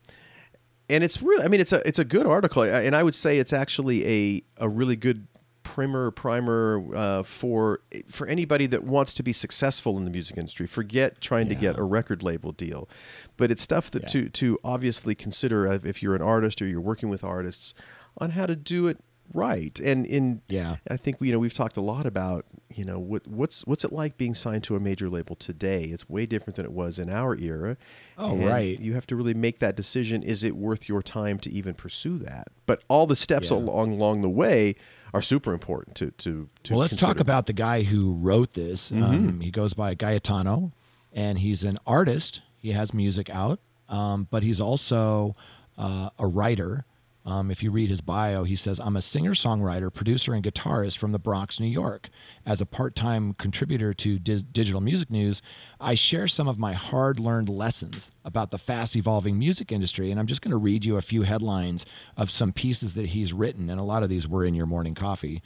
and 0.90 1.04
it's 1.04 1.22
really, 1.22 1.44
I 1.44 1.48
mean, 1.48 1.62
it's 1.62 1.74
a 1.74 1.86
it's 1.88 2.00
a 2.00 2.06
good 2.06 2.26
article, 2.26 2.64
uh, 2.64 2.68
and 2.68 2.96
I 2.96 3.04
would 3.04 3.16
say 3.16 3.40
it's 3.40 3.54
actually 3.54 4.06
a 4.08 4.44
a 4.58 4.70
really 4.70 4.96
good 4.96 5.28
primer 5.64 6.12
primer 6.12 6.84
uh, 6.94 7.24
for 7.24 7.80
for 8.08 8.28
anybody 8.28 8.66
that 8.68 8.84
wants 8.84 9.14
to 9.16 9.24
be 9.24 9.34
successful 9.34 9.98
in 9.98 10.06
the 10.06 10.12
music 10.12 10.38
industry. 10.38 10.68
Forget 10.68 11.22
trying 11.22 11.48
to 11.50 11.56
get 11.56 11.78
a 11.80 11.84
record 11.84 12.22
label 12.22 12.52
deal, 12.52 12.90
but 13.38 13.50
it's 13.50 13.62
stuff 13.62 13.90
that 13.92 14.08
to 14.10 14.30
to 14.30 14.60
obviously 14.64 15.16
consider 15.16 15.66
if 15.68 15.86
if 15.86 16.04
you're 16.04 16.16
an 16.16 16.22
artist 16.22 16.62
or 16.62 16.68
you're 16.68 16.82
working 16.82 17.10
with 17.10 17.24
artists 17.24 17.74
on 18.18 18.32
how 18.32 18.46
to 18.46 18.56
do 18.56 18.88
it 18.88 19.00
right. 19.34 19.80
And 19.80 20.06
in 20.06 20.42
Yeah. 20.48 20.78
I 20.90 20.98
think 20.98 21.20
we, 21.22 21.28
you 21.28 21.34
know 21.34 21.40
we've 21.40 21.54
talked 21.54 21.78
a 21.78 21.82
lot 21.82 22.06
about 22.06 22.46
you 22.74 22.84
know 22.86 23.00
what 23.00 23.28
what's 23.28 23.66
what's 23.66 23.86
it 23.86 23.92
like 23.92 24.18
being 24.18 24.34
signed 24.34 24.64
to 24.66 24.76
a 24.76 24.80
major 24.80 25.10
label 25.10 25.36
today. 25.36 25.84
It's 25.84 26.10
way 26.10 26.26
different 26.26 26.56
than 26.56 26.66
it 26.66 26.72
was 26.72 27.00
in 27.00 27.10
our 27.10 27.36
era. 27.38 27.78
Oh, 28.18 28.32
And 28.32 28.46
right. 28.46 28.80
You 28.80 28.94
have 28.96 29.06
to 29.08 29.16
really 29.16 29.34
make 29.34 29.60
that 29.60 29.76
decision. 29.76 30.24
Is 30.24 30.44
it 30.44 30.56
worth 30.56 30.90
your 30.90 31.02
time 31.02 31.40
to 31.40 31.52
even 31.52 31.74
pursue 31.76 32.18
that? 32.20 32.48
But 32.66 32.82
all 32.88 33.06
the 33.08 33.16
steps 33.16 33.52
Yeah. 33.52 33.58
along 33.58 33.94
along 33.94 34.22
the 34.22 34.30
way 34.30 34.76
are 35.14 35.22
super 35.22 35.54
important 35.54 35.96
to 35.98 36.12
to. 36.12 36.50
to 36.64 36.74
well, 36.74 36.80
let's 36.82 36.96
talk 36.96 37.20
about 37.20 37.46
the 37.46 37.54
guy 37.54 37.84
who 37.84 38.14
wrote 38.16 38.54
this. 38.54 38.90
Mm-hmm. 38.90 39.04
Um, 39.04 39.40
he 39.42 39.52
goes 39.52 39.74
by 39.74 39.94
Gaetano, 39.94 40.72
and 41.12 41.38
he's 41.40 41.64
an 41.64 41.78
artist. 41.86 42.42
He 42.58 42.72
has 42.72 42.94
music 42.94 43.30
out, 43.30 43.60
um, 43.90 44.28
but 44.32 44.42
he's 44.42 44.60
also 44.62 45.36
uh, 45.78 46.10
a 46.18 46.26
writer. 46.28 46.86
Um, 47.26 47.50
if 47.50 47.64
you 47.64 47.72
read 47.72 47.90
his 47.90 48.02
bio, 48.02 48.44
he 48.44 48.56
says, 48.56 48.80
I'm 48.80 48.98
a 48.98 49.02
singer 49.02 49.32
songwriter, 49.32 49.94
producer, 49.94 50.34
and 50.34 50.44
guitarist 50.44 50.98
from 50.98 51.14
the 51.14 51.20
Bronx, 51.20 51.58
New 51.58 51.68
York. 51.68 52.10
As 52.46 52.60
a 52.60 52.66
part 52.66 52.96
time 52.96 53.34
contributor 53.34 53.94
to 53.94 54.20
Dis- 54.20 54.42
Digital 54.42 54.82
Music 54.82 55.10
News, 55.10 55.42
I 55.80 55.94
share 55.94 56.28
some 56.28 56.50
of 56.50 56.60
my 56.60 56.74
hard 56.74 57.20
learned 57.20 57.48
lessons 57.48 58.12
about 58.26 58.52
the 58.52 58.58
fast 58.58 58.98
evolving 58.98 59.40
music 59.40 59.72
industry. 59.72 60.12
And 60.12 60.20
I'm 60.20 60.28
just 60.28 60.42
going 60.42 60.52
to 60.52 60.58
read 60.58 60.84
you 60.84 60.98
a 60.98 61.02
few 61.02 61.22
headlines 61.22 61.86
of 62.18 62.30
some 62.30 62.52
pieces 62.52 62.94
that 62.96 63.08
he's 63.08 63.32
written. 63.32 63.70
And 63.70 63.80
a 63.80 63.84
lot 63.84 64.04
of 64.04 64.10
these 64.10 64.28
were 64.28 64.44
in 64.44 64.54
your 64.54 64.66
morning 64.66 64.94
coffee. 64.94 65.42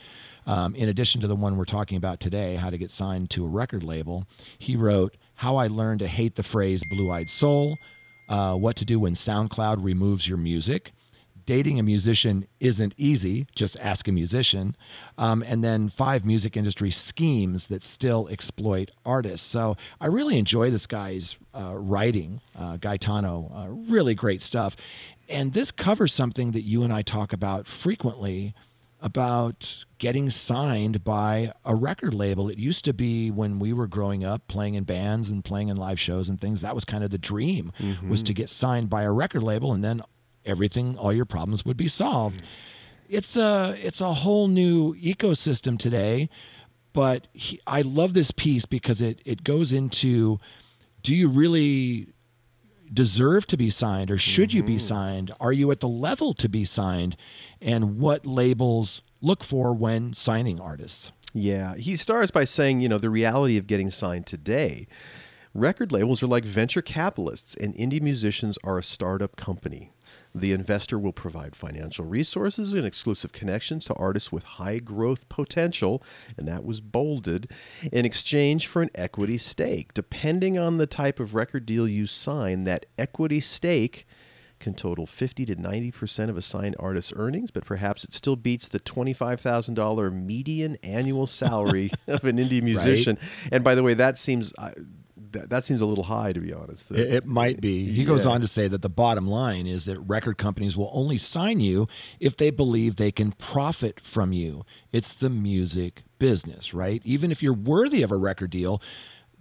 Um, 0.47 0.73
in 0.75 0.89
addition 0.89 1.21
to 1.21 1.27
the 1.27 1.35
one 1.35 1.57
we're 1.57 1.65
talking 1.65 1.97
about 1.97 2.19
today, 2.19 2.55
how 2.55 2.69
to 2.71 2.77
get 2.77 2.89
signed 2.89 3.29
to 3.31 3.45
a 3.45 3.49
record 3.49 3.83
label, 3.83 4.25
he 4.57 4.75
wrote, 4.75 5.15
How 5.35 5.57
I 5.57 5.67
Learned 5.67 5.99
to 5.99 6.07
Hate 6.07 6.35
the 6.35 6.43
Phrase 6.43 6.81
Blue 6.89 7.11
Eyed 7.11 7.29
Soul, 7.29 7.77
uh, 8.29 8.55
What 8.55 8.77
to 8.77 8.85
Do 8.85 8.99
When 8.99 9.13
SoundCloud 9.13 9.83
Removes 9.83 10.27
Your 10.27 10.37
Music, 10.37 10.93
dating 11.47 11.79
a 11.79 11.83
musician 11.83 12.45
isn't 12.59 12.93
easy. 12.97 13.47
Just 13.55 13.79
ask 13.79 14.07
a 14.07 14.11
musician. 14.11 14.75
Um, 15.17 15.41
and 15.41 15.63
then 15.63 15.89
five 15.89 16.23
music 16.23 16.55
industry 16.55 16.91
schemes 16.91 17.67
that 17.67 17.83
still 17.83 18.27
exploit 18.27 18.91
artists. 19.03 19.47
So 19.47 19.75
I 19.99 20.07
really 20.07 20.37
enjoy 20.37 20.69
this 20.69 20.85
guy's 20.85 21.37
uh, 21.55 21.75
writing, 21.75 22.41
uh, 22.55 22.77
Gaetano. 22.77 23.51
Uh, 23.55 23.69
really 23.69 24.13
great 24.13 24.43
stuff. 24.43 24.75
And 25.29 25.53
this 25.53 25.71
covers 25.71 26.13
something 26.13 26.51
that 26.51 26.63
you 26.63 26.83
and 26.83 26.93
I 26.93 27.01
talk 27.01 27.33
about 27.33 27.65
frequently 27.65 28.53
about 28.99 29.85
getting 29.99 30.29
signed 30.29 31.03
by 31.03 31.53
a 31.63 31.75
record 31.75 32.13
label. 32.13 32.49
It 32.49 32.57
used 32.57 32.83
to 32.85 32.93
be 32.93 33.29
when 33.31 33.59
we 33.59 33.71
were 33.71 33.87
growing 33.87 34.25
up 34.25 34.47
playing 34.47 34.73
in 34.73 34.83
bands 34.85 35.29
and 35.29 35.45
playing 35.45 35.69
in 35.69 35.77
live 35.77 35.99
shows 35.99 36.27
and 36.27 36.41
things, 36.41 36.61
that 36.61 36.75
was 36.75 36.83
kind 36.83 37.03
of 37.03 37.11
the 37.11 37.17
dream 37.17 37.71
was 38.09 38.23
to 38.23 38.33
get 38.33 38.49
signed 38.49 38.89
by 38.89 39.03
a 39.03 39.11
record 39.11 39.43
label 39.43 39.71
and 39.71 39.83
then 39.83 40.01
everything 40.47 40.97
all 40.97 41.13
your 41.13 41.25
problems 41.25 41.65
would 41.65 41.77
be 41.77 41.87
solved. 41.87 42.41
It's 43.09 43.35
a 43.35 43.75
it's 43.77 44.01
a 44.01 44.13
whole 44.13 44.47
new 44.47 44.95
ecosystem 44.95 45.77
today, 45.77 46.29
but 46.93 47.27
he, 47.33 47.59
I 47.67 47.81
love 47.81 48.13
this 48.13 48.31
piece 48.31 48.65
because 48.65 49.01
it 49.01 49.21
it 49.25 49.43
goes 49.43 49.71
into 49.71 50.39
do 51.03 51.15
you 51.15 51.29
really 51.29 52.07
deserve 52.91 53.45
to 53.47 53.57
be 53.57 53.69
signed 53.69 54.09
or 54.11 54.17
should 54.17 54.53
you 54.53 54.63
be 54.63 54.75
mm-hmm. 54.75 54.79
signed? 54.79 55.31
Are 55.39 55.53
you 55.53 55.71
at 55.71 55.79
the 55.79 55.87
level 55.87 56.33
to 56.33 56.49
be 56.49 56.63
signed? 56.63 57.15
And 57.61 57.97
what 57.99 58.25
labels 58.25 59.01
look 59.21 59.43
for 59.43 59.73
when 59.73 60.13
signing 60.13 60.59
artists? 60.59 61.11
Yeah, 61.33 61.75
he 61.75 61.95
starts 61.95 62.31
by 62.31 62.45
saying, 62.45 62.81
you 62.81 62.89
know, 62.89 62.97
the 62.97 63.09
reality 63.09 63.57
of 63.57 63.67
getting 63.67 63.89
signed 63.89 64.25
today. 64.25 64.87
Record 65.53 65.91
labels 65.91 66.21
are 66.23 66.27
like 66.27 66.45
venture 66.45 66.81
capitalists, 66.81 67.55
and 67.55 67.73
indie 67.75 68.01
musicians 68.01 68.57
are 68.63 68.77
a 68.77 68.83
startup 68.83 69.35
company. 69.35 69.91
The 70.37 70.53
investor 70.53 70.99
will 70.99 71.13
provide 71.13 71.55
financial 71.55 72.05
resources 72.05 72.73
and 72.73 72.85
exclusive 72.85 73.31
connections 73.31 73.85
to 73.85 73.95
artists 73.95 74.31
with 74.31 74.43
high 74.43 74.77
growth 74.77 75.27
potential, 75.29 76.03
and 76.37 76.47
that 76.47 76.63
was 76.63 76.79
bolded, 76.79 77.51
in 77.91 78.05
exchange 78.05 78.67
for 78.67 78.81
an 78.83 78.91
equity 78.93 79.37
stake. 79.37 79.93
Depending 79.93 80.57
on 80.57 80.77
the 80.77 80.87
type 80.87 81.19
of 81.19 81.33
record 81.33 81.65
deal 81.65 81.87
you 81.87 82.05
sign, 82.05 82.65
that 82.65 82.85
equity 82.97 83.39
stake 83.39 84.05
can 84.59 84.73
total 84.73 85.05
50 85.05 85.45
to 85.45 85.55
90% 85.55 86.29
of 86.29 86.37
a 86.37 86.41
signed 86.41 86.75
artist's 86.79 87.13
earnings, 87.15 87.51
but 87.51 87.65
perhaps 87.65 88.03
it 88.03 88.13
still 88.13 88.35
beats 88.35 88.67
the 88.67 88.79
$25,000 88.79 90.13
median 90.13 90.77
annual 90.83 91.27
salary 91.27 91.91
of 92.07 92.23
an 92.23 92.37
indie 92.37 92.61
musician. 92.61 93.17
And 93.51 93.63
by 93.63 93.75
the 93.75 93.83
way, 93.83 93.93
that 93.95 94.17
seems 94.17 94.53
uh, 94.57 94.71
that, 95.31 95.49
that 95.49 95.63
seems 95.63 95.81
a 95.81 95.85
little 95.85 96.05
high 96.05 96.33
to 96.33 96.39
be 96.39 96.53
honest. 96.53 96.91
It, 96.91 97.13
it 97.13 97.25
might 97.25 97.61
be. 97.61 97.85
He 97.85 98.05
goes 98.05 98.25
on 98.25 98.41
to 98.41 98.47
say 98.47 98.67
that 98.67 98.81
the 98.81 98.89
bottom 98.89 99.27
line 99.27 99.67
is 99.67 99.85
that 99.85 99.99
record 99.99 100.37
companies 100.37 100.75
will 100.75 100.89
only 100.93 101.17
sign 101.17 101.59
you 101.59 101.87
if 102.19 102.37
they 102.37 102.49
believe 102.49 102.95
they 102.95 103.11
can 103.11 103.31
profit 103.33 103.99
from 103.99 104.33
you. 104.33 104.65
It's 104.91 105.13
the 105.13 105.29
music 105.29 106.03
business, 106.19 106.73
right? 106.73 107.01
Even 107.05 107.31
if 107.31 107.43
you're 107.43 107.53
worthy 107.53 108.03
of 108.03 108.11
a 108.11 108.17
record 108.17 108.51
deal, 108.51 108.81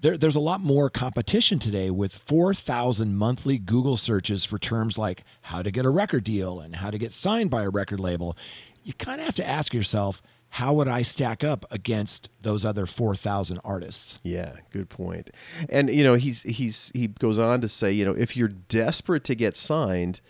there, 0.01 0.19
there's 0.19 0.37
a 0.37 0.41
lot 0.41 0.61
more 0.61 0.91
competition 0.91 1.59
today 1.59 1.91
with 1.91 2.15
4,000 2.15 3.17
monthly 3.17 3.59
Google 3.59 3.97
searches 3.97 4.45
for 4.45 4.59
terms 4.59 4.99
like 4.99 5.25
how 5.43 5.63
to 5.63 5.71
get 5.71 5.87
a 5.87 5.91
record 5.91 6.25
deal 6.25 6.61
and 6.61 6.77
how 6.77 6.91
to 6.91 6.99
get 6.99 7.13
signed 7.13 7.51
by 7.51 7.63
a 7.63 7.71
record 7.71 8.01
label. 8.01 8.37
You 8.85 8.93
kind 8.93 9.21
of 9.21 9.27
have 9.27 9.35
to 9.37 9.47
ask 9.47 9.73
yourself, 9.73 10.21
how 10.57 10.73
would 10.73 10.89
I 10.89 11.03
stack 11.03 11.45
up 11.45 11.67
against 11.71 12.31
those 12.41 12.65
other 12.65 12.87
4,000 12.87 13.61
artists? 13.63 14.19
Yeah, 14.23 14.57
good 14.71 14.89
point. 14.89 15.29
And 15.69 15.91
you 15.91 16.03
know, 16.03 16.15
he's 16.15 16.45
he's 16.45 16.91
he 16.95 17.09
goes 17.09 17.39
on 17.39 17.61
to 17.61 17.69
say, 17.69 17.93
you 17.93 18.07
know, 18.07 18.15
if 18.15 18.39
you're 18.39 18.49
desperate 18.49 19.23
to 19.25 19.35
get 19.35 19.55
signed, 19.55 20.23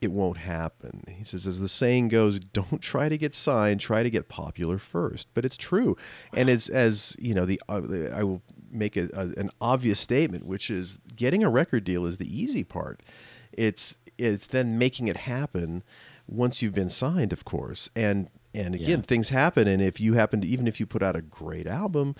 it 0.00 0.10
won't 0.10 0.38
happen. 0.38 1.04
He 1.08 1.22
says, 1.22 1.46
as 1.46 1.60
the 1.60 1.68
saying 1.68 2.08
goes, 2.08 2.40
don't 2.40 2.80
try 2.80 3.10
to 3.10 3.18
get 3.18 3.34
signed, 3.34 3.78
try 3.78 4.02
to 4.02 4.08
get 4.08 4.30
popular 4.30 4.78
first. 4.78 5.28
But 5.34 5.44
it's 5.44 5.58
true, 5.58 5.98
and 6.32 6.48
it's 6.48 6.70
as 6.70 7.14
you 7.18 7.34
know, 7.34 7.44
the 7.44 7.60
uh, 7.68 7.82
I 8.16 8.24
will 8.24 8.40
make 8.70 8.96
a, 8.96 9.10
a, 9.12 9.38
an 9.38 9.50
obvious 9.60 10.00
statement, 10.00 10.46
which 10.46 10.70
is 10.70 10.98
getting 11.14 11.44
a 11.44 11.50
record 11.50 11.84
deal 11.84 12.06
is 12.06 12.16
the 12.16 12.42
easy 12.42 12.64
part. 12.64 13.02
It's 13.52 13.98
it's 14.16 14.46
then 14.46 14.78
making 14.78 15.08
it 15.08 15.18
happen 15.18 15.82
once 16.26 16.62
you've 16.62 16.74
been 16.74 16.88
signed, 16.88 17.34
of 17.34 17.44
course, 17.44 17.90
and 17.94 18.30
and 18.54 18.74
again, 18.74 18.88
Yeah. 18.88 18.96
things 18.96 19.28
happen, 19.30 19.66
and 19.68 19.82
if 19.82 20.00
you 20.00 20.14
happen 20.14 20.40
to 20.42 20.46
even 20.46 20.66
if 20.66 20.80
you 20.80 20.86
put 20.86 21.02
out 21.02 21.16
a 21.16 21.22
great 21.22 21.66
album, 21.66 22.14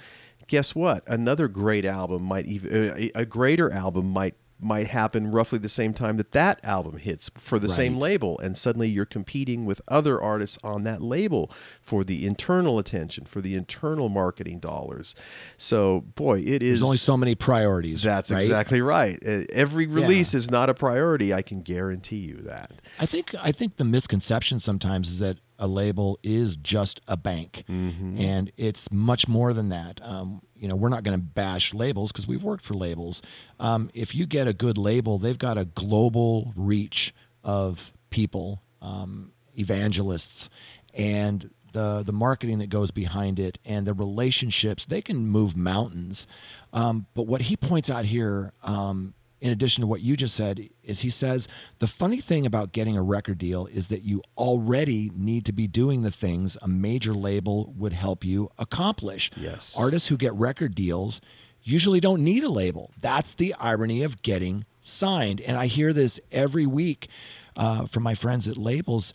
guess 0.46 0.74
what? 0.74 1.02
Another 1.08 1.48
great 1.48 1.84
album 1.84 2.22
might 2.22 2.46
even 2.46 2.90
uh, 2.90 2.94
a, 2.96 3.10
a 3.14 3.24
greater 3.26 3.70
album 3.70 4.08
might 4.10 4.34
might 4.60 4.86
happen 4.86 5.30
roughly 5.30 5.58
the 5.58 5.68
same 5.68 5.92
time 5.92 6.16
that 6.16 6.32
that 6.32 6.58
album 6.64 6.96
hits 6.98 7.30
for 7.36 7.58
the 7.58 7.68
same 7.68 7.96
label 7.96 8.38
and 8.38 8.56
suddenly 8.56 8.88
you're 8.88 9.04
competing 9.04 9.64
with 9.66 9.82
other 9.88 10.20
artists 10.22 10.58
on 10.64 10.84
that 10.84 11.02
label 11.02 11.50
for 11.80 12.04
the 12.04 12.24
internal 12.24 12.78
attention 12.78 13.24
for 13.24 13.40
the 13.40 13.54
internal 13.56 14.08
marketing 14.08 14.58
dollars 14.60 15.14
so 15.56 16.00
boy 16.14 16.38
it 16.38 16.62
is 16.62 16.78
There's 16.78 16.82
only 16.82 16.96
so 16.96 17.16
many 17.16 17.34
priorities. 17.34 18.02
that's 18.02 18.30
right? 18.32 18.40
exactly 18.40 18.80
right 18.80 19.18
every 19.52 19.86
release 19.86 20.34
is 20.34 20.50
not 20.50 20.70
a 20.70 20.74
priority 20.74 21.34
i 21.34 21.42
can 21.42 21.60
guarantee 21.60 22.18
you 22.18 22.36
that 22.36 22.72
I 23.00 23.06
think 23.06 23.34
I 23.42 23.50
think 23.52 23.76
the 23.76 23.84
misconception 23.84 24.60
sometimes 24.60 25.10
is 25.10 25.18
that 25.18 25.38
a 25.58 25.66
label 25.66 26.18
is 26.22 26.56
just 26.56 27.00
a 27.08 27.16
bank, 27.16 27.64
Mm-hmm. 27.68 28.20
and 28.20 28.50
it's 28.56 28.90
much 28.90 29.26
more 29.28 29.52
than 29.52 29.68
that. 29.70 30.00
Um, 30.02 30.42
you 30.64 30.70
know, 30.70 30.76
we're 30.76 30.88
not 30.88 31.02
going 31.02 31.14
to 31.14 31.22
bash 31.22 31.74
labels 31.74 32.10
because 32.10 32.26
we've 32.26 32.42
worked 32.42 32.64
for 32.64 32.72
labels. 32.72 33.20
Um, 33.60 33.90
if 33.92 34.14
you 34.14 34.24
get 34.24 34.48
a 34.48 34.54
good 34.54 34.78
label, 34.78 35.18
they've 35.18 35.36
got 35.36 35.58
a 35.58 35.66
global 35.66 36.54
reach 36.56 37.14
of 37.44 37.92
people, 38.08 38.62
um, 38.80 39.32
evangelists, 39.58 40.48
and 40.94 41.50
the 41.72 42.02
the 42.02 42.14
marketing 42.14 42.60
that 42.60 42.70
goes 42.70 42.90
behind 42.90 43.38
it, 43.38 43.58
and 43.62 43.86
the 43.86 43.92
relationships. 43.92 44.86
They 44.86 45.02
can 45.02 45.26
move 45.26 45.54
mountains. 45.54 46.26
Um, 46.72 47.08
but 47.12 47.26
what 47.26 47.42
he 47.42 47.58
points 47.58 47.90
out 47.90 48.06
here. 48.06 48.54
Um, 48.62 49.12
in 49.44 49.52
addition 49.52 49.82
to 49.82 49.86
what 49.86 50.00
you 50.00 50.16
just 50.16 50.34
said, 50.34 50.70
is 50.82 51.00
he 51.00 51.10
says 51.10 51.48
the 51.78 51.86
funny 51.86 52.18
thing 52.18 52.46
about 52.46 52.72
getting 52.72 52.96
a 52.96 53.02
record 53.02 53.36
deal 53.36 53.66
is 53.66 53.88
that 53.88 54.02
you 54.02 54.22
already 54.38 55.10
need 55.14 55.44
to 55.44 55.52
be 55.52 55.66
doing 55.66 56.00
the 56.00 56.10
things 56.10 56.56
a 56.62 56.66
major 56.66 57.12
label 57.12 57.70
would 57.76 57.92
help 57.92 58.24
you 58.24 58.50
accomplish. 58.58 59.30
Yes. 59.36 59.76
Artists 59.78 60.08
who 60.08 60.16
get 60.16 60.32
record 60.32 60.74
deals 60.74 61.20
usually 61.62 62.00
don't 62.00 62.24
need 62.24 62.42
a 62.42 62.48
label. 62.48 62.90
That's 62.98 63.34
the 63.34 63.54
irony 63.60 64.02
of 64.02 64.22
getting 64.22 64.64
signed. 64.80 65.42
And 65.42 65.58
I 65.58 65.66
hear 65.66 65.92
this 65.92 66.18
every 66.32 66.64
week 66.64 67.08
uh, 67.54 67.84
from 67.84 68.02
my 68.02 68.14
friends 68.14 68.48
at 68.48 68.56
labels. 68.56 69.12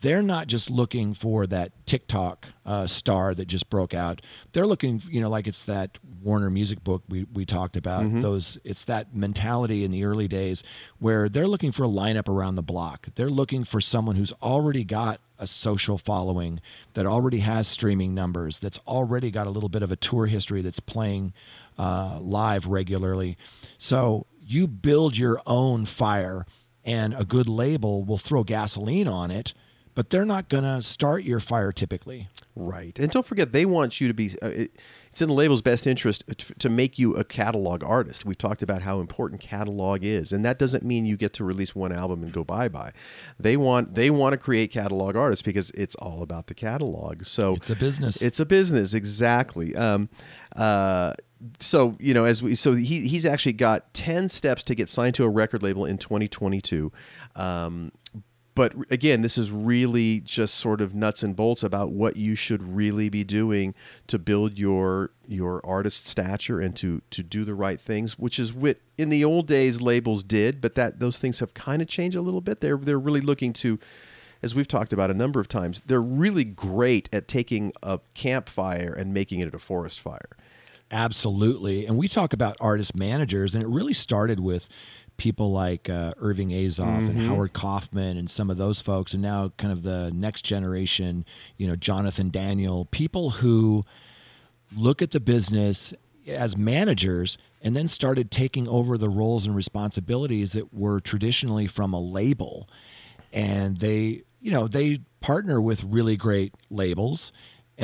They're 0.00 0.22
not 0.22 0.46
just 0.46 0.70
looking 0.70 1.14
for 1.14 1.46
that 1.46 1.86
TikTok 1.86 2.48
uh, 2.64 2.86
star 2.86 3.34
that 3.34 3.46
just 3.46 3.68
broke 3.70 3.94
out. 3.94 4.20
They're 4.52 4.66
looking, 4.66 5.02
you 5.08 5.20
know, 5.20 5.28
like 5.28 5.46
it's 5.46 5.64
that 5.64 5.98
Warner 6.22 6.50
Music 6.50 6.82
book 6.82 7.02
we, 7.08 7.26
we 7.32 7.44
talked 7.44 7.76
about. 7.76 8.02
Those 8.20 8.58
it's 8.64 8.84
that 8.84 9.14
mentality 9.14 9.84
in 9.84 9.90
the 9.90 10.04
early 10.04 10.28
days 10.28 10.62
where 10.98 11.28
they're 11.28 11.48
looking 11.48 11.72
for 11.72 11.84
a 11.84 11.88
lineup 11.88 12.28
around 12.28 12.54
the 12.54 12.62
block. 12.62 13.08
They're 13.14 13.30
looking 13.30 13.64
for 13.64 13.80
someone 13.80 14.16
who's 14.16 14.32
already 14.42 14.84
got 14.84 15.20
a 15.38 15.46
social 15.48 15.98
following, 15.98 16.60
that 16.94 17.04
already 17.04 17.38
has 17.40 17.66
streaming 17.66 18.14
numbers, 18.14 18.60
that's 18.60 18.78
already 18.86 19.30
got 19.30 19.48
a 19.48 19.50
little 19.50 19.68
bit 19.68 19.82
of 19.82 19.90
a 19.90 19.96
tour 19.96 20.26
history, 20.26 20.62
that's 20.62 20.78
playing 20.78 21.32
uh, 21.76 22.18
live 22.20 22.66
regularly. 22.66 23.36
So 23.76 24.26
you 24.40 24.68
build 24.68 25.16
your 25.16 25.40
own 25.44 25.84
fire, 25.84 26.46
and 26.84 27.12
a 27.14 27.24
good 27.24 27.48
label 27.48 28.04
will 28.04 28.18
throw 28.18 28.44
gasoline 28.44 29.08
on 29.08 29.32
it, 29.32 29.52
but 29.94 30.10
they're 30.10 30.24
not 30.24 30.48
going 30.48 30.64
to 30.64 30.80
start 30.82 31.24
your 31.24 31.40
fire 31.40 31.72
typically. 31.72 32.28
Right. 32.54 32.98
And 32.98 33.10
don't 33.10 33.24
forget, 33.24 33.52
they 33.52 33.64
want 33.64 34.00
you 34.00 34.08
to 34.08 34.14
be, 34.14 34.30
uh, 34.42 34.48
it, 34.48 34.72
it's 35.10 35.22
in 35.22 35.28
the 35.28 35.34
label's 35.34 35.62
best 35.62 35.86
interest 35.86 36.24
to, 36.26 36.54
to 36.54 36.68
make 36.70 36.98
you 36.98 37.14
a 37.14 37.24
catalog 37.24 37.82
artist. 37.84 38.24
We've 38.24 38.36
talked 38.36 38.62
about 38.62 38.82
how 38.82 39.00
important 39.00 39.40
catalog 39.40 40.02
is. 40.02 40.32
And 40.32 40.44
that 40.44 40.58
doesn't 40.58 40.84
mean 40.84 41.06
you 41.06 41.16
get 41.16 41.32
to 41.34 41.44
release 41.44 41.74
one 41.74 41.92
album 41.92 42.22
and 42.22 42.32
go 42.32 42.44
bye 42.44 42.68
bye. 42.68 42.92
They 43.38 43.56
want, 43.56 43.94
they 43.94 44.10
want 44.10 44.32
to 44.34 44.38
create 44.38 44.70
catalog 44.70 45.16
artists 45.16 45.42
because 45.42 45.70
it's 45.70 45.94
all 45.96 46.22
about 46.22 46.46
the 46.46 46.54
catalog. 46.54 47.24
So 47.24 47.54
It's 47.54 47.70
a 47.70 47.76
business. 47.76 48.22
It's 48.22 48.40
a 48.40 48.46
business. 48.46 48.94
Exactly. 48.94 49.74
Um, 49.74 50.08
uh, 50.56 51.14
so 51.58 51.96
you 51.98 52.14
know, 52.14 52.24
as 52.24 52.42
we 52.42 52.54
so 52.54 52.74
he 52.74 53.08
he's 53.08 53.26
actually 53.26 53.54
got 53.54 53.92
ten 53.94 54.28
steps 54.28 54.62
to 54.64 54.74
get 54.74 54.88
signed 54.88 55.14
to 55.16 55.24
a 55.24 55.28
record 55.28 55.62
label 55.62 55.84
in 55.84 55.98
2022. 55.98 56.92
Um, 57.34 57.90
but 58.54 58.74
again, 58.90 59.22
this 59.22 59.38
is 59.38 59.50
really 59.50 60.20
just 60.20 60.54
sort 60.54 60.80
of 60.80 60.94
nuts 60.94 61.22
and 61.22 61.34
bolts 61.34 61.62
about 61.62 61.92
what 61.92 62.16
you 62.16 62.34
should 62.34 62.62
really 62.62 63.08
be 63.08 63.24
doing 63.24 63.74
to 64.08 64.18
build 64.18 64.58
your 64.58 65.10
your 65.26 65.64
artist 65.64 66.06
stature 66.06 66.60
and 66.60 66.76
to 66.76 67.00
to 67.10 67.22
do 67.22 67.44
the 67.44 67.54
right 67.54 67.80
things, 67.80 68.18
which 68.18 68.38
is 68.38 68.52
what 68.52 68.78
in 68.98 69.08
the 69.08 69.24
old 69.24 69.46
days 69.46 69.80
labels 69.80 70.22
did, 70.22 70.60
but 70.60 70.74
that 70.74 71.00
those 71.00 71.18
things 71.18 71.40
have 71.40 71.54
kind 71.54 71.80
of 71.80 71.88
changed 71.88 72.16
a 72.16 72.22
little 72.22 72.42
bit. 72.42 72.60
They're 72.60 72.76
they're 72.76 72.98
really 72.98 73.20
looking 73.20 73.52
to 73.54 73.78
as 74.42 74.54
we've 74.54 74.68
talked 74.68 74.92
about 74.92 75.10
a 75.10 75.14
number 75.14 75.38
of 75.40 75.48
times, 75.48 75.82
they're 75.82 76.02
really 76.02 76.44
great 76.44 77.08
at 77.12 77.28
taking 77.28 77.72
a 77.82 78.00
campfire 78.14 78.92
and 78.92 79.14
making 79.14 79.40
it 79.40 79.54
a 79.54 79.58
forest 79.58 80.00
fire. 80.00 80.18
Absolutely. 80.90 81.86
And 81.86 81.96
we 81.96 82.06
talk 82.06 82.34
about 82.34 82.56
artist 82.60 82.96
managers, 82.96 83.54
and 83.54 83.62
it 83.62 83.68
really 83.68 83.94
started 83.94 84.40
with 84.40 84.68
people 85.22 85.52
like 85.52 85.88
uh, 85.88 86.12
Irving 86.18 86.48
Azoff 86.48 87.08
and 87.08 87.16
Howard 87.28 87.52
Kaufman 87.52 88.16
and 88.16 88.28
some 88.28 88.50
of 88.50 88.56
those 88.56 88.80
folks, 88.80 89.14
and 89.14 89.22
now 89.22 89.50
kind 89.56 89.72
of 89.72 89.84
the 89.84 90.10
next 90.12 90.42
generation, 90.44 91.24
you 91.56 91.68
know, 91.68 91.76
Jonathan 91.76 92.28
Daniel, 92.28 92.86
people 92.86 93.30
who 93.30 93.84
look 94.76 95.00
at 95.00 95.12
the 95.12 95.20
business 95.20 95.94
as 96.26 96.56
managers 96.56 97.38
and 97.62 97.76
then 97.76 97.86
started 97.86 98.32
taking 98.32 98.66
over 98.66 98.98
the 98.98 99.08
roles 99.08 99.46
and 99.46 99.54
responsibilities 99.54 100.54
that 100.54 100.74
were 100.74 100.98
traditionally 100.98 101.68
from 101.68 101.92
a 101.92 102.00
label. 102.00 102.68
And 103.32 103.78
they 103.78 104.24
you 104.40 104.50
know 104.50 104.66
they 104.66 105.02
partner 105.20 105.60
with 105.60 105.84
really 105.84 106.16
great 106.16 106.52
labels 106.68 107.30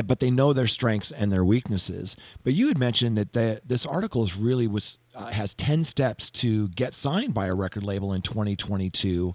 but 0.05 0.21
they 0.21 0.31
know 0.31 0.53
their 0.53 0.67
strengths 0.67 1.11
and 1.11 1.33
their 1.33 1.45
weaknesses. 1.45 2.17
But 2.45 2.53
you 2.53 2.69
had 2.69 2.79
mentioned 2.79 3.17
that 3.19 3.33
the, 3.33 3.61
this 3.65 3.87
article 3.87 4.23
is 4.23 4.37
really 4.37 4.67
was 4.67 4.99
uh, 5.19 5.27
has 5.27 5.53
10 5.55 5.85
steps 5.85 6.31
to 6.31 6.69
get 6.69 6.95
signed 6.95 7.35
by 7.35 7.47
a 7.47 7.55
record 7.55 7.85
label 7.85 8.13
in 8.13 8.23
2022 8.23 9.35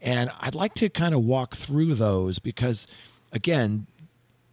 and 0.00 0.30
i'd 0.40 0.54
like 0.54 0.74
to 0.74 0.88
kind 0.88 1.14
of 1.14 1.22
walk 1.22 1.54
through 1.54 1.94
those 1.94 2.38
because 2.38 2.86
again 3.32 3.86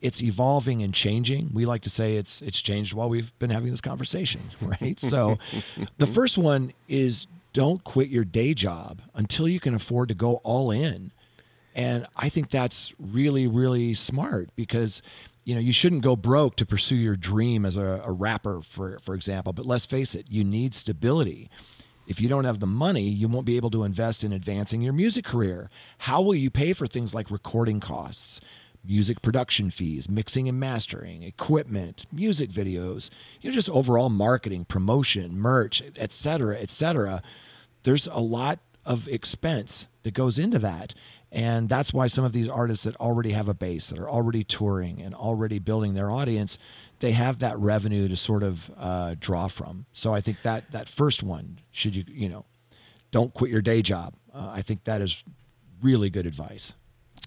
it's 0.06 0.22
evolving 0.22 0.84
and 0.84 0.94
changing. 0.94 1.50
We 1.52 1.66
like 1.66 1.82
to 1.82 1.90
say 1.90 2.18
it's 2.18 2.40
it's 2.44 2.62
changed 2.62 2.94
while 2.94 3.10
we've 3.10 3.38
been 3.40 3.50
having 3.50 3.72
this 3.72 3.82
conversation, 3.82 4.42
right? 4.62 5.00
so 5.00 5.40
the 5.98 6.06
first 6.06 6.38
one 6.38 6.74
is 6.88 7.26
don't 7.54 7.84
quit 7.84 8.10
your 8.10 8.24
day 8.24 8.54
job 8.54 9.02
until 9.16 9.48
you 9.48 9.60
can 9.60 9.74
afford 9.74 10.10
to 10.10 10.14
go 10.14 10.36
all 10.44 10.70
in. 10.70 11.12
And 11.74 12.06
I 12.16 12.30
think 12.30 12.52
that's 12.52 12.94
really 13.00 13.48
really 13.48 13.96
smart 13.96 14.50
because 14.56 15.02
you 15.46 15.54
know, 15.54 15.62
you 15.62 15.72
shouldn't 15.72 16.02
go 16.02 16.16
broke 16.16 16.58
to 16.58 16.66
pursue 16.66 16.96
your 16.96 17.16
dream 17.16 17.66
as 17.66 17.78
a, 17.78 18.02
a 18.04 18.12
rapper 18.12 18.62
for 18.62 19.00
for 19.02 19.16
example, 19.16 19.54
but 19.54 19.66
let's 19.66 19.86
face 19.86 20.14
it, 20.14 20.30
you 20.30 20.44
need 20.44 20.76
stability. 20.76 21.50
If 22.08 22.20
you 22.20 22.28
don't 22.28 22.46
have 22.46 22.60
the 22.60 22.68
money, 22.68 23.10
you 23.10 23.28
won't 23.28 23.46
be 23.46 23.56
able 23.56 23.72
to 23.72 23.84
invest 23.84 24.24
in 24.24 24.34
advancing 24.34 24.82
your 24.82 24.94
music 24.94 25.26
career. 25.26 25.70
How 26.00 26.22
will 26.22 26.36
you 26.36 26.52
pay 26.52 26.74
for 26.74 26.86
things 26.86 27.16
like 27.16 27.32
recording 27.32 27.80
costs? 27.80 28.42
music 28.88 29.22
production 29.22 29.70
fees, 29.72 30.08
mixing 30.10 30.48
and 30.48 30.60
mastering, 30.60 31.24
equipment, 31.24 32.06
music 32.12 32.52
videos, 32.52 33.10
you 33.42 33.50
know, 33.50 33.54
just 33.56 33.70
overall 33.70 34.10
marketing, 34.10 34.66
promotion, 34.66 35.38
merch, 35.38 35.82
et 35.96 36.14
cetera, 36.14 36.58
et 36.58 36.70
cetera. 36.70 37.22
There's 37.84 38.08
a 38.08 38.20
lot 38.20 38.60
of 38.86 39.08
expense 39.08 39.88
that 40.04 40.14
goes 40.14 40.38
into 40.38 40.60
that. 40.60 40.94
And 41.36 41.68
that's 41.68 41.94
why 41.94 42.08
some 42.08 42.24
of 42.24 42.32
these 42.32 42.48
artists 42.48 42.86
that 42.86 42.96
already 42.96 43.32
have 43.32 43.50
a 43.50 43.54
base, 43.54 43.90
that 43.90 44.00
are 44.00 44.10
already 44.10 44.46
touring 44.46 45.02
and 45.02 45.14
already 45.14 45.60
building 45.60 45.94
their 45.94 46.10
audience, 46.10 46.58
they 47.00 47.12
have 47.12 47.40
that 47.40 47.60
revenue 47.60 48.08
to 48.08 48.16
sort 48.16 48.42
of 48.42 48.72
uh, 48.78 49.16
draw 49.20 49.50
from. 49.50 49.86
So 49.92 50.14
I 50.14 50.22
think 50.22 50.42
that 50.44 50.72
that 50.72 50.88
first 50.88 51.24
one, 51.24 51.60
should 51.72 51.94
you, 51.94 52.06
you 52.08 52.30
know, 52.30 52.46
don't 53.12 53.34
quit 53.34 53.52
your 53.52 53.62
day 53.62 53.82
job. 53.82 54.14
Uh, 54.34 54.50
I 54.54 54.62
think 54.62 54.86
that 54.86 55.02
is 55.02 55.26
really 55.82 56.10
good 56.10 56.26
advice. 56.26 56.74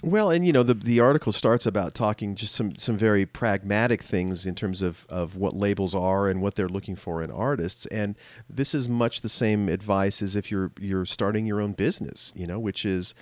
Well, 0.03 0.31
and 0.31 0.47
you 0.47 0.53
know 0.53 0.63
the 0.63 0.75
the 0.75 1.01
article 1.01 1.33
starts 1.33 1.67
about 1.67 1.93
talking 1.93 2.37
just 2.37 2.55
some 2.55 2.77
some 2.77 2.97
very 2.97 3.27
pragmatic 3.27 4.01
things 4.01 4.47
in 4.47 4.55
terms 4.55 4.81
of 4.81 5.05
of 5.09 5.35
what 5.35 5.55
labels 5.55 5.93
are 5.93 6.29
and 6.29 6.41
what 6.41 6.55
they're 6.55 6.69
looking 6.69 6.95
for 6.95 7.21
in 7.21 7.33
artists, 7.33 7.85
and 7.87 8.15
this 8.49 8.77
is 8.77 8.89
much 8.89 9.23
the 9.23 9.29
same 9.29 9.69
advice 9.69 10.23
as 10.23 10.37
if 10.37 10.53
you're 10.53 10.71
you're 10.79 11.05
starting 11.05 11.47
your 11.47 11.61
own 11.61 11.73
business, 11.73 12.33
you 12.37 12.47
know, 12.47 12.61
which 12.61 12.85
is, 12.85 13.13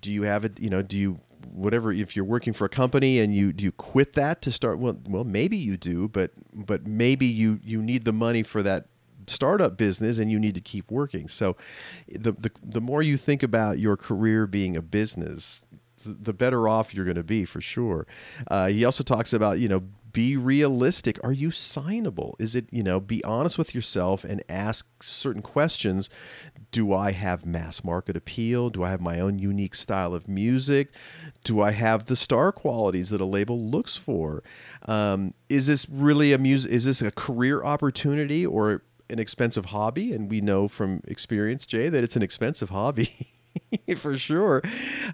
do 0.00 0.10
you 0.10 0.22
have 0.22 0.44
it, 0.44 0.60
you 0.60 0.70
know, 0.70 0.82
do 0.82 0.96
you 0.96 1.20
whatever 1.52 1.92
if 1.92 2.14
you're 2.14 2.24
working 2.24 2.52
for 2.52 2.64
a 2.64 2.68
company 2.68 3.18
and 3.18 3.34
you 3.34 3.52
do 3.52 3.64
you 3.64 3.72
quit 3.72 4.12
that 4.12 4.40
to 4.40 4.50
start 4.50 4.78
well 4.78 4.96
well 5.06 5.24
maybe 5.24 5.56
you 5.56 5.76
do 5.76 6.08
but 6.08 6.30
but 6.54 6.86
maybe 6.86 7.26
you 7.26 7.58
you 7.64 7.82
need 7.82 8.04
the 8.04 8.12
money 8.12 8.44
for 8.44 8.62
that 8.62 8.86
startup 9.26 9.76
business 9.76 10.18
and 10.18 10.30
you 10.30 10.38
need 10.38 10.54
to 10.54 10.60
keep 10.60 10.90
working. 10.90 11.28
So 11.28 11.56
the, 12.08 12.32
the 12.32 12.50
the 12.62 12.80
more 12.80 13.02
you 13.02 13.16
think 13.16 13.42
about 13.42 13.78
your 13.78 13.96
career 13.96 14.46
being 14.46 14.76
a 14.76 14.82
business, 14.82 15.62
the 16.04 16.32
better 16.32 16.68
off 16.68 16.94
you're 16.94 17.04
going 17.04 17.16
to 17.16 17.22
be 17.24 17.44
for 17.44 17.60
sure. 17.60 18.06
Uh, 18.48 18.68
he 18.68 18.84
also 18.84 19.04
talks 19.04 19.32
about, 19.32 19.58
you 19.58 19.68
know, 19.68 19.82
be 20.12 20.36
realistic. 20.36 21.18
Are 21.24 21.32
you 21.32 21.50
signable? 21.50 22.34
Is 22.38 22.54
it, 22.54 22.66
you 22.70 22.82
know, 22.82 23.00
be 23.00 23.22
honest 23.24 23.58
with 23.58 23.74
yourself 23.74 24.24
and 24.24 24.42
ask 24.48 25.02
certain 25.02 25.42
questions. 25.42 26.10
Do 26.70 26.92
I 26.92 27.12
have 27.12 27.44
mass 27.44 27.84
market 27.84 28.16
appeal? 28.16 28.70
Do 28.70 28.82
I 28.82 28.90
have 28.90 29.00
my 29.00 29.20
own 29.20 29.38
unique 29.38 29.74
style 29.74 30.14
of 30.14 30.28
music? 30.28 30.88
Do 31.44 31.60
I 31.60 31.72
have 31.72 32.06
the 32.06 32.16
star 32.16 32.52
qualities 32.52 33.10
that 33.10 33.20
a 33.20 33.26
label 33.26 33.60
looks 33.60 33.96
for? 33.96 34.42
Um, 34.88 35.34
is 35.48 35.66
this 35.66 35.86
really 35.88 36.32
a 36.32 36.38
music? 36.38 36.72
Is 36.72 36.84
this 36.84 37.02
a 37.02 37.10
career 37.10 37.62
opportunity 37.62 38.46
or 38.46 38.82
an 39.10 39.18
expensive 39.18 39.66
hobby? 39.66 40.12
And 40.12 40.30
we 40.30 40.40
know 40.40 40.68
from 40.68 41.02
experience, 41.06 41.66
Jay, 41.66 41.88
that 41.88 42.02
it's 42.02 42.16
an 42.16 42.22
expensive 42.22 42.70
hobby. 42.70 43.10
for 43.96 44.16
sure. 44.16 44.62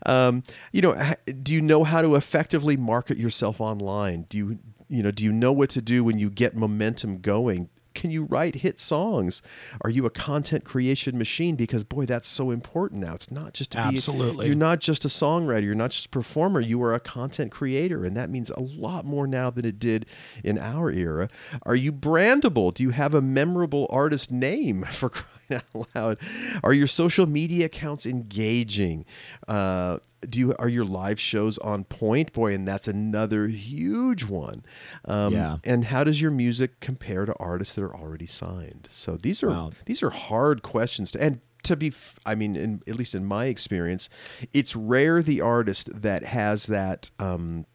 Um, 0.06 0.42
you 0.72 0.82
know, 0.82 0.96
do 1.42 1.52
you 1.52 1.60
know 1.60 1.84
how 1.84 2.02
to 2.02 2.14
effectively 2.14 2.76
market 2.76 3.18
yourself 3.18 3.60
online? 3.60 4.26
Do 4.28 4.38
you, 4.38 4.58
you 4.88 5.02
know, 5.02 5.10
do 5.10 5.24
you 5.24 5.32
know 5.32 5.52
what 5.52 5.70
to 5.70 5.82
do 5.82 6.04
when 6.04 6.18
you 6.18 6.30
get 6.30 6.56
momentum 6.56 7.18
going? 7.18 7.68
Can 7.94 8.10
you 8.12 8.26
write 8.26 8.56
hit 8.56 8.78
songs? 8.78 9.42
Are 9.80 9.90
you 9.90 10.06
a 10.06 10.10
content 10.10 10.64
creation 10.64 11.18
machine? 11.18 11.56
Because 11.56 11.82
boy, 11.82 12.06
that's 12.06 12.28
so 12.28 12.52
important 12.52 13.00
now. 13.00 13.14
It's 13.14 13.30
not 13.30 13.54
just 13.54 13.72
to 13.72 13.78
Absolutely. 13.78 14.44
be 14.44 14.48
you're 14.48 14.56
not 14.56 14.78
just 14.78 15.04
a 15.04 15.08
songwriter, 15.08 15.64
you're 15.64 15.74
not 15.74 15.90
just 15.90 16.06
a 16.06 16.10
performer, 16.10 16.60
you 16.60 16.80
are 16.84 16.94
a 16.94 17.00
content 17.00 17.50
creator, 17.50 18.04
and 18.04 18.16
that 18.16 18.30
means 18.30 18.50
a 18.50 18.60
lot 18.60 19.04
more 19.04 19.26
now 19.26 19.50
than 19.50 19.64
it 19.64 19.80
did 19.80 20.06
in 20.44 20.58
our 20.58 20.92
era. 20.92 21.28
Are 21.66 21.74
you 21.74 21.92
brandable? 21.92 22.72
Do 22.72 22.84
you 22.84 22.90
have 22.90 23.14
a 23.14 23.22
memorable 23.22 23.88
artist 23.90 24.30
name 24.30 24.82
for 24.90 25.10
out 25.74 25.94
loud. 25.94 26.18
Are 26.62 26.72
your 26.72 26.86
social 26.86 27.26
media 27.26 27.66
accounts 27.66 28.06
engaging? 28.06 29.04
Uh, 29.46 29.98
do 30.28 30.38
you 30.38 30.54
are 30.58 30.68
your 30.68 30.84
live 30.84 31.18
shows 31.20 31.58
on 31.58 31.84
point? 31.84 32.32
Boy, 32.32 32.54
and 32.54 32.66
that's 32.66 32.88
another 32.88 33.46
huge 33.46 34.24
one. 34.24 34.64
Um, 35.04 35.32
Yeah. 35.32 35.56
And 35.64 35.84
how 35.86 36.04
does 36.04 36.20
your 36.20 36.30
music 36.30 36.80
compare 36.80 37.24
to 37.26 37.34
artists 37.40 37.74
that 37.74 37.84
are 37.84 37.94
already 37.94 38.26
signed? 38.26 38.86
So 38.90 39.16
these 39.16 39.42
are 39.42 39.48
Wow. 39.50 39.70
these 39.86 40.02
are 40.02 40.10
hard 40.10 40.62
questions 40.62 41.10
to 41.12 41.22
and. 41.22 41.40
To 41.64 41.76
be, 41.76 41.92
I 42.24 42.36
mean, 42.36 42.54
in, 42.54 42.82
at 42.86 42.96
least 42.96 43.16
in 43.16 43.26
my 43.26 43.46
experience, 43.46 44.08
it's 44.54 44.76
rare 44.76 45.20
the 45.22 45.40
artist 45.40 45.90
that 46.02 46.24
has 46.24 46.66
that 46.66 47.10
um, 47.18 47.66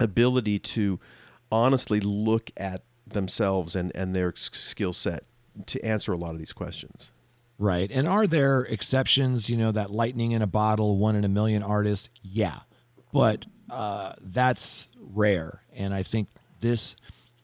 ability 0.00 0.58
to 0.58 0.98
honestly 1.50 2.00
look 2.00 2.50
at 2.56 2.82
themselves 3.06 3.76
and, 3.76 3.94
and 3.94 4.14
their 4.14 4.34
skill 4.36 4.92
set 4.92 5.22
to 5.66 5.84
answer 5.84 6.12
a 6.12 6.16
lot 6.16 6.32
of 6.32 6.38
these 6.38 6.52
questions. 6.52 7.12
Right. 7.58 7.90
And 7.90 8.06
are 8.06 8.26
there 8.26 8.62
exceptions, 8.62 9.48
you 9.48 9.56
know, 9.56 9.72
that 9.72 9.90
lightning 9.90 10.32
in 10.32 10.42
a 10.42 10.46
bottle, 10.46 10.98
one 10.98 11.16
in 11.16 11.24
a 11.24 11.28
million 11.28 11.62
artist? 11.62 12.10
Yeah. 12.22 12.60
But 13.12 13.46
uh, 13.70 14.12
that's 14.20 14.88
rare. 14.98 15.62
And 15.72 15.94
I 15.94 16.02
think 16.02 16.28
this 16.60 16.96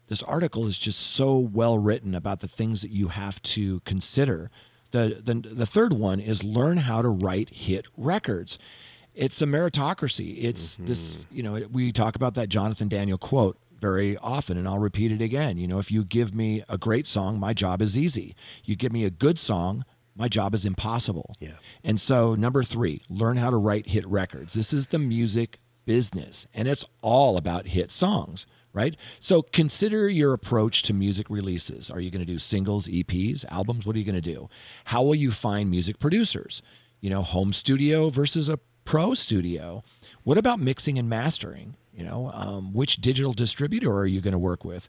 this 0.08 0.22
article 0.24 0.66
is 0.66 0.78
just 0.78 1.00
so 1.00 1.38
well 1.38 1.78
written 1.78 2.14
about 2.14 2.40
the 2.40 2.48
things 2.48 2.82
that 2.82 2.90
you 2.90 3.08
have 3.08 3.40
to 3.42 3.80
consider. 3.80 4.50
The, 4.90 5.22
the 5.24 5.34
the 5.34 5.64
third 5.64 5.94
one 5.94 6.20
is 6.20 6.44
learn 6.44 6.78
how 6.78 7.00
to 7.00 7.08
write 7.08 7.48
hit 7.48 7.86
records. 7.96 8.58
It's 9.14 9.40
a 9.40 9.46
meritocracy. 9.46 10.36
It's 10.44 10.76
this, 10.76 11.16
you 11.30 11.42
know, 11.42 11.66
we 11.70 11.92
talk 11.92 12.16
about 12.16 12.34
that 12.34 12.50
Jonathan 12.50 12.88
Daniel 12.88 13.18
quote 13.18 13.58
very 13.82 14.16
often, 14.18 14.56
and 14.56 14.66
I'll 14.66 14.78
repeat 14.78 15.10
it 15.10 15.20
again. 15.20 15.58
You 15.58 15.66
know, 15.66 15.80
if 15.80 15.90
you 15.90 16.04
give 16.04 16.32
me 16.32 16.62
a 16.68 16.78
great 16.78 17.08
song, 17.08 17.38
my 17.38 17.52
job 17.52 17.82
is 17.82 17.98
easy. 17.98 18.36
You 18.64 18.76
give 18.76 18.92
me 18.92 19.04
a 19.04 19.10
good 19.10 19.40
song, 19.40 19.84
my 20.14 20.28
job 20.28 20.54
is 20.54 20.64
impossible. 20.64 21.34
Yeah. 21.40 21.56
And 21.82 22.00
so, 22.00 22.36
number 22.36 22.62
three, 22.62 23.02
learn 23.10 23.38
how 23.38 23.50
to 23.50 23.56
write 23.56 23.88
hit 23.88 24.06
records. 24.06 24.54
This 24.54 24.72
is 24.72 24.86
the 24.86 25.00
music 25.00 25.58
business, 25.84 26.46
and 26.54 26.68
it's 26.68 26.84
all 27.02 27.36
about 27.36 27.66
hit 27.66 27.90
songs, 27.90 28.46
right? 28.72 28.96
So, 29.18 29.42
consider 29.42 30.08
your 30.08 30.32
approach 30.32 30.84
to 30.84 30.92
music 30.92 31.28
releases. 31.28 31.90
Are 31.90 32.00
you 32.00 32.10
going 32.10 32.24
to 32.24 32.32
do 32.32 32.38
singles, 32.38 32.86
EPs, 32.86 33.44
albums? 33.50 33.84
What 33.84 33.96
are 33.96 33.98
you 33.98 34.04
going 34.04 34.14
to 34.14 34.20
do? 34.20 34.48
How 34.86 35.02
will 35.02 35.16
you 35.16 35.32
find 35.32 35.68
music 35.68 35.98
producers? 35.98 36.62
You 37.00 37.10
know, 37.10 37.22
home 37.22 37.52
studio 37.52 38.10
versus 38.10 38.48
a 38.48 38.60
pro 38.84 39.14
studio. 39.14 39.82
What 40.22 40.38
about 40.38 40.60
mixing 40.60 40.98
and 40.98 41.08
mastering? 41.08 41.76
You 41.92 42.04
know, 42.04 42.30
um, 42.32 42.72
which 42.72 42.96
digital 42.96 43.32
distributor 43.32 43.92
are 43.92 44.06
you 44.06 44.20
going 44.20 44.32
to 44.32 44.38
work 44.38 44.64
with? 44.64 44.88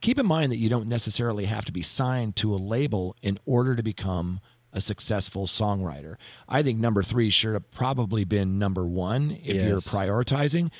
Keep 0.00 0.18
in 0.18 0.26
mind 0.26 0.52
that 0.52 0.58
you 0.58 0.68
don't 0.68 0.86
necessarily 0.86 1.46
have 1.46 1.64
to 1.64 1.72
be 1.72 1.82
signed 1.82 2.36
to 2.36 2.54
a 2.54 2.56
label 2.56 3.16
in 3.22 3.38
order 3.44 3.74
to 3.74 3.82
become 3.82 4.40
a 4.72 4.80
successful 4.80 5.46
songwriter. 5.46 6.16
I 6.48 6.62
think 6.62 6.78
number 6.78 7.02
three 7.02 7.30
should 7.30 7.54
have 7.54 7.70
probably 7.70 8.24
been 8.24 8.58
number 8.58 8.86
one 8.86 9.38
if 9.42 9.56
you're 9.56 9.78
prioritizing, 9.78 10.70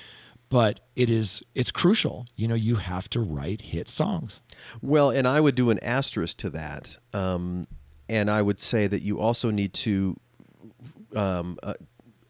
but 0.49 0.81
it 0.95 1.09
is 1.09 1.43
it's 1.55 1.71
crucial. 1.71 2.27
You 2.37 2.49
know, 2.49 2.55
you 2.55 2.77
have 2.77 3.09
to 3.11 3.21
write 3.21 3.63
hit 3.63 3.89
songs. 3.89 4.41
Well, 4.83 5.11
and 5.11 5.27
I 5.27 5.41
would 5.41 5.55
do 5.55 5.71
an 5.71 5.79
asterisk 5.83 6.37
to 6.39 6.51
that. 6.51 6.97
Um, 7.13 7.67
and 8.09 8.31
I 8.31 8.43
would 8.43 8.61
say 8.61 8.87
that 8.87 9.03
you 9.03 9.19
also 9.19 9.51
need 9.51 9.73
to 9.75 10.17
um, 11.17 11.59
uh, 11.63 11.75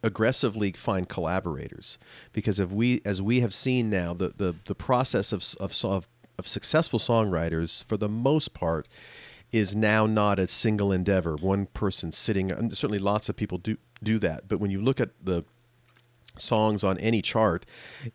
aggressively 0.05 0.73
find 0.73 1.09
collaborators 1.09 1.99
because 2.33 2.61
if 2.61 2.71
we, 2.71 3.01
as 3.05 3.21
we 3.23 3.41
have 3.41 3.55
seen 3.55 3.91
now, 3.91 4.13
the, 4.15 4.29
the, 4.37 4.55
the 4.67 4.75
process 4.75 5.33
of, 5.33 5.43
of, 5.61 5.75
of, 5.85 6.09
of 6.39 6.47
successful 6.47 6.99
songwriters, 6.99 7.83
for 7.85 7.97
the 7.97 8.09
most 8.09 8.55
part, 8.55 8.87
is 9.51 9.75
now 9.75 10.07
not 10.07 10.39
a 10.39 10.47
single 10.49 10.93
endeavor. 10.93 11.37
One 11.37 11.67
person 11.67 12.13
sitting, 12.13 12.51
and 12.51 12.77
certainly 12.77 12.99
lots 12.99 13.29
of 13.29 13.37
people 13.37 13.59
do 13.59 13.77
do 14.03 14.19
that. 14.19 14.49
But 14.49 14.59
when 14.59 14.71
you 14.71 14.83
look 14.83 15.01
at 15.01 15.11
the 15.23 15.45
songs 16.37 16.83
on 16.85 16.99
any 16.99 17.23
chart, 17.23 17.65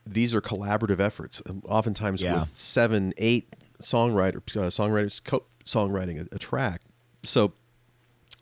these 0.06 0.36
are 0.36 0.42
collaborative 0.42 1.00
efforts. 1.00 1.42
Oftentimes 1.64 2.22
Yeah. 2.22 2.42
with 2.42 2.58
seven, 2.58 3.14
eight 3.18 3.56
songwriter 3.82 4.36
uh, 4.58 4.70
songwriters 4.70 5.24
co- 5.24 5.46
songwriting 5.66 6.20
a, 6.22 6.36
a 6.36 6.38
track. 6.38 6.82
So 7.24 7.54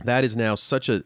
that 0.04 0.24
is 0.24 0.36
now 0.36 0.56
such 0.56 0.90
a. 0.90 1.04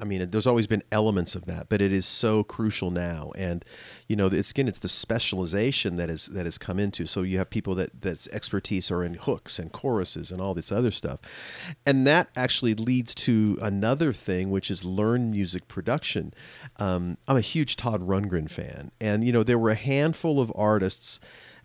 I 0.00 0.04
mean, 0.04 0.30
there's 0.30 0.46
always 0.46 0.66
been 0.66 0.82
elements 0.90 1.34
of 1.34 1.46
that, 1.46 1.68
but 1.68 1.80
it 1.80 1.92
is 1.92 2.06
so 2.06 2.42
crucial 2.42 2.90
now. 2.90 3.32
And 3.36 3.64
you 4.08 4.16
know, 4.16 4.26
it's 4.26 4.50
again, 4.50 4.68
it's 4.68 4.78
the 4.78 4.88
specialization 4.88 5.96
that 5.96 6.10
is 6.10 6.26
that 6.26 6.46
has 6.46 6.58
come 6.58 6.78
into. 6.78 7.06
So 7.06 7.22
you 7.22 7.38
have 7.38 7.50
people 7.50 7.74
that 7.76 8.02
that's 8.02 8.28
expertise 8.28 8.90
are 8.90 9.04
in 9.04 9.14
hooks 9.14 9.58
and 9.58 9.72
choruses 9.72 10.30
and 10.30 10.40
all 10.40 10.54
this 10.54 10.72
other 10.72 10.90
stuff, 10.90 11.20
and 11.84 12.06
that 12.06 12.28
actually 12.36 12.74
leads 12.74 13.14
to 13.16 13.58
another 13.60 14.12
thing, 14.12 14.50
which 14.50 14.70
is 14.70 14.84
learn 14.84 15.30
music 15.30 15.68
production. 15.68 16.32
Um, 16.78 17.18
I'm 17.28 17.36
a 17.36 17.42
huge 17.42 17.76
Todd 17.76 18.00
Rundgren 18.00 18.50
fan, 18.50 18.90
and 19.00 19.24
you 19.24 19.32
know, 19.32 19.42
there 19.42 19.58
were 19.58 19.70
a 19.70 19.74
handful 19.74 20.40
of 20.40 20.52
artists 20.54 21.20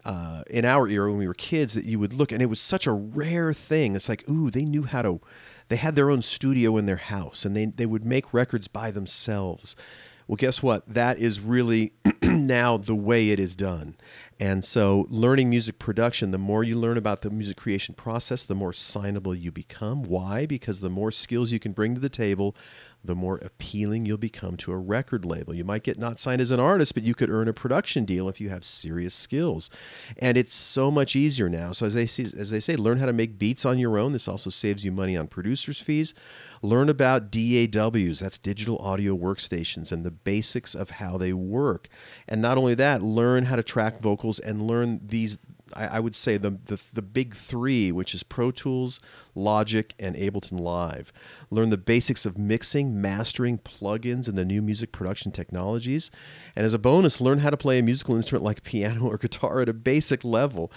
uh, 0.05 0.43
in 0.51 0.65
our 0.65 0.87
era 0.87 1.09
when 1.09 1.17
we 1.17 1.27
were 1.27 1.33
kids 1.33 1.73
that 1.73 1.83
you 1.83 1.97
would 1.97 2.13
look 2.13 2.31
and 2.31 2.41
it 2.41 2.45
was 2.45 2.61
such 2.61 2.85
a 2.85 2.91
rare 2.91 3.53
thing. 3.53 3.95
It's 3.95 4.07
like, 4.07 4.27
ooh, 4.29 4.51
they 4.51 4.63
knew 4.63 4.83
how 4.83 5.01
to, 5.01 5.19
they 5.67 5.75
had 5.77 5.95
their 5.95 6.09
own 6.09 6.21
studio 6.21 6.77
in 6.77 6.85
their 6.85 6.95
house 6.95 7.45
and 7.45 7.55
they, 7.55 7.65
they 7.65 7.85
would 7.85 8.05
make 8.05 8.33
records 8.33 8.67
by 8.67 8.91
themselves. 8.91 9.75
Well, 10.27 10.37
guess 10.37 10.63
what? 10.63 10.87
That 10.87 11.19
is 11.19 11.39
really 11.39 11.93
now 12.21 12.77
the 12.77 12.95
way 12.95 13.29
it 13.29 13.39
is 13.39 13.55
done. 13.55 13.95
And 14.39 14.65
so, 14.65 15.05
learning 15.09 15.49
music 15.49 15.79
production, 15.79 16.31
the 16.31 16.37
more 16.37 16.63
you 16.63 16.77
learn 16.77 16.97
about 16.97 17.21
the 17.21 17.29
music 17.29 17.57
creation 17.57 17.95
process, 17.95 18.43
the 18.43 18.55
more 18.55 18.73
signable 18.73 19.39
you 19.39 19.51
become. 19.51 20.03
Why? 20.03 20.45
Because 20.45 20.81
the 20.81 20.89
more 20.89 21.11
skills 21.11 21.51
you 21.51 21.59
can 21.59 21.71
bring 21.71 21.93
to 21.93 22.01
the 22.01 22.09
table, 22.09 22.55
the 23.05 23.15
more 23.15 23.37
appealing 23.37 24.05
you'll 24.05 24.17
become 24.17 24.57
to 24.57 24.71
a 24.71 24.77
record 24.77 25.25
label. 25.25 25.53
You 25.53 25.63
might 25.63 25.83
get 25.83 25.97
not 25.97 26.19
signed 26.19 26.41
as 26.41 26.51
an 26.51 26.59
artist, 26.59 26.93
but 26.93 27.03
you 27.03 27.13
could 27.13 27.29
earn 27.29 27.47
a 27.47 27.53
production 27.53 28.05
deal 28.05 28.27
if 28.29 28.41
you 28.41 28.49
have 28.49 28.65
serious 28.65 29.15
skills. 29.15 29.69
And 30.19 30.37
it's 30.37 30.55
so 30.55 30.91
much 30.91 31.15
easier 31.15 31.49
now. 31.49 31.71
So 31.71 31.85
as 31.85 31.93
they 31.93 32.05
say, 32.05 32.23
as 32.23 32.49
they 32.49 32.59
say, 32.59 32.75
learn 32.75 32.97
how 32.97 33.05
to 33.05 33.13
make 33.13 33.37
beats 33.37 33.65
on 33.65 33.79
your 33.79 33.97
own. 33.97 34.11
This 34.11 34.27
also 34.27 34.49
saves 34.49 34.83
you 34.83 34.91
money 34.91 35.15
on 35.15 35.27
producers' 35.27 35.81
fees. 35.81 36.13
Learn 36.61 36.89
about 36.89 37.31
DAWs, 37.31 38.19
that's 38.19 38.37
digital 38.37 38.77
audio 38.79 39.15
workstations, 39.15 39.91
and 39.91 40.03
the 40.03 40.11
basics 40.11 40.73
of 40.75 40.91
how 40.91 41.17
they 41.17 41.33
work. 41.33 41.87
And 42.27 42.41
not 42.41 42.57
only 42.57 42.75
that, 42.75 43.01
learn 43.01 43.45
how 43.45 43.55
to 43.55 43.63
track 43.63 43.99
vocals 43.99 44.39
and 44.39 44.61
learn 44.61 45.01
these 45.03 45.37
I, 45.75 45.97
I 45.97 45.99
would 45.99 46.15
say 46.15 46.37
the, 46.37 46.51
the 46.51 46.81
the 46.93 47.01
big 47.01 47.33
three, 47.33 47.91
which 47.91 48.13
is 48.13 48.23
Pro 48.23 48.51
Tools, 48.51 48.99
Logic, 49.33 49.93
and 49.99 50.15
Ableton 50.15 50.59
Live. 50.59 51.11
Learn 51.49 51.69
the 51.69 51.77
basics 51.77 52.25
of 52.25 52.37
mixing, 52.37 53.01
mastering, 53.01 53.57
plugins, 53.57 54.27
and 54.27 54.37
the 54.37 54.45
new 54.45 54.61
music 54.61 54.91
production 54.91 55.31
technologies. 55.31 56.11
And 56.55 56.65
as 56.65 56.73
a 56.73 56.79
bonus, 56.79 57.21
learn 57.21 57.39
how 57.39 57.49
to 57.49 57.57
play 57.57 57.79
a 57.79 57.83
musical 57.83 58.15
instrument 58.15 58.43
like 58.43 58.63
piano 58.63 59.05
or 59.05 59.17
guitar 59.17 59.61
at 59.61 59.69
a 59.69 59.73
basic 59.73 60.23
level, 60.23 60.71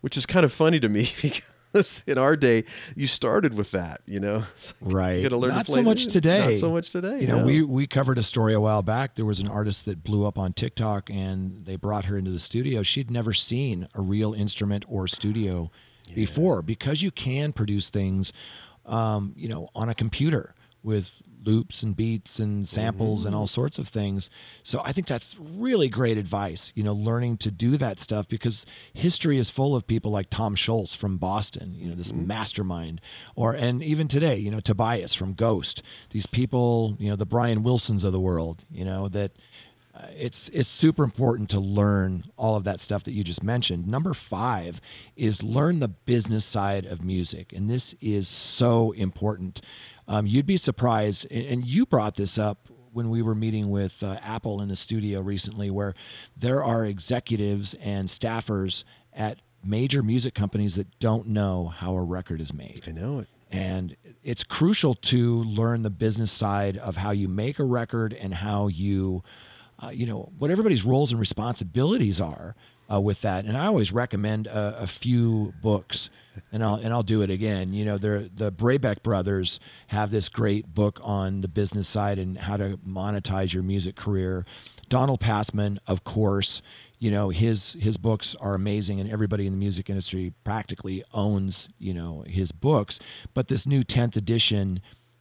which 0.00 0.16
is 0.16 0.26
kind 0.26 0.44
of 0.44 0.52
funny 0.52 0.80
to 0.80 0.88
me 0.88 1.02
because 1.22 1.53
in 2.06 2.18
our 2.18 2.36
day, 2.36 2.64
you 2.94 3.06
started 3.06 3.54
with 3.54 3.70
that, 3.72 4.00
you 4.06 4.20
know. 4.20 4.44
right. 4.80 5.22
You 5.22 5.28
learn 5.28 5.54
Not 5.54 5.66
so 5.66 5.82
much 5.82 6.06
today. 6.06 6.48
Not 6.48 6.56
so 6.56 6.70
much 6.70 6.90
today. 6.90 7.20
You 7.20 7.26
know, 7.26 7.38
no. 7.38 7.44
we 7.44 7.62
we 7.62 7.86
covered 7.86 8.18
a 8.18 8.22
story 8.22 8.54
a 8.54 8.60
while 8.60 8.82
back. 8.82 9.14
There 9.14 9.24
was 9.24 9.40
an 9.40 9.48
artist 9.48 9.84
that 9.86 10.02
blew 10.04 10.26
up 10.26 10.38
on 10.38 10.52
TikTok, 10.52 11.10
and 11.10 11.64
they 11.64 11.76
brought 11.76 12.06
her 12.06 12.16
into 12.16 12.30
the 12.30 12.38
studio. 12.38 12.82
She'd 12.82 13.10
never 13.10 13.32
seen 13.32 13.88
a 13.94 14.00
real 14.00 14.32
instrument 14.34 14.84
or 14.88 15.08
studio 15.08 15.70
before 16.14 16.62
because 16.62 17.02
you 17.02 17.10
can 17.10 17.52
produce 17.52 17.90
things, 17.90 18.32
um, 18.86 19.32
you 19.36 19.48
know, 19.48 19.68
on 19.74 19.88
a 19.88 19.94
computer 19.94 20.54
with 20.82 21.22
loops 21.46 21.82
and 21.82 21.96
beats 21.96 22.38
and 22.38 22.68
samples 22.68 23.24
and 23.24 23.34
all 23.34 23.46
sorts 23.46 23.78
of 23.78 23.88
things. 23.88 24.30
So 24.62 24.80
I 24.84 24.92
think 24.92 25.06
that's 25.06 25.36
really 25.38 25.88
great 25.88 26.18
advice, 26.18 26.72
you 26.74 26.82
know, 26.82 26.92
learning 26.92 27.38
to 27.38 27.50
do 27.50 27.76
that 27.76 27.98
stuff 27.98 28.28
because 28.28 28.64
history 28.92 29.38
is 29.38 29.50
full 29.50 29.76
of 29.76 29.86
people 29.86 30.10
like 30.10 30.30
Tom 30.30 30.54
Scholz 30.54 30.96
from 30.96 31.18
Boston, 31.18 31.74
you 31.74 31.88
know, 31.88 31.94
this 31.94 32.12
mastermind 32.12 33.00
or 33.34 33.52
and 33.52 33.82
even 33.82 34.08
today, 34.08 34.36
you 34.36 34.50
know, 34.50 34.60
Tobias 34.60 35.14
from 35.14 35.34
Ghost. 35.34 35.82
These 36.10 36.26
people, 36.26 36.96
you 36.98 37.10
know, 37.10 37.16
the 37.16 37.26
Brian 37.26 37.62
Wilsons 37.62 38.04
of 38.04 38.12
the 38.12 38.20
world, 38.20 38.64
you 38.70 38.84
know, 38.84 39.08
that 39.08 39.32
uh, 39.96 40.06
it's 40.16 40.48
it's 40.48 40.68
super 40.68 41.04
important 41.04 41.48
to 41.50 41.60
learn 41.60 42.24
all 42.36 42.56
of 42.56 42.64
that 42.64 42.80
stuff 42.80 43.04
that 43.04 43.12
you 43.12 43.22
just 43.22 43.44
mentioned. 43.44 43.86
Number 43.86 44.12
5 44.12 44.80
is 45.16 45.42
learn 45.42 45.78
the 45.78 45.88
business 45.88 46.44
side 46.44 46.84
of 46.84 47.04
music 47.04 47.52
and 47.52 47.70
this 47.70 47.94
is 48.00 48.26
so 48.26 48.92
important. 48.92 49.60
Um, 50.06 50.26
you'd 50.26 50.46
be 50.46 50.56
surprised, 50.56 51.30
and- 51.30 51.64
you 51.66 51.86
brought 51.86 52.16
this 52.16 52.38
up 52.38 52.68
when 52.92 53.10
we 53.10 53.22
were 53.22 53.34
meeting 53.34 53.70
with 53.70 54.02
uh, 54.02 54.18
Apple 54.22 54.60
in 54.60 54.68
the 54.68 54.76
studio 54.76 55.20
recently, 55.20 55.68
where 55.70 55.94
there 56.36 56.62
are 56.62 56.84
executives 56.84 57.74
and 57.74 58.08
staffers 58.08 58.84
at 59.12 59.40
major 59.64 60.02
music 60.02 60.34
companies 60.34 60.76
that 60.76 60.98
don't 61.00 61.26
know 61.26 61.66
how 61.66 61.94
a 61.94 62.02
record 62.02 62.40
is 62.40 62.52
made. 62.54 62.80
I 62.86 62.92
know 62.92 63.18
it. 63.18 63.28
And 63.50 63.96
it's 64.22 64.44
crucial 64.44 64.94
to 64.96 65.42
learn 65.44 65.82
the 65.82 65.90
business 65.90 66.30
side 66.32 66.76
of 66.76 66.96
how 66.96 67.10
you 67.12 67.28
make 67.28 67.58
a 67.58 67.64
record 67.64 68.12
and 68.12 68.34
how 68.34 68.66
you, 68.68 69.22
uh, 69.82 69.88
you 69.90 70.06
know, 70.06 70.32
what 70.38 70.50
everybody's 70.50 70.84
roles 70.84 71.12
and 71.12 71.20
responsibilities 71.20 72.20
are 72.20 72.56
uh, 72.92 73.00
with 73.00 73.20
that. 73.22 73.44
And 73.44 73.56
I 73.56 73.66
always 73.66 73.92
recommend 73.92 74.46
a, 74.46 74.82
a 74.82 74.86
few 74.86 75.54
books, 75.62 76.10
and 76.52 76.64
I'll 76.64 76.76
and 76.76 76.92
I'll 76.92 77.02
do 77.02 77.22
it 77.22 77.30
again. 77.30 77.72
You 77.72 77.84
know, 77.84 77.98
the 77.98 78.52
Brabec 78.52 79.02
brothers 79.02 79.60
have 79.88 80.10
this 80.10 80.28
great 80.28 80.74
book 80.74 81.00
on 81.02 81.40
the 81.40 81.48
business 81.48 81.88
side 81.88 82.18
and 82.18 82.38
how 82.38 82.56
to 82.56 82.78
monetize 82.86 83.52
your 83.52 83.62
music 83.62 83.96
career. 83.96 84.44
Donald 84.88 85.20
Passman, 85.20 85.78
of 85.86 86.04
course, 86.04 86.60
you 86.98 87.10
know 87.10 87.30
his 87.30 87.74
his 87.74 87.96
books 87.96 88.34
are 88.40 88.54
amazing, 88.54 89.00
and 89.00 89.10
everybody 89.10 89.46
in 89.46 89.52
the 89.52 89.58
music 89.58 89.88
industry 89.88 90.32
practically 90.44 91.02
owns 91.12 91.68
you 91.78 91.94
know 91.94 92.24
his 92.26 92.52
books. 92.52 92.98
But 93.32 93.48
this 93.48 93.66
new 93.66 93.84
tenth 93.84 94.16
edition 94.16 94.80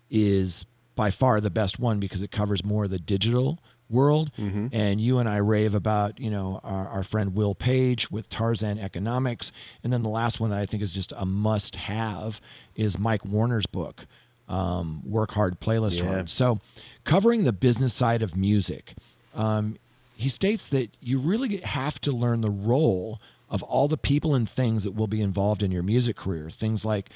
is 0.09 0.65
by 0.95 1.09
far 1.09 1.41
the 1.41 1.49
best 1.49 1.79
one 1.79 1.99
because 1.99 2.21
it 2.21 2.31
covers 2.31 2.63
more 2.63 2.83
of 2.85 2.91
the 2.91 2.99
digital 2.99 3.59
world. 3.89 4.31
And 4.71 4.99
you 4.99 5.19
and 5.19 5.27
I 5.29 5.37
rave 5.37 5.73
about, 5.75 6.19
you 6.19 6.29
know, 6.31 6.59
our, 6.63 6.87
our 6.87 7.03
friend 7.03 7.35
Will 7.35 7.53
Page 7.55 8.09
with 8.09 8.29
Tarzan 8.29 8.79
Economics. 8.79 9.51
And 9.83 9.91
then 9.93 10.03
the 10.03 10.09
last 10.09 10.39
one 10.39 10.49
that 10.49 10.59
I 10.59 10.65
think 10.65 10.81
is 10.83 10.93
just 10.93 11.13
a 11.15 11.25
must 11.25 11.75
have 11.75 12.41
is 12.75 12.97
Mike 12.97 13.23
Warner's 13.25 13.65
book, 13.65 14.05
um, 14.49 15.01
Work 15.05 15.31
Hard, 15.31 15.59
Playlist 15.59 15.99
Yeah. 15.99 16.05
Hard. 16.05 16.29
So 16.29 16.59
covering 17.03 17.43
the 17.43 17.53
business 17.53 17.93
side 17.93 18.21
of 18.21 18.35
music, 18.35 18.95
um, 19.35 19.77
he 20.15 20.29
states 20.29 20.67
that 20.69 20.89
you 21.01 21.19
really 21.19 21.57
have 21.57 21.99
to 22.01 22.11
learn 22.11 22.41
the 22.41 22.49
role 22.49 23.19
of 23.49 23.61
all 23.63 23.87
the 23.87 23.97
people 23.97 24.33
and 24.33 24.49
things 24.49 24.83
that 24.83 24.91
will 24.95 25.07
be 25.07 25.21
involved 25.21 25.61
in 25.61 25.71
your 25.71 25.83
music 25.83 26.15
career. 26.15 26.49
Things 26.49 26.83
like, 26.83 27.09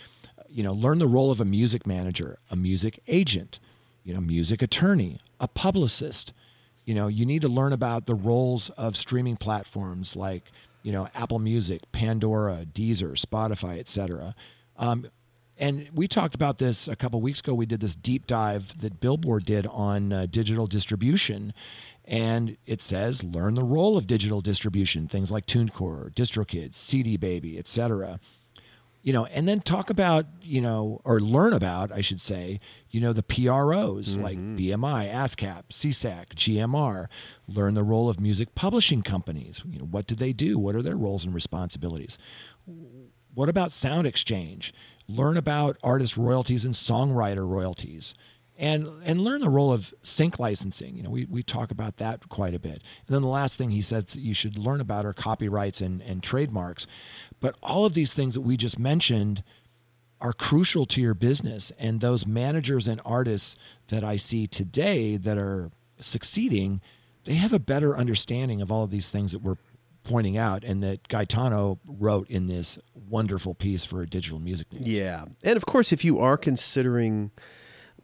you 0.50 0.64
know, 0.64 0.72
learn 0.74 0.98
the 1.00 1.08
role 1.08 1.32
of 1.32 1.42
a 1.42 1.46
music 1.46 1.88
manager, 1.88 2.38
a 2.52 2.56
music 2.56 3.00
agent, 3.08 3.60
you 4.04 4.14
know, 4.14 4.22
music 4.22 4.62
attorney, 4.62 5.20
a 5.40 5.48
publicist. 5.48 6.34
You 6.88 6.96
know, 6.96 7.10
you 7.10 7.26
need 7.26 7.42
to 7.42 7.50
learn 7.50 7.74
about 7.74 8.06
the 8.06 8.16
roles 8.16 8.70
of 8.72 8.96
streaming 8.96 9.36
platforms 9.36 10.16
like, 10.16 10.50
you 10.84 10.94
know, 10.94 11.10
Apple 11.14 11.38
Music, 11.38 11.82
Pandora, 11.92 12.66
Deezer, 12.66 13.22
Spotify, 13.22 13.78
etc. 13.78 14.34
Um, 14.78 15.08
and 15.58 15.90
we 15.94 16.08
talked 16.08 16.34
about 16.34 16.60
this 16.60 16.88
a 16.88 16.96
couple 16.96 17.20
weeks 17.20 17.42
ago. 17.42 17.54
We 17.54 17.66
did 17.66 17.82
this 17.82 17.94
deep 17.94 18.26
dive 18.26 18.80
that 18.80 19.02
Billboard 19.02 19.44
did 19.44 19.68
on 19.68 20.14
uh, 20.14 20.28
digital 20.30 20.66
distribution. 20.66 21.54
And 22.06 22.56
it 22.66 22.82
says 22.82 23.22
learn 23.22 23.56
the 23.56 23.64
role 23.66 23.98
of 23.98 24.08
digital 24.08 24.40
distribution, 24.40 25.10
things 25.10 25.30
like 25.30 25.46
TuneCore, 25.46 26.14
DistroKid, 26.14 26.74
CD 26.74 27.18
Baby, 27.18 27.60
etc 27.60 28.18
you 29.08 29.14
know, 29.14 29.26
and 29.28 29.48
then 29.48 29.62
talk 29.62 29.90
about, 29.90 30.26
you 30.42 30.60
know, 30.60 31.00
or 31.06 31.22
learn 31.22 31.54
about, 31.54 31.94
I 31.94 32.02
should 32.02 32.20
say, 32.20 32.60
you 32.90 33.02
know, 33.02 33.14
the 33.14 33.24
PROs 33.24 34.10
mm-hmm. 34.10 34.22
like 34.22 34.38
BMI, 34.38 35.12
ASCAP, 35.12 35.64
SESAC, 35.70 36.36
GMR. 36.36 37.08
Learn 37.48 37.74
the 37.74 37.84
role 37.84 38.10
of 38.10 38.20
music 38.20 38.56
publishing 38.56 39.02
companies. 39.02 39.62
You 39.70 39.80
know, 39.80 39.86
what 39.86 40.08
do 40.08 40.16
they 40.16 40.34
do? 40.34 40.58
What 40.58 40.76
are 40.76 40.82
their 40.82 40.96
roles 40.96 41.26
and 41.26 41.34
responsibilities? 41.34 42.18
What 43.34 43.50
about 43.50 43.72
Sound 43.72 44.08
Exchange? 44.08 44.74
Learn 45.08 45.38
about 45.38 45.78
artist 45.84 46.18
royalties 46.18 46.66
and 46.66 46.74
songwriter 46.74 47.48
royalties. 47.48 48.14
And, 48.60 48.88
and 49.04 49.22
learn 49.22 49.42
the 49.42 49.50
role 49.50 49.72
of 49.72 49.94
sync 50.02 50.40
licensing. 50.40 50.98
You 50.98 51.04
know, 51.04 51.12
we, 51.12 51.26
we 51.26 51.44
talk 51.44 51.70
about 51.70 51.98
that 51.98 52.28
quite 52.28 52.56
a 52.56 52.60
bit. 52.60 52.82
And 53.06 53.16
then 53.16 53.22
the 53.22 53.28
last 53.28 53.56
thing 53.56 53.70
he 53.70 53.84
says 53.84 54.16
you 54.16 54.34
should 54.34 54.58
learn 54.58 54.82
about 54.82 55.06
are 55.06 55.14
copyrights 55.14 55.80
and, 55.80 56.02
and 56.02 56.24
trademarks. 56.24 56.88
But 57.40 57.56
all 57.62 57.86
of 57.86 57.94
these 57.94 58.16
things 58.16 58.34
that 58.34 58.42
we 58.42 58.58
just 58.58 58.80
mentioned 58.80 59.44
are 60.20 60.34
crucial 60.34 60.86
to 60.88 61.02
your 61.02 61.14
business. 61.14 61.72
And 61.78 62.02
those 62.02 62.26
managers 62.26 62.88
and 62.88 63.02
artists 63.06 63.56
that 63.90 64.04
I 64.04 64.16
see 64.16 64.48
today 64.48 65.18
that 65.18 65.38
are 65.38 65.72
succeeding, 66.00 66.82
they 67.26 67.36
have 67.36 67.54
a 67.54 67.60
better 67.60 67.98
understanding 67.98 68.62
of 68.62 68.72
all 68.72 68.84
of 68.84 68.90
these 68.90 69.12
things 69.12 69.32
that 69.32 69.40
we're 69.40 69.58
pointing 70.04 70.38
out 70.38 70.64
and 70.64 70.82
that 70.82 71.08
Gaetano 71.08 71.80
wrote 71.86 72.30
in 72.30 72.48
this 72.48 72.80
wonderful 72.94 73.54
piece 73.54 73.84
for 73.84 74.02
a 74.02 74.08
Digital 74.08 74.40
Music 74.40 74.72
News. 74.72 74.88
Yeah. 74.88 75.26
And 75.44 75.58
of 75.58 75.66
course, 75.66 75.92
if 75.92 76.06
you 76.06 76.20
are 76.20 76.38
considering, 76.38 77.32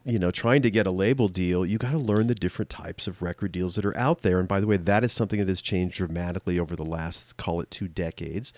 you 0.06 0.18
know, 0.18 0.30
trying 0.30 0.60
to 0.60 0.70
get 0.70 0.86
a 0.86 0.90
label 0.90 1.28
deal, 1.28 1.64
you 1.64 1.78
got 1.78 1.92
to 1.92 1.98
learn 1.98 2.26
the 2.26 2.34
different 2.34 2.68
types 2.68 3.06
of 3.06 3.22
record 3.22 3.52
deals 3.52 3.74
that 3.76 3.86
are 3.86 3.96
out 3.96 4.20
there. 4.20 4.38
And 4.38 4.46
by 4.46 4.60
the 4.60 4.66
way, 4.66 4.76
that 4.76 5.02
is 5.02 5.14
something 5.14 5.38
that 5.38 5.48
has 5.48 5.62
changed 5.62 5.96
dramatically 5.96 6.58
over 6.58 6.76
the 6.76 6.84
last, 6.84 7.38
call 7.38 7.62
it 7.62 7.70
two 7.70 7.88
decades. 7.88 8.52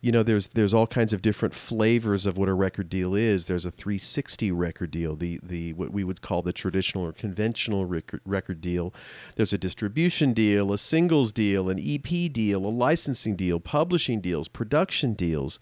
You 0.00 0.10
know, 0.10 0.24
there's 0.24 0.48
there's 0.48 0.74
all 0.74 0.88
kinds 0.88 1.12
of 1.12 1.22
different 1.22 1.54
flavors 1.54 2.26
of 2.26 2.36
what 2.36 2.48
a 2.48 2.52
record 2.52 2.88
deal 2.88 3.14
is. 3.14 3.46
There's 3.46 3.64
a 3.64 3.70
360 3.70 4.50
record 4.50 4.90
deal, 4.90 5.14
the 5.14 5.38
the 5.40 5.72
what 5.74 5.92
we 5.92 6.02
would 6.02 6.20
call 6.20 6.42
the 6.42 6.52
traditional 6.52 7.06
or 7.06 7.12
conventional 7.12 7.86
record 7.86 8.20
record 8.24 8.60
deal. 8.60 8.92
There's 9.36 9.52
a 9.52 9.58
distribution 9.58 10.32
deal, 10.32 10.72
a 10.72 10.78
singles 10.78 11.32
deal, 11.32 11.70
an 11.70 11.78
EP 11.78 12.32
deal, 12.32 12.66
a 12.66 12.68
licensing 12.68 13.36
deal, 13.36 13.60
publishing 13.60 14.20
deals, 14.20 14.48
production 14.48 15.14
deals 15.14 15.60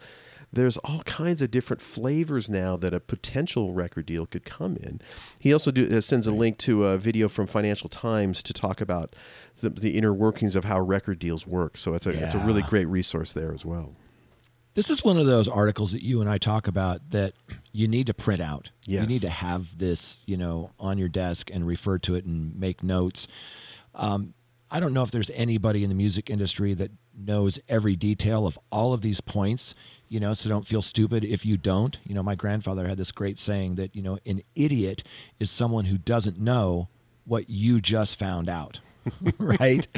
there's 0.52 0.76
all 0.78 1.00
kinds 1.00 1.42
of 1.42 1.50
different 1.50 1.82
flavors 1.82 2.48
now 2.48 2.76
that 2.76 2.94
a 2.94 3.00
potential 3.00 3.72
record 3.72 4.06
deal 4.06 4.26
could 4.26 4.44
come 4.44 4.76
in. 4.76 5.00
He 5.40 5.52
also 5.52 5.70
do, 5.70 5.88
uh, 5.88 6.00
sends 6.00 6.26
a 6.26 6.32
link 6.32 6.58
to 6.58 6.84
a 6.84 6.98
video 6.98 7.28
from 7.28 7.46
Financial 7.46 7.88
Times 7.88 8.42
to 8.44 8.52
talk 8.52 8.80
about 8.80 9.14
the, 9.60 9.70
the 9.70 9.98
inner 9.98 10.14
workings 10.14 10.56
of 10.56 10.64
how 10.64 10.80
record 10.80 11.18
deals 11.18 11.46
work. 11.46 11.76
So 11.76 11.94
it's 11.94 12.06
a 12.06 12.10
it's 12.10 12.34
a 12.34 12.38
really 12.38 12.62
great 12.62 12.86
resource 12.86 13.32
there 13.32 13.52
as 13.52 13.64
well. 13.64 13.92
This 14.74 14.90
is 14.90 15.02
one 15.02 15.16
of 15.16 15.24
those 15.24 15.48
articles 15.48 15.92
that 15.92 16.02
you 16.02 16.20
and 16.20 16.28
I 16.28 16.36
talk 16.36 16.68
about 16.68 17.08
that 17.08 17.32
you 17.72 17.88
need 17.88 18.06
to 18.08 18.14
print 18.14 18.42
out. 18.42 18.70
You 18.84 19.06
need 19.06 19.22
to 19.22 19.30
have 19.30 19.78
this, 19.78 20.22
you 20.26 20.36
know, 20.36 20.72
on 20.78 20.98
your 20.98 21.08
desk 21.08 21.50
and 21.50 21.66
refer 21.66 21.96
to 22.00 22.14
it 22.14 22.26
and 22.26 22.54
make 22.54 22.82
notes. 22.82 23.26
Um, 23.94 24.34
I 24.70 24.80
don't 24.80 24.92
know 24.92 25.02
if 25.02 25.10
there's 25.10 25.30
anybody 25.30 25.82
in 25.82 25.88
the 25.88 25.94
music 25.94 26.28
industry 26.28 26.74
that 26.74 26.90
knows 27.16 27.58
every 27.68 27.96
detail 27.96 28.46
of 28.46 28.58
all 28.70 28.92
of 28.92 29.00
these 29.00 29.22
points, 29.22 29.74
you 30.08 30.20
know, 30.20 30.34
so 30.34 30.48
don't 30.48 30.66
feel 30.66 30.82
stupid 30.82 31.24
if 31.24 31.44
you 31.44 31.56
don't. 31.56 31.98
You 32.04 32.14
know, 32.14 32.22
my 32.22 32.34
grandfather 32.34 32.86
had 32.86 32.98
this 32.98 33.12
great 33.12 33.38
saying 33.38 33.76
that, 33.76 33.94
you 33.94 34.02
know, 34.02 34.18
an 34.26 34.42
idiot 34.54 35.02
is 35.40 35.50
someone 35.50 35.86
who 35.86 35.98
doesn't 35.98 36.38
know 36.38 36.88
what 37.24 37.50
you 37.50 37.80
just 37.80 38.18
found 38.18 38.48
out. 38.48 38.80
right? 39.38 39.86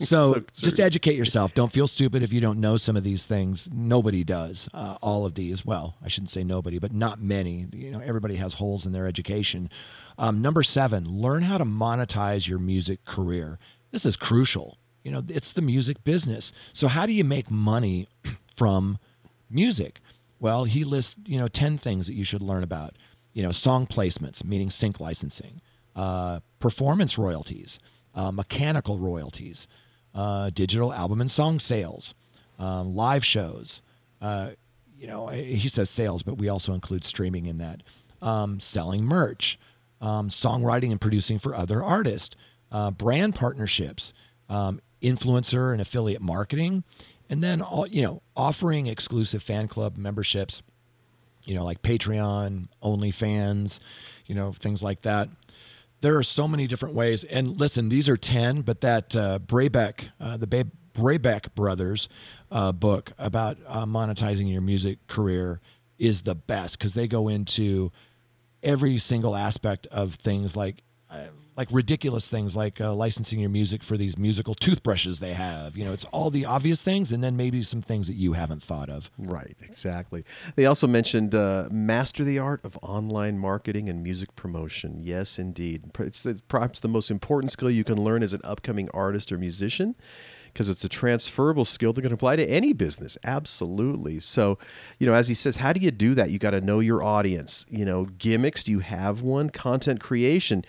So, 0.00 0.34
So 0.52 0.66
just 0.66 0.80
educate 0.80 1.14
yourself. 1.14 1.54
Don't 1.54 1.72
feel 1.72 1.86
stupid 1.86 2.22
if 2.22 2.32
you 2.32 2.40
don't 2.40 2.60
know 2.60 2.76
some 2.76 2.96
of 2.96 3.04
these 3.04 3.26
things. 3.26 3.68
Nobody 3.72 4.22
does. 4.22 4.68
Uh, 4.74 4.96
all 5.00 5.24
of 5.24 5.34
these. 5.34 5.64
Well, 5.64 5.96
I 6.02 6.08
shouldn't 6.08 6.30
say 6.30 6.44
nobody, 6.44 6.78
but 6.78 6.92
not 6.92 7.20
many. 7.20 7.68
You 7.72 7.92
know, 7.92 8.00
everybody 8.00 8.36
has 8.36 8.54
holes 8.54 8.84
in 8.84 8.92
their 8.92 9.06
education. 9.06 9.70
Um, 10.18 10.42
number 10.42 10.62
seven, 10.62 11.04
learn 11.08 11.44
how 11.44 11.58
to 11.58 11.64
monetize 11.64 12.48
your 12.48 12.58
music 12.58 13.04
career. 13.04 13.58
This 13.92 14.04
is 14.04 14.16
crucial. 14.16 14.78
You 15.04 15.12
know, 15.12 15.22
it's 15.28 15.52
the 15.52 15.62
music 15.62 16.04
business. 16.04 16.52
So, 16.72 16.88
how 16.88 17.06
do 17.06 17.12
you 17.12 17.24
make 17.24 17.50
money 17.50 18.08
from 18.46 18.98
music? 19.54 20.00
Well, 20.40 20.64
he 20.64 20.84
lists, 20.84 21.16
you 21.26 21.38
know, 21.38 21.48
10 21.48 21.78
things 21.78 22.06
that 22.06 22.14
you 22.14 22.24
should 22.24 22.42
learn 22.42 22.62
about. 22.62 22.96
You 23.32 23.42
know, 23.42 23.52
song 23.52 23.86
placements, 23.86 24.44
meaning 24.44 24.70
sync 24.70 25.00
licensing, 25.00 25.60
uh, 25.96 26.40
performance 26.60 27.18
royalties, 27.18 27.78
uh, 28.14 28.30
mechanical 28.30 28.98
royalties, 28.98 29.66
uh, 30.14 30.50
digital 30.50 30.92
album 30.92 31.20
and 31.20 31.30
song 31.30 31.58
sales, 31.58 32.14
um, 32.58 32.94
live 32.94 33.24
shows. 33.24 33.82
Uh, 34.20 34.50
you 34.96 35.06
know, 35.06 35.28
he 35.28 35.68
says 35.68 35.90
sales, 35.90 36.22
but 36.22 36.38
we 36.38 36.48
also 36.48 36.72
include 36.72 37.04
streaming 37.04 37.46
in 37.46 37.58
that. 37.58 37.82
Um, 38.22 38.60
selling 38.60 39.04
merch, 39.04 39.58
um, 40.00 40.28
songwriting 40.28 40.90
and 40.90 41.00
producing 41.00 41.38
for 41.38 41.54
other 41.54 41.82
artists, 41.82 42.36
uh, 42.70 42.90
brand 42.90 43.34
partnerships, 43.34 44.12
um, 44.48 44.80
influencer 45.02 45.72
and 45.72 45.80
affiliate 45.80 46.22
marketing, 46.22 46.84
and 47.28 47.42
then 47.42 47.62
all 47.62 47.86
you 47.86 48.02
know, 48.02 48.22
offering 48.36 48.86
exclusive 48.86 49.42
fan 49.42 49.68
club 49.68 49.96
memberships. 49.96 50.62
You 51.44 51.54
know, 51.54 51.64
like 51.64 51.82
Patreon, 51.82 52.68
OnlyFans, 52.82 53.78
you 54.24 54.34
know, 54.34 54.52
things 54.52 54.82
like 54.82 55.02
that 55.02 55.28
there 56.04 56.18
are 56.18 56.22
so 56.22 56.46
many 56.46 56.66
different 56.66 56.94
ways. 56.94 57.24
And 57.24 57.58
listen, 57.58 57.88
these 57.88 58.10
are 58.10 58.16
10, 58.18 58.60
but 58.60 58.82
that 58.82 59.16
uh, 59.16 59.38
Brabec, 59.38 60.10
uh, 60.20 60.36
the 60.36 60.46
ba- 60.46 60.70
Brabec 60.92 61.54
brothers 61.54 62.10
uh, 62.52 62.72
book 62.72 63.12
about 63.18 63.56
uh, 63.66 63.86
monetizing 63.86 64.52
your 64.52 64.60
music 64.60 64.98
career 65.06 65.62
is 65.98 66.22
the 66.22 66.34
best 66.34 66.78
because 66.78 66.92
they 66.92 67.08
go 67.08 67.28
into 67.28 67.90
every 68.62 68.98
single 68.98 69.34
aspect 69.34 69.86
of 69.86 70.16
things 70.16 70.56
like 70.56 70.82
uh, 71.10 71.28
like 71.56 71.68
ridiculous 71.70 72.28
things 72.28 72.56
like 72.56 72.80
uh, 72.80 72.92
licensing 72.92 73.38
your 73.38 73.50
music 73.50 73.82
for 73.82 73.96
these 73.96 74.18
musical 74.18 74.54
toothbrushes 74.54 75.20
they 75.20 75.34
have. 75.34 75.76
You 75.76 75.84
know, 75.84 75.92
it's 75.92 76.04
all 76.06 76.30
the 76.30 76.44
obvious 76.44 76.82
things 76.82 77.12
and 77.12 77.22
then 77.22 77.36
maybe 77.36 77.62
some 77.62 77.82
things 77.82 78.08
that 78.08 78.14
you 78.14 78.32
haven't 78.32 78.62
thought 78.62 78.90
of. 78.90 79.10
Right, 79.16 79.54
exactly. 79.62 80.24
They 80.56 80.66
also 80.66 80.86
mentioned 80.86 81.34
uh, 81.34 81.68
master 81.70 82.24
the 82.24 82.38
art 82.38 82.64
of 82.64 82.78
online 82.82 83.38
marketing 83.38 83.88
and 83.88 84.02
music 84.02 84.34
promotion. 84.34 84.96
Yes, 85.00 85.38
indeed. 85.38 85.90
It's, 85.98 86.26
it's 86.26 86.40
perhaps 86.42 86.80
the 86.80 86.88
most 86.88 87.10
important 87.10 87.52
skill 87.52 87.70
you 87.70 87.84
can 87.84 88.02
learn 88.02 88.22
as 88.22 88.34
an 88.34 88.40
upcoming 88.42 88.88
artist 88.92 89.30
or 89.30 89.38
musician 89.38 89.94
because 90.52 90.68
it's 90.68 90.84
a 90.84 90.88
transferable 90.88 91.64
skill 91.64 91.92
that 91.92 92.02
can 92.02 92.12
apply 92.12 92.36
to 92.36 92.44
any 92.44 92.72
business. 92.72 93.18
Absolutely. 93.24 94.20
So, 94.20 94.58
you 94.98 95.06
know, 95.06 95.14
as 95.14 95.26
he 95.26 95.34
says, 95.34 95.56
how 95.56 95.72
do 95.72 95.80
you 95.80 95.90
do 95.90 96.14
that? 96.14 96.30
You 96.30 96.38
got 96.38 96.52
to 96.52 96.60
know 96.60 96.78
your 96.78 97.02
audience. 97.02 97.66
You 97.68 97.84
know, 97.84 98.04
gimmicks. 98.04 98.62
Do 98.62 98.70
you 98.70 98.78
have 98.78 99.20
one? 99.20 99.50
Content 99.50 100.00
creation 100.00 100.64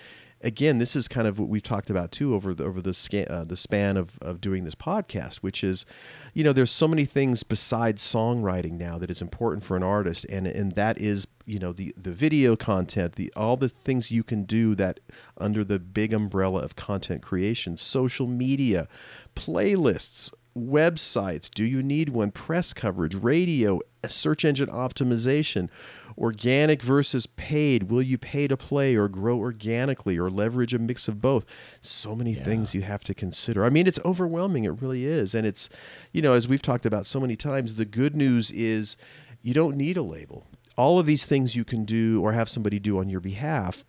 again, 0.46 0.78
this 0.78 0.96
is 0.96 1.08
kind 1.08 1.28
of 1.28 1.40
what 1.40 1.50
we've 1.50 1.64
talked 1.64 1.90
about 1.90 2.12
too 2.12 2.36
over 2.36 2.54
the, 2.54 2.64
over 2.64 2.80
the 2.82 2.94
scan, 2.94 3.26
uh, 3.30 3.44
the 3.44 3.58
span 3.58 3.98
of, 3.98 4.18
of 4.22 4.40
doing 4.40 4.64
this 4.64 4.76
podcast, 4.76 5.38
which 5.38 5.64
is, 5.64 5.86
you 6.34 6.44
know, 6.44 6.54
there's 6.54 6.72
so 6.72 6.88
many 6.88 7.04
things 7.04 7.42
besides 7.42 8.04
songwriting 8.04 8.74
now 8.74 9.00
that 9.00 9.10
is 9.10 9.22
important 9.22 9.64
for 9.64 9.76
an 9.76 9.84
artist, 9.84 10.26
and 10.30 10.46
and 10.46 10.74
that 10.74 11.00
is 11.00 11.28
you 11.46 11.58
know 11.60 11.74
the 11.74 11.92
the 11.98 12.12
video 12.12 12.56
content, 12.56 13.16
the 13.16 13.34
all 13.36 13.58
the 13.58 13.70
things 13.70 14.12
you 14.12 14.24
can 14.24 14.44
do 14.44 14.76
that 14.76 15.00
under 15.38 15.64
the 15.64 15.80
big 15.80 16.14
umbrella 16.14 16.62
of 16.62 16.76
content 16.76 17.22
creation, 17.22 17.76
social 17.76 18.28
media, 18.28 18.88
playlists. 19.36 20.32
Websites, 20.58 21.50
do 21.50 21.66
you 21.66 21.84
need 21.84 22.08
one? 22.08 22.32
Press 22.32 22.72
coverage, 22.72 23.14
radio, 23.14 23.82
search 24.08 24.46
engine 24.46 24.70
optimization, 24.70 25.70
organic 26.18 26.82
versus 26.82 27.26
paid. 27.26 27.84
Will 27.84 28.02
you 28.02 28.18
pay 28.18 28.48
to 28.48 28.56
play 28.56 28.96
or 28.96 29.10
grow 29.10 29.38
organically 29.38 30.18
or 30.18 30.30
leverage 30.30 30.74
a 30.74 30.80
mix 30.80 31.08
of 31.08 31.22
both? 31.22 31.78
So 31.82 32.16
many 32.16 32.34
things 32.34 32.74
you 32.74 32.82
have 32.82 33.04
to 33.06 33.14
consider. 33.14 33.66
I 33.66 33.70
mean, 33.70 33.86
it's 33.88 34.00
overwhelming. 34.06 34.64
It 34.64 34.82
really 34.82 35.06
is. 35.06 35.36
And 35.36 35.46
it's, 35.46 35.70
you 36.14 36.22
know, 36.22 36.34
as 36.34 36.48
we've 36.48 36.62
talked 36.62 36.86
about 36.86 37.06
so 37.06 37.20
many 37.20 37.36
times, 37.36 37.76
the 37.76 37.86
good 37.86 38.16
news 38.16 38.50
is 38.52 38.96
you 39.42 39.54
don't 39.54 39.76
need 39.78 39.98
a 39.98 40.02
label. 40.02 40.46
All 40.78 41.00
of 41.00 41.06
these 41.06 41.26
things 41.26 41.56
you 41.56 41.64
can 41.66 41.86
do 41.86 42.22
or 42.22 42.32
have 42.34 42.50
somebody 42.50 42.80
do 42.80 42.98
on 43.00 43.10
your 43.10 43.20
behalf, 43.22 43.86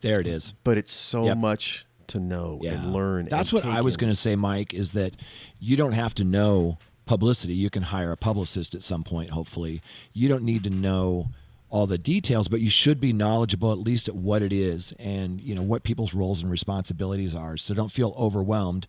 There 0.00 0.20
it 0.20 0.26
is. 0.26 0.52
but 0.64 0.76
it's 0.78 0.92
so 0.92 1.26
Yep. 1.26 1.36
much 1.38 1.86
to 2.08 2.18
know 2.20 2.58
Yeah. 2.62 2.72
and 2.74 2.92
learn. 2.92 3.26
That's 3.30 3.50
and 3.52 3.64
what 3.64 3.64
I 3.72 3.80
was 3.80 3.96
going 3.96 4.12
to 4.12 4.18
say, 4.18 4.34
Mike, 4.36 4.74
is 4.74 4.92
that 4.92 5.14
you 5.60 5.76
don't 5.76 5.92
have 5.92 6.14
to 6.16 6.24
know 6.24 6.78
publicity. 7.06 7.54
You 7.54 7.70
can 7.70 7.84
hire 7.84 8.12
a 8.12 8.16
publicist 8.16 8.74
at 8.74 8.82
some 8.82 9.02
point, 9.02 9.30
hopefully. 9.30 9.80
You 10.12 10.28
don't 10.28 10.44
need 10.44 10.62
to 10.64 10.70
know 10.70 11.28
all 11.72 11.86
the 11.86 11.96
details, 11.96 12.48
but 12.48 12.60
you 12.60 12.68
should 12.68 13.00
be 13.00 13.14
knowledgeable 13.14 13.72
at 13.72 13.78
least 13.78 14.06
at 14.06 14.14
what 14.14 14.42
it 14.42 14.52
is 14.52 14.92
and 14.98 15.40
you 15.40 15.54
know 15.54 15.62
what 15.62 15.82
people's 15.82 16.12
roles 16.12 16.42
and 16.42 16.50
responsibilities 16.50 17.34
are. 17.34 17.56
So 17.56 17.72
don't 17.72 17.90
feel 17.90 18.14
overwhelmed 18.18 18.86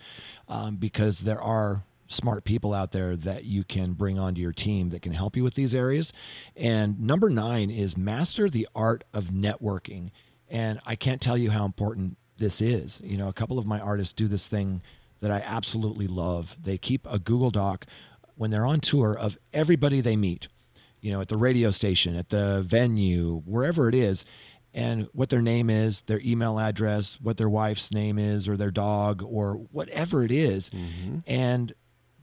um, 0.50 0.76
because 0.76 1.22
there 1.22 1.42
are 1.42 1.86
smart 2.08 2.44
people 2.44 2.74
out 2.74 2.92
there 2.92 3.16
that 3.16 3.46
you 3.46 3.64
can 3.64 3.94
bring 3.94 4.20
onto 4.20 4.42
your 4.42 4.52
team 4.52 4.90
that 4.90 5.02
can 5.02 5.14
help 5.14 5.38
you 5.38 5.44
with 5.46 5.54
these 5.54 5.74
areas. 5.74 6.12
And 6.58 7.00
number 7.00 7.30
nine 7.30 7.72
is 7.72 7.96
master 7.96 8.50
the 8.50 8.68
art 8.76 9.06
of 9.14 9.28
networking. 9.28 10.12
And 10.50 10.82
I 10.86 10.98
can't 10.98 11.22
tell 11.22 11.38
you 11.38 11.52
how 11.52 11.64
important 11.64 12.18
this 12.38 12.62
is. 12.62 13.00
You 13.02 13.16
know, 13.16 13.30
a 13.30 13.34
couple 13.34 13.58
of 13.58 13.66
my 13.66 13.80
artists 13.80 14.12
do 14.14 14.28
this 14.28 14.50
thing 14.50 14.82
that 15.22 15.32
I 15.32 15.40
absolutely 15.40 16.08
love. 16.08 16.58
They 16.62 16.78
keep 16.78 17.08
a 17.10 17.18
Google 17.18 17.50
Doc 17.50 17.86
when 18.36 18.52
they're 18.52 18.66
on 18.66 18.82
tour 18.82 19.18
of 19.18 19.38
everybody 19.54 20.02
they 20.02 20.18
meet, 20.18 20.50
you 21.04 21.12
know, 21.12 21.22
at 21.22 21.28
the 21.28 21.38
radio 21.38 21.70
station, 21.70 22.16
at 22.16 22.30
the 22.30 22.64
venue, 22.66 23.42
wherever 23.46 23.88
it 23.90 23.94
is, 23.96 24.26
and 24.74 25.08
what 25.14 25.30
their 25.30 25.42
name 25.42 25.70
is, 25.70 26.02
their 26.04 26.20
email 26.24 26.60
address, 26.60 27.20
what 27.22 27.38
their 27.38 27.50
wife's 27.50 27.92
name 27.92 28.18
is, 28.18 28.48
or 28.48 28.58
their 28.58 28.72
dog, 28.72 29.22
or 29.22 29.54
whatever 29.72 30.24
it 30.24 30.32
is. 30.32 30.72
And 31.28 31.74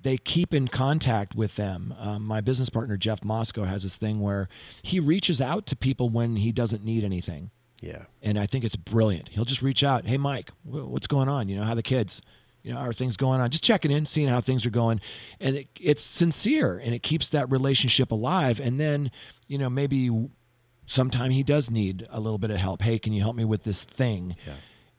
they 0.02 0.16
keep 0.16 0.54
in 0.54 0.66
contact 0.66 1.34
with 1.34 1.56
them. 1.56 1.94
Um, 1.98 2.24
my 2.26 2.40
business 2.40 2.70
partner, 2.70 2.96
Jeff 2.96 3.22
Moscow, 3.22 3.64
has 3.64 3.82
this 3.82 3.96
thing 3.98 4.18
where 4.20 4.48
he 4.82 4.98
reaches 4.98 5.40
out 5.42 5.66
to 5.66 5.76
people 5.76 6.08
when 6.08 6.36
he 6.36 6.50
doesn't 6.52 6.82
need 6.82 7.04
anything 7.04 7.50
Yeah. 7.82 8.06
and 8.22 8.38
I 8.38 8.46
think 8.46 8.64
it's 8.64 8.76
brilliant. 8.76 9.28
He'll 9.28 9.44
just 9.44 9.60
reach 9.62 9.84
out, 9.84 10.06
"Hey, 10.06 10.16
Mike, 10.16 10.52
what's 10.64 11.06
going 11.06 11.28
on? 11.28 11.48
You 11.50 11.58
know, 11.58 11.64
how 11.64 11.74
the 11.74 11.82
kids? 11.82 12.22
You 12.62 12.74
know, 12.74 12.80
are 12.80 12.92
things 12.92 13.16
going 13.16 13.40
on? 13.40 13.50
Just 13.50 13.64
checking 13.64 13.90
in, 13.90 14.06
seeing 14.06 14.28
how 14.28 14.40
things 14.40 14.66
are 14.66 14.70
going." 14.70 15.00
And 15.40 15.56
it, 15.56 15.68
it's 15.80 16.02
sincere, 16.02 16.78
and 16.78 16.94
it 16.94 17.02
keeps 17.02 17.28
that 17.30 17.50
relationship 17.50 18.10
alive. 18.10 18.60
And 18.60 18.78
then, 18.78 19.10
you 19.46 19.58
know, 19.58 19.70
maybe 19.70 20.10
sometime 20.86 21.30
he 21.30 21.42
does 21.42 21.70
need 21.70 22.06
a 22.10 22.20
little 22.20 22.38
bit 22.38 22.50
of 22.50 22.58
help. 22.58 22.82
Hey, 22.82 22.98
can 22.98 23.12
you 23.12 23.22
help 23.22 23.36
me 23.36 23.44
with 23.44 23.64
this 23.64 23.84
thing? 23.84 24.36
Yeah. 24.46 24.54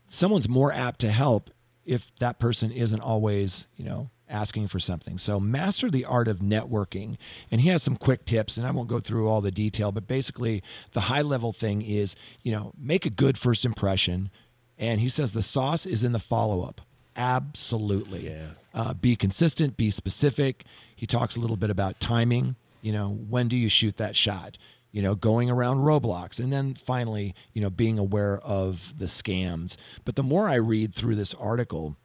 Someone's 0.07 0.49
more 0.49 0.71
apt 0.71 0.99
to 1.01 1.11
help 1.11 1.49
if 1.85 2.13
that 2.19 2.39
person 2.39 2.71
isn't 2.71 3.01
always, 3.01 3.67
you 3.75 3.85
know, 3.85 4.09
asking 4.29 4.67
for 4.67 4.79
something. 4.79 5.17
So 5.17 5.39
master 5.39 5.89
the 5.91 6.05
art 6.05 6.27
of 6.27 6.39
networking. 6.39 7.17
And 7.51 7.61
he 7.61 7.69
has 7.69 7.83
some 7.83 7.97
quick 7.97 8.25
tips, 8.25 8.57
and 8.57 8.65
I 8.65 8.71
won't 8.71 8.87
go 8.87 8.99
through 8.99 9.27
all 9.27 9.41
the 9.41 9.51
detail, 9.51 9.91
but 9.91 10.07
basically 10.07 10.63
the 10.93 11.01
high 11.01 11.21
level 11.21 11.51
thing 11.51 11.81
is, 11.81 12.15
you 12.41 12.51
know, 12.51 12.73
make 12.77 13.05
a 13.05 13.09
good 13.09 13.37
first 13.37 13.65
impression. 13.65 14.31
And 14.77 15.01
he 15.01 15.09
says 15.09 15.33
the 15.33 15.43
sauce 15.43 15.85
is 15.85 16.03
in 16.03 16.13
the 16.13 16.19
follow 16.19 16.61
up. 16.63 16.81
Absolutely. 17.15 18.29
Yeah. 18.29 18.51
Uh, 18.73 18.93
be 18.93 19.15
consistent, 19.15 19.77
be 19.77 19.89
specific. 19.89 20.63
He 20.95 21.05
talks 21.05 21.35
a 21.35 21.39
little 21.39 21.57
bit 21.57 21.69
about 21.69 21.99
timing. 21.99 22.55
You 22.81 22.93
know, 22.93 23.09
when 23.09 23.47
do 23.47 23.55
you 23.55 23.69
shoot 23.69 23.97
that 23.97 24.15
shot? 24.15 24.57
You 24.91 25.01
know, 25.01 25.15
going 25.15 25.49
around 25.49 25.79
Roblox. 25.79 26.39
And 26.39 26.51
then 26.51 26.75
finally, 26.75 27.35
you 27.53 27.61
know, 27.61 27.69
being 27.69 27.99
aware 27.99 28.39
of 28.39 28.93
the 28.97 29.05
scams. 29.05 29.75
But 30.05 30.15
the 30.15 30.23
more 30.23 30.49
I 30.49 30.55
read 30.55 30.93
through 30.93 31.15
this 31.15 31.33
article, 31.35 31.95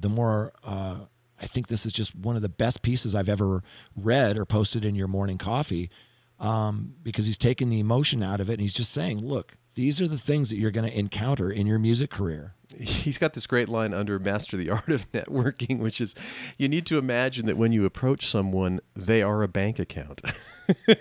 the 0.00 0.08
more 0.08 0.52
uh, 0.64 0.96
I 1.42 1.46
think 1.46 1.66
this 1.66 1.84
is 1.84 1.92
just 1.92 2.14
one 2.14 2.36
of 2.36 2.42
the 2.42 2.48
best 2.48 2.82
pieces 2.82 3.14
I've 3.14 3.28
ever 3.28 3.64
read 3.96 4.38
or 4.38 4.44
posted 4.44 4.84
in 4.84 4.94
your 4.94 5.08
morning 5.08 5.38
coffee 5.38 5.90
um, 6.38 6.94
because 7.02 7.26
he's 7.26 7.36
taking 7.38 7.68
the 7.68 7.80
emotion 7.80 8.22
out 8.22 8.40
of 8.40 8.48
it 8.48 8.54
and 8.54 8.62
he's 8.62 8.74
just 8.74 8.92
saying, 8.92 9.26
look, 9.26 9.56
these 9.74 10.00
are 10.00 10.08
the 10.08 10.18
things 10.18 10.50
that 10.50 10.56
you're 10.56 10.70
going 10.70 10.88
to 10.88 10.98
encounter 10.98 11.50
in 11.50 11.66
your 11.66 11.78
music 11.78 12.10
career. 12.10 12.54
he's 12.78 13.18
got 13.18 13.34
this 13.34 13.46
great 13.46 13.68
line 13.68 13.92
under 13.92 14.18
master 14.18 14.56
the 14.56 14.70
art 14.70 14.88
of 14.88 15.10
networking 15.12 15.78
which 15.78 16.00
is 16.00 16.14
you 16.56 16.68
need 16.68 16.86
to 16.86 16.98
imagine 16.98 17.46
that 17.46 17.56
when 17.56 17.72
you 17.72 17.84
approach 17.84 18.26
someone 18.26 18.80
they 18.94 19.22
are 19.22 19.42
a 19.42 19.48
bank 19.48 19.78
account. 19.78 20.20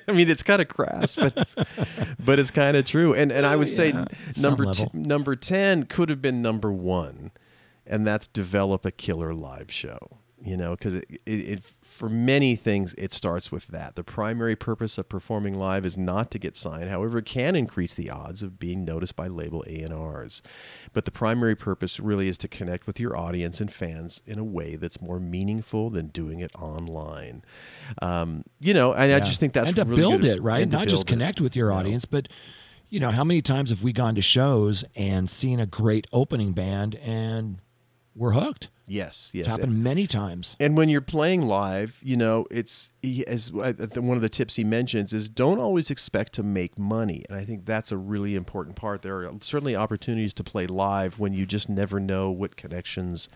I 0.08 0.12
mean 0.12 0.30
it's 0.30 0.44
kind 0.44 0.62
of 0.62 0.68
crass 0.68 1.16
but 1.16 1.34
it's, 1.38 1.56
but 2.20 2.40
it's 2.40 2.52
kind 2.52 2.76
of 2.76 2.86
true. 2.86 3.14
And 3.14 3.32
and 3.32 3.46
i 3.46 3.56
would 3.56 3.68
oh, 3.68 3.72
say 3.72 3.90
yeah, 3.90 4.06
some 4.34 4.42
number 4.42 4.74
t- 4.74 4.88
number 4.94 5.36
10 5.36 5.84
could 5.86 6.10
have 6.10 6.22
been 6.22 6.42
number 6.42 6.72
1 6.72 7.32
and 7.86 8.06
that's 8.06 8.28
develop 8.28 8.86
a 8.86 8.92
killer 8.92 9.34
live 9.34 9.72
show 9.72 9.98
you 10.44 10.58
know 10.58 10.72
because 10.76 10.96
it, 10.96 11.06
it, 11.26 11.32
it, 11.32 11.60
for 11.64 12.10
many 12.10 12.56
things 12.56 12.94
it 12.96 13.14
starts 13.14 13.52
with 13.52 13.68
that 13.68 13.96
the 13.96 14.04
primary 14.04 14.56
purpose 14.56 14.98
of 14.98 15.08
performing 15.08 15.58
live 15.58 15.86
is 15.86 15.98
not 15.98 16.32
to 16.32 16.40
get 16.40 16.58
signed 16.58 16.90
however 16.90 17.20
it 17.20 17.26
can 17.26 17.56
increase 17.56 17.94
the 17.94 18.10
odds 18.10 18.42
of 18.42 18.58
being 18.58 18.84
noticed 18.84 19.16
by 19.16 19.28
label 19.28 19.64
a&rs 19.68 20.42
but 20.94 21.06
the 21.06 21.12
primary 21.12 21.56
purpose 21.56 22.00
really 22.00 22.28
is 22.28 22.38
to 22.40 22.48
connect 22.48 22.88
with 22.88 23.00
your 23.00 23.16
audience 23.16 23.62
and 23.62 23.72
fans 23.72 24.22
in 24.26 24.40
a 24.40 24.44
way 24.44 24.76
that's 24.76 25.00
more 25.02 25.20
meaningful 25.20 25.90
than 25.92 26.08
doing 26.08 26.40
it 26.40 26.52
online 26.60 27.44
um, 28.02 28.44
you 28.60 28.74
know 28.74 28.94
and 28.94 29.12
Yeah. 29.12 29.18
i 29.18 29.20
just 29.20 29.40
think 29.40 29.54
that's 29.54 29.70
and 29.70 29.76
to 29.76 29.84
really 29.86 30.02
build 30.02 30.22
good- 30.22 30.38
it 30.38 30.42
right, 30.42 30.68
not 30.68 30.84
just 30.88 31.06
build 31.06 31.10
it. 31.10 31.14
connect 31.14 31.42
with 31.42 31.56
your 31.56 31.72
audience, 31.72 32.06
but 32.06 32.28
you 32.90 33.00
know 33.00 33.12
how 33.12 33.24
many 33.24 33.42
times 33.42 33.70
have 33.70 33.84
we 33.84 33.94
gone 33.94 34.16
to 34.16 34.22
shows 34.22 34.84
and 34.96 35.30
seen 35.30 35.60
a 35.60 35.66
great 35.66 36.08
opening 36.12 36.52
band 36.54 36.96
and 36.96 37.60
we're 38.16 38.32
hooked? 38.34 38.68
Yes 38.92 39.32
yes 39.34 39.46
It's 39.46 39.56
happened 39.56 39.84
many 39.84 40.06
times. 40.06 40.56
And 40.60 40.76
when 40.76 40.90
you're 40.90 41.02
playing 41.02 41.42
live, 41.44 42.00
you 42.04 42.18
know, 42.18 42.46
it's 42.52 42.92
he- 43.02 43.26
as 43.26 43.52
uh, 43.56 43.74
I 43.80 44.00
one 44.00 44.18
of 44.18 44.22
the 44.22 44.30
tips 44.30 44.56
he 44.58 44.64
mentions 44.64 45.14
is 45.14 45.30
don't 45.30 45.60
always 45.60 45.90
expect 45.90 46.34
to 46.34 46.44
make 46.44 46.78
money. 46.78 47.24
And 47.30 47.38
I 47.38 47.46
think 47.46 47.66
that's 47.66 47.92
a 47.92 47.98
really 47.98 48.36
important 48.36 48.76
part. 48.76 49.02
There 49.02 49.24
are 49.24 49.32
certainly 49.42 49.76
opportunities 49.76 50.34
to 50.36 50.44
play 50.44 50.68
live 50.68 51.20
when 51.20 51.34
you 51.34 51.46
just 51.46 51.70
never 51.70 52.00
know 52.00 52.32
what 52.32 52.56
connections 52.56 53.30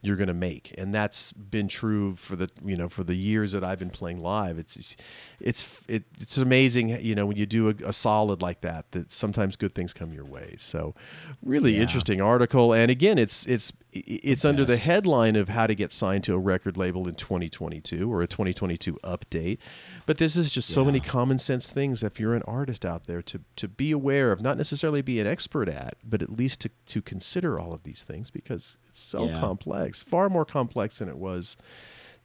you're 0.00 0.16
going 0.16 0.28
to 0.28 0.34
make. 0.34 0.72
And 0.78 0.94
that's 0.94 1.32
been 1.32 1.66
true 1.66 2.14
for 2.14 2.36
the, 2.36 2.48
you 2.64 2.76
know, 2.76 2.88
for 2.88 3.02
the 3.02 3.16
years 3.16 3.50
that 3.52 3.64
I've 3.64 3.80
been 3.80 3.90
playing 3.90 4.20
live. 4.20 4.56
It's 4.56 4.96
it's 5.40 5.84
it, 5.88 6.04
it's 6.20 6.38
amazing, 6.38 6.90
you 7.00 7.14
know, 7.16 7.26
when 7.26 7.36
you 7.36 7.46
do 7.46 7.68
a, 7.68 7.74
a 7.86 7.92
solid 7.92 8.40
like 8.40 8.60
that 8.60 8.92
that 8.92 9.10
sometimes 9.10 9.56
good 9.56 9.74
things 9.74 9.92
come 9.92 10.12
your 10.12 10.24
way. 10.24 10.54
So 10.58 10.94
really 11.42 11.78
interesting 11.78 12.20
article 12.20 12.72
and 12.72 12.90
again, 12.90 13.18
it's 13.18 13.44
it's 13.46 13.72
it's 14.06 14.44
under 14.44 14.64
the 14.64 14.76
headline 14.76 15.36
of 15.36 15.48
how 15.48 15.66
to 15.66 15.74
get 15.74 15.92
signed 15.92 16.24
to 16.24 16.34
a 16.34 16.38
record 16.38 16.76
label 16.76 17.06
in 17.08 17.14
2022 17.14 18.12
or 18.12 18.22
a 18.22 18.26
2022 18.26 18.98
update. 19.04 19.58
But 20.06 20.18
this 20.18 20.36
is 20.36 20.52
just 20.52 20.68
so 20.68 20.84
many 20.84 21.00
common 21.00 21.38
sense 21.38 21.66
things 21.70 22.02
if 22.02 22.18
you're 22.20 22.34
an 22.34 22.42
artist 22.46 22.84
out 22.84 23.04
there 23.04 23.22
to, 23.22 23.40
to 23.56 23.68
be 23.68 23.90
aware 23.92 24.32
of, 24.32 24.40
not 24.40 24.56
necessarily 24.56 25.02
be 25.02 25.20
an 25.20 25.26
expert 25.26 25.68
at, 25.68 25.94
but 26.04 26.22
at 26.22 26.30
least 26.30 26.60
to, 26.62 26.70
to 26.86 27.02
consider 27.02 27.58
all 27.58 27.72
of 27.72 27.82
these 27.82 28.02
things 28.02 28.30
because 28.30 28.78
it's 28.88 29.00
so 29.00 29.26
Yeah. 29.26 29.40
complex, 29.40 30.02
far 30.02 30.28
more 30.28 30.44
complex 30.44 30.98
than 30.98 31.08
it 31.08 31.18
was. 31.18 31.56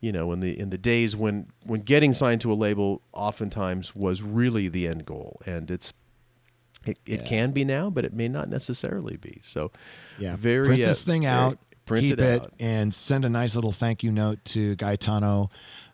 You 0.02 0.12
know, 0.12 0.34
in 0.34 0.42
the 0.42 0.60
in 0.60 0.70
the 0.70 0.78
days 0.78 1.16
when 1.16 1.48
when 1.66 1.80
getting 1.80 2.14
signed 2.14 2.42
to 2.42 2.52
a 2.52 2.56
label 2.56 3.04
oftentimes 3.14 3.96
was 3.96 4.22
really 4.22 4.68
the 4.68 4.86
end 4.86 5.06
goal, 5.06 5.40
and 5.46 5.72
it's 5.72 5.94
it, 6.86 7.00
it 7.06 7.26
can 7.26 7.52
be 7.52 7.64
now, 7.64 7.90
but 7.90 8.06
it 8.06 8.14
may 8.14 8.28
not 8.28 8.50
necessarily 8.50 9.18
be. 9.18 9.40
So, 9.42 9.72
Yeah, 10.20 10.36
very 10.36 10.66
print 10.68 10.84
uh, 10.84 10.88
this 10.88 11.04
thing 11.04 11.22
very- 11.24 11.34
out, 11.34 11.58
print 11.86 12.08
keep 12.08 12.20
it 12.20 12.42
out. 12.42 12.54
and 12.60 12.94
send 12.94 13.26
a 13.26 13.30
nice 13.30 13.56
little 13.56 13.72
thank 13.72 14.04
you 14.04 14.12
note 14.12 14.44
to 14.46 14.76
Gaetano, 14.76 15.50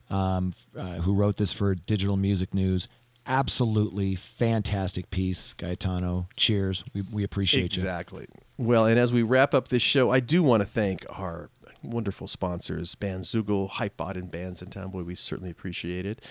um, 0.10 0.54
uh, 0.76 0.96
who 0.96 1.14
wrote 1.14 1.38
this 1.38 1.52
for 1.54 1.76
Digital 1.76 2.18
Music 2.18 2.54
News. 2.54 2.88
Absolutely 3.28 4.16
fantastic 4.16 5.12
piece, 5.12 5.54
Gaetano. 5.54 6.28
Cheers. 6.36 6.84
We, 6.96 7.04
we 7.12 7.24
appreciate 7.24 7.60
you. 7.62 7.66
Exactly. 7.66 8.26
Well, 8.58 8.86
and 8.86 9.00
as 9.00 9.14
we 9.14 9.22
wrap 9.22 9.54
up 9.54 9.68
this 9.68 9.84
show, 9.84 10.10
I 10.10 10.20
do 10.20 10.42
want 10.42 10.62
to 10.62 10.66
thank 10.68 11.06
our 11.18 11.52
wonderful 11.84 12.28
sponsors, 12.28 12.96
Bandzoogle, 12.96 13.70
Hypebot, 13.72 14.16
and 14.16 14.32
Bandsintown. 14.32 14.92
Boy, 14.92 15.04
we 15.04 15.14
certainly 15.16 15.52
appreciate 15.52 16.06
it. 16.08 16.26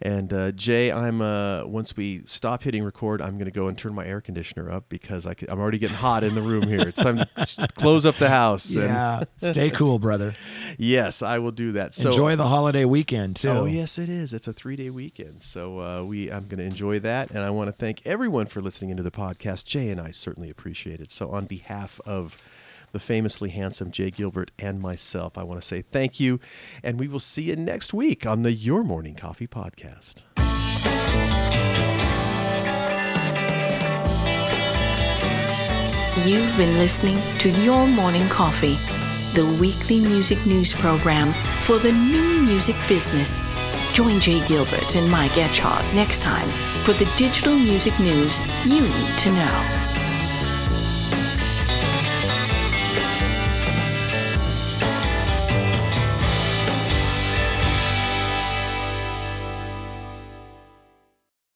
And 0.00 0.32
uh, 0.32 0.52
Jay, 0.52 0.92
I'm 0.92 1.20
uh, 1.20 1.66
once 1.66 1.96
we 1.96 2.22
stop 2.24 2.62
hitting 2.62 2.84
record, 2.84 3.20
I'm 3.20 3.32
going 3.34 3.46
to 3.46 3.50
go 3.50 3.66
and 3.66 3.76
turn 3.76 3.94
my 3.94 4.06
air 4.06 4.20
conditioner 4.20 4.70
up 4.70 4.88
because 4.88 5.26
I 5.26 5.34
am 5.48 5.58
already 5.58 5.78
getting 5.78 5.96
hot 5.96 6.22
in 6.22 6.36
the 6.36 6.40
room 6.40 6.68
here. 6.68 6.86
It's 6.86 7.02
time 7.02 7.18
to 7.18 7.68
close 7.76 8.06
up 8.06 8.16
the 8.16 8.28
house. 8.28 8.74
and- 8.76 8.84
Yeah, 8.84 9.24
stay 9.50 9.70
cool, 9.70 9.98
brother. 9.98 10.34
yes, 10.78 11.20
I 11.20 11.40
will 11.40 11.50
do 11.50 11.72
that. 11.72 11.94
So 11.94 12.10
Enjoy 12.10 12.36
the 12.36 12.46
holiday 12.46 12.84
weekend 12.84 13.36
too. 13.36 13.48
Oh 13.48 13.64
yes, 13.64 13.98
it 13.98 14.08
is. 14.08 14.32
It's 14.32 14.46
a 14.46 14.52
three 14.52 14.76
day 14.76 14.90
weekend, 14.90 15.42
so 15.42 15.80
uh, 15.80 16.04
we 16.04 16.30
I'm 16.30 16.46
going 16.46 16.58
to 16.58 16.64
enjoy 16.64 17.00
that, 17.00 17.30
and 17.30 17.40
I 17.40 17.50
want 17.50 17.66
to 17.68 17.72
thank 17.72 18.06
everyone 18.06 18.46
for 18.46 18.60
listening 18.60 18.90
into 18.90 19.02
the 19.02 19.10
podcast. 19.10 19.66
Jay 19.66 19.90
and 19.90 20.00
I 20.00 20.12
certainly 20.12 20.48
appreciate 20.50 21.00
it. 21.00 21.10
So 21.10 21.30
on 21.30 21.46
behalf 21.46 22.00
of 22.06 22.40
the 22.92 23.00
famously 23.00 23.50
handsome 23.50 23.90
Jay 23.90 24.10
Gilbert 24.10 24.50
and 24.58 24.80
myself, 24.80 25.36
I 25.38 25.44
want 25.44 25.60
to 25.60 25.66
say 25.66 25.82
thank 25.82 26.18
you, 26.18 26.40
and 26.82 26.98
we 26.98 27.08
will 27.08 27.20
see 27.20 27.44
you 27.44 27.56
next 27.56 27.92
week 27.94 28.26
on 28.26 28.42
the 28.42 28.52
Your 28.52 28.84
Morning 28.84 29.14
Coffee 29.14 29.46
podcast. 29.46 30.24
You've 36.26 36.56
been 36.56 36.76
listening 36.78 37.22
to 37.38 37.48
Your 37.62 37.86
Morning 37.86 38.28
Coffee, 38.28 38.76
the 39.34 39.46
weekly 39.60 40.00
music 40.00 40.44
news 40.46 40.74
program 40.74 41.32
for 41.62 41.78
the 41.78 41.92
new 41.92 42.42
music 42.42 42.76
business. 42.88 43.40
Join 43.92 44.20
Jay 44.20 44.44
Gilbert 44.46 44.96
and 44.96 45.10
Mike 45.10 45.32
Etchart 45.32 45.82
next 45.94 46.20
time 46.22 46.48
for 46.84 46.92
the 46.92 47.10
digital 47.16 47.54
music 47.54 47.98
news 48.00 48.38
you 48.66 48.80
need 48.80 49.18
to 49.18 49.32
know. 49.32 49.87